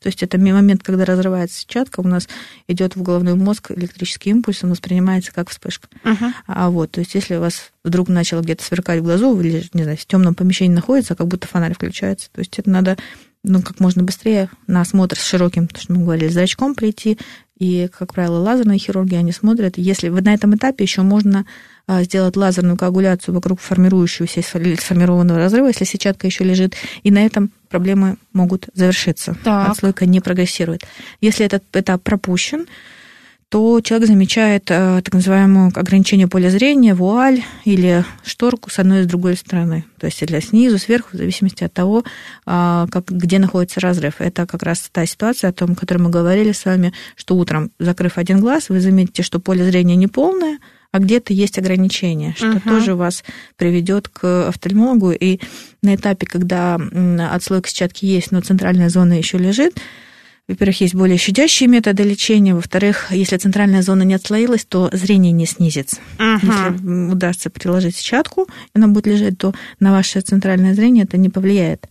то 0.00 0.08
есть 0.08 0.22
это 0.22 0.38
момент, 0.38 0.82
когда 0.82 1.04
разрывается 1.04 1.60
сетчатка, 1.60 2.00
у 2.00 2.08
нас 2.08 2.28
идет 2.68 2.96
в 2.96 3.02
головной 3.02 3.34
мозг 3.34 3.70
электрический 3.70 4.30
импульс, 4.30 4.64
он 4.64 4.70
воспринимается 4.70 5.32
как 5.32 5.50
вспышка. 5.50 5.88
Uh-huh. 6.04 6.32
А 6.46 6.70
вот, 6.70 6.92
то 6.92 7.00
есть 7.00 7.14
если 7.14 7.36
у 7.36 7.40
вас 7.40 7.70
вдруг 7.84 8.08
начало 8.08 8.40
где-то 8.40 8.64
сверкать 8.64 9.00
в 9.00 9.04
глазу, 9.04 9.38
или, 9.40 9.62
не 9.74 9.82
знаю, 9.82 9.98
в 9.98 10.06
темном 10.06 10.34
помещении 10.34 10.74
находится, 10.74 11.14
как 11.14 11.28
будто 11.28 11.46
фонарь 11.46 11.74
включается. 11.74 12.30
То 12.32 12.40
есть 12.40 12.58
это 12.58 12.70
надо 12.70 12.96
ну, 13.42 13.62
как 13.62 13.80
можно 13.80 14.02
быстрее 14.02 14.50
на 14.66 14.82
осмотр 14.82 15.18
с 15.18 15.24
широким, 15.24 15.66
то, 15.66 15.80
что 15.80 15.92
мы 15.92 16.02
говорили, 16.02 16.28
зрачком 16.28 16.74
прийти. 16.74 17.18
И, 17.58 17.88
как 17.96 18.14
правило, 18.14 18.38
лазерные 18.38 18.78
хирурги, 18.78 19.14
они 19.14 19.32
смотрят. 19.32 19.76
Если 19.76 20.08
на 20.08 20.34
этом 20.34 20.54
этапе 20.56 20.84
еще 20.84 21.02
можно 21.02 21.46
сделать 21.88 22.36
лазерную 22.36 22.76
коагуляцию 22.76 23.34
вокруг 23.34 23.60
формирующегося 23.60 24.42
сформированного 24.42 25.38
разрыва, 25.38 25.68
если 25.68 25.84
сетчатка 25.84 26.26
еще 26.26 26.44
лежит, 26.44 26.74
и 27.02 27.10
на 27.10 27.24
этом 27.24 27.50
проблемы 27.68 28.16
могут 28.32 28.68
завершиться. 28.74 29.36
Так. 29.44 29.70
Отслойка 29.70 30.06
не 30.06 30.20
прогрессирует. 30.20 30.84
Если 31.20 31.46
этот 31.46 31.64
этап 31.74 32.02
пропущен, 32.02 32.66
то 33.50 33.80
человек 33.80 34.06
замечает 34.06 34.70
э, 34.70 35.02
так 35.04 35.12
называемое 35.12 35.72
ограничение 35.74 36.28
поля 36.28 36.50
зрения, 36.50 36.94
вуаль 36.94 37.42
или 37.64 38.04
шторку 38.24 38.70
с 38.70 38.78
одной 38.78 39.00
и 39.00 39.02
с 39.02 39.06
другой 39.06 39.36
стороны. 39.36 39.84
То 39.98 40.06
есть 40.06 40.22
или 40.22 40.38
снизу, 40.38 40.78
сверху, 40.78 41.08
в 41.12 41.16
зависимости 41.16 41.64
от 41.64 41.72
того, 41.72 42.04
э, 42.46 42.86
как, 42.88 43.10
где 43.10 43.40
находится 43.40 43.80
разрыв. 43.80 44.20
Это 44.20 44.46
как 44.46 44.62
раз 44.62 44.88
та 44.92 45.04
ситуация, 45.04 45.50
о 45.50 45.52
том, 45.52 45.72
о 45.72 45.74
которой 45.74 45.98
мы 45.98 46.10
говорили 46.10 46.52
с 46.52 46.64
вами, 46.64 46.92
что 47.16 47.34
утром, 47.34 47.72
закрыв 47.80 48.18
один 48.18 48.40
глаз, 48.40 48.68
вы 48.68 48.78
заметите, 48.78 49.24
что 49.24 49.40
поле 49.40 49.64
зрения 49.64 49.96
неполное, 49.96 50.58
а 50.92 50.98
где-то 50.98 51.32
есть 51.32 51.58
ограничения, 51.58 52.34
что 52.36 52.52
uh-huh. 52.52 52.68
тоже 52.68 52.94
вас 52.94 53.24
приведет 53.56 54.08
к 54.08 54.48
офтальмологу. 54.48 55.12
И 55.12 55.40
на 55.82 55.94
этапе, 55.94 56.26
когда 56.26 56.78
отслойка 57.32 57.68
сетчатки 57.68 58.06
есть, 58.06 58.32
но 58.32 58.40
центральная 58.40 58.88
зона 58.88 59.14
еще 59.14 59.38
лежит, 59.38 59.80
во-первых, 60.48 60.80
есть 60.80 60.96
более 60.96 61.16
щадящие 61.16 61.68
методы 61.68 62.02
лечения. 62.02 62.56
Во-вторых, 62.56 63.12
если 63.12 63.36
центральная 63.36 63.82
зона 63.82 64.02
не 64.02 64.14
отслоилась, 64.14 64.64
то 64.64 64.90
зрение 64.92 65.30
не 65.30 65.46
снизится. 65.46 65.98
Uh-huh. 66.18 66.40
Если 66.42 67.12
удастся 67.12 67.50
приложить 67.50 67.94
сетчатку, 67.94 68.42
и 68.42 68.46
она 68.74 68.88
будет 68.88 69.06
лежать, 69.06 69.38
то 69.38 69.54
на 69.78 69.92
ваше 69.92 70.20
центральное 70.20 70.74
зрение 70.74 71.04
это 71.04 71.18
не 71.18 71.28
повлияет. 71.28 71.86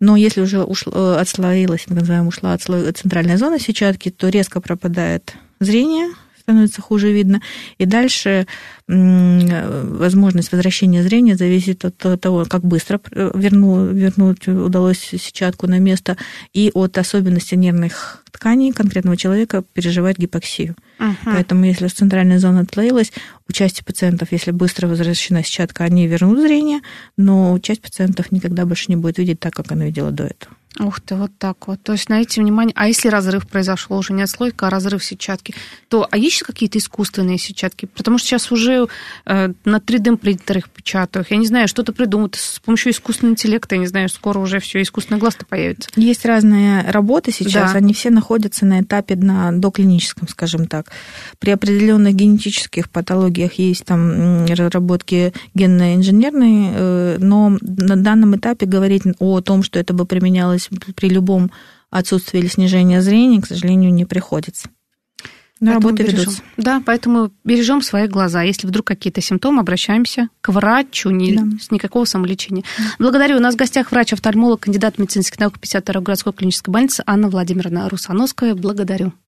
Но 0.00 0.16
если 0.16 0.40
уже 0.40 0.64
ушло, 0.64 0.92
э, 0.92 1.20
отслоилась, 1.20 1.84
так 1.86 1.98
называемая, 1.98 2.28
ушла 2.28 2.52
отсло... 2.54 2.82
центральная 2.90 3.38
зона 3.38 3.60
сетчатки, 3.60 4.10
то 4.10 4.28
резко 4.28 4.60
пропадает 4.60 5.34
зрение, 5.60 6.08
становится 6.44 6.82
хуже 6.82 7.10
видно. 7.10 7.40
И 7.78 7.86
дальше 7.86 8.46
возможность 8.86 10.52
возвращения 10.52 11.02
зрения 11.02 11.36
зависит 11.36 11.84
от 11.86 12.20
того, 12.20 12.44
как 12.44 12.62
быстро 12.62 13.00
верну, 13.10 13.86
вернуть 13.86 14.46
удалось 14.46 14.98
сетчатку 14.98 15.66
на 15.66 15.78
место, 15.78 16.18
и 16.52 16.70
от 16.74 16.98
особенностей 16.98 17.56
нервных 17.56 18.22
тканей 18.30 18.72
конкретного 18.72 19.16
человека 19.16 19.64
переживать 19.72 20.18
гипоксию. 20.18 20.76
Uh-huh. 20.98 21.14
Поэтому 21.24 21.64
если 21.64 21.88
центральная 21.88 22.38
зона 22.38 22.60
отслоилась, 22.60 23.10
у 23.48 23.52
части 23.52 23.82
пациентов, 23.82 24.28
если 24.32 24.50
быстро 24.50 24.86
возвращена 24.86 25.42
сетчатка, 25.42 25.84
они 25.84 26.06
вернут 26.06 26.40
зрение, 26.40 26.80
но 27.16 27.58
часть 27.60 27.80
пациентов 27.80 28.32
никогда 28.32 28.66
больше 28.66 28.86
не 28.88 28.96
будет 28.96 29.16
видеть 29.16 29.40
так, 29.40 29.54
как 29.54 29.72
она 29.72 29.86
видела 29.86 30.10
до 30.10 30.24
этого. 30.24 30.54
Ух 30.80 31.00
ты, 31.00 31.14
вот 31.14 31.30
так 31.38 31.68
вот. 31.68 31.80
То 31.82 31.92
есть, 31.92 32.06
знаете, 32.06 32.40
внимание, 32.40 32.72
а 32.76 32.88
если 32.88 33.08
разрыв 33.08 33.46
произошел 33.46 33.96
уже 33.96 34.12
не 34.12 34.22
отслойка, 34.22 34.66
а 34.66 34.70
разрыв 34.70 35.04
сетчатки, 35.04 35.54
то 35.88 36.08
а 36.10 36.16
есть 36.16 36.42
какие-то 36.42 36.78
искусственные 36.78 37.38
сетчатки? 37.38 37.86
Потому 37.86 38.18
что 38.18 38.28
сейчас 38.28 38.50
уже 38.50 38.88
э, 39.24 39.52
на 39.64 39.76
3D 39.76 40.16
принтерах 40.16 40.68
печатают. 40.68 41.30
Я 41.30 41.36
не 41.36 41.46
знаю, 41.46 41.68
что-то 41.68 41.92
придумают 41.92 42.34
с 42.34 42.58
помощью 42.58 42.90
искусственного 42.90 43.34
интеллекта. 43.34 43.76
Я 43.76 43.82
не 43.82 43.86
знаю, 43.86 44.08
скоро 44.08 44.40
уже 44.40 44.58
все 44.58 44.82
искусственный 44.82 45.20
глаз-то 45.20 45.46
появится. 45.46 45.88
Есть 45.94 46.24
разные 46.24 46.90
работы 46.90 47.30
сейчас, 47.30 47.72
Да. 47.72 47.78
они 47.78 47.94
все 47.94 48.10
находятся 48.10 48.66
на 48.66 48.80
этапе 48.80 49.14
на 49.14 49.52
доклиническом, 49.52 50.26
скажем 50.26 50.66
так. 50.66 50.90
При 51.38 51.52
определенных 51.52 52.14
генетических 52.14 52.90
патологиях 52.90 53.54
есть 53.54 53.84
там 53.84 54.44
разработки 54.46 55.32
генно-инженерные, 55.54 56.72
э, 56.74 57.16
но 57.20 57.56
на 57.60 57.96
данном 57.96 58.34
этапе 58.36 58.66
говорить 58.66 59.04
о 59.20 59.40
том, 59.40 59.62
что 59.62 59.78
это 59.78 59.92
бы 59.94 60.04
применялось 60.04 60.63
при 60.96 61.08
любом 61.08 61.50
отсутствии 61.90 62.40
или 62.40 62.48
снижении 62.48 62.98
зрения, 62.98 63.40
к 63.40 63.46
сожалению, 63.46 63.92
не 63.92 64.04
приходится. 64.04 64.68
Но 65.60 65.70
Поэтому 65.70 65.88
работы 65.88 66.02
бережем. 66.02 66.18
ведутся. 66.20 66.42
Да, 66.58 66.82
поэтому 66.84 67.30
бережем 67.44 67.80
свои 67.80 68.06
глаза. 68.08 68.42
Если 68.42 68.66
вдруг 68.66 68.86
какие-то 68.86 69.22
симптомы, 69.22 69.60
обращаемся 69.60 70.28
к 70.42 70.50
врачу, 70.52 71.10
не, 71.10 71.34
Да. 71.36 71.44
с 71.58 71.70
никакого 71.70 72.04
самолечения. 72.04 72.64
Благодарю. 72.98 73.36
У 73.36 73.40
нас 73.40 73.54
в 73.54 73.56
гостях 73.56 73.90
врач-офтальмолог, 73.90 74.60
кандидат 74.60 74.98
медицинских 74.98 75.38
наук 75.38 75.54
52-й 75.58 76.02
городской 76.02 76.32
клинической 76.34 76.72
больницы 76.72 77.02
Анна 77.06 77.30
Владимировна 77.30 77.88
Русановская. 77.88 78.54
Благодарю. 78.54 79.14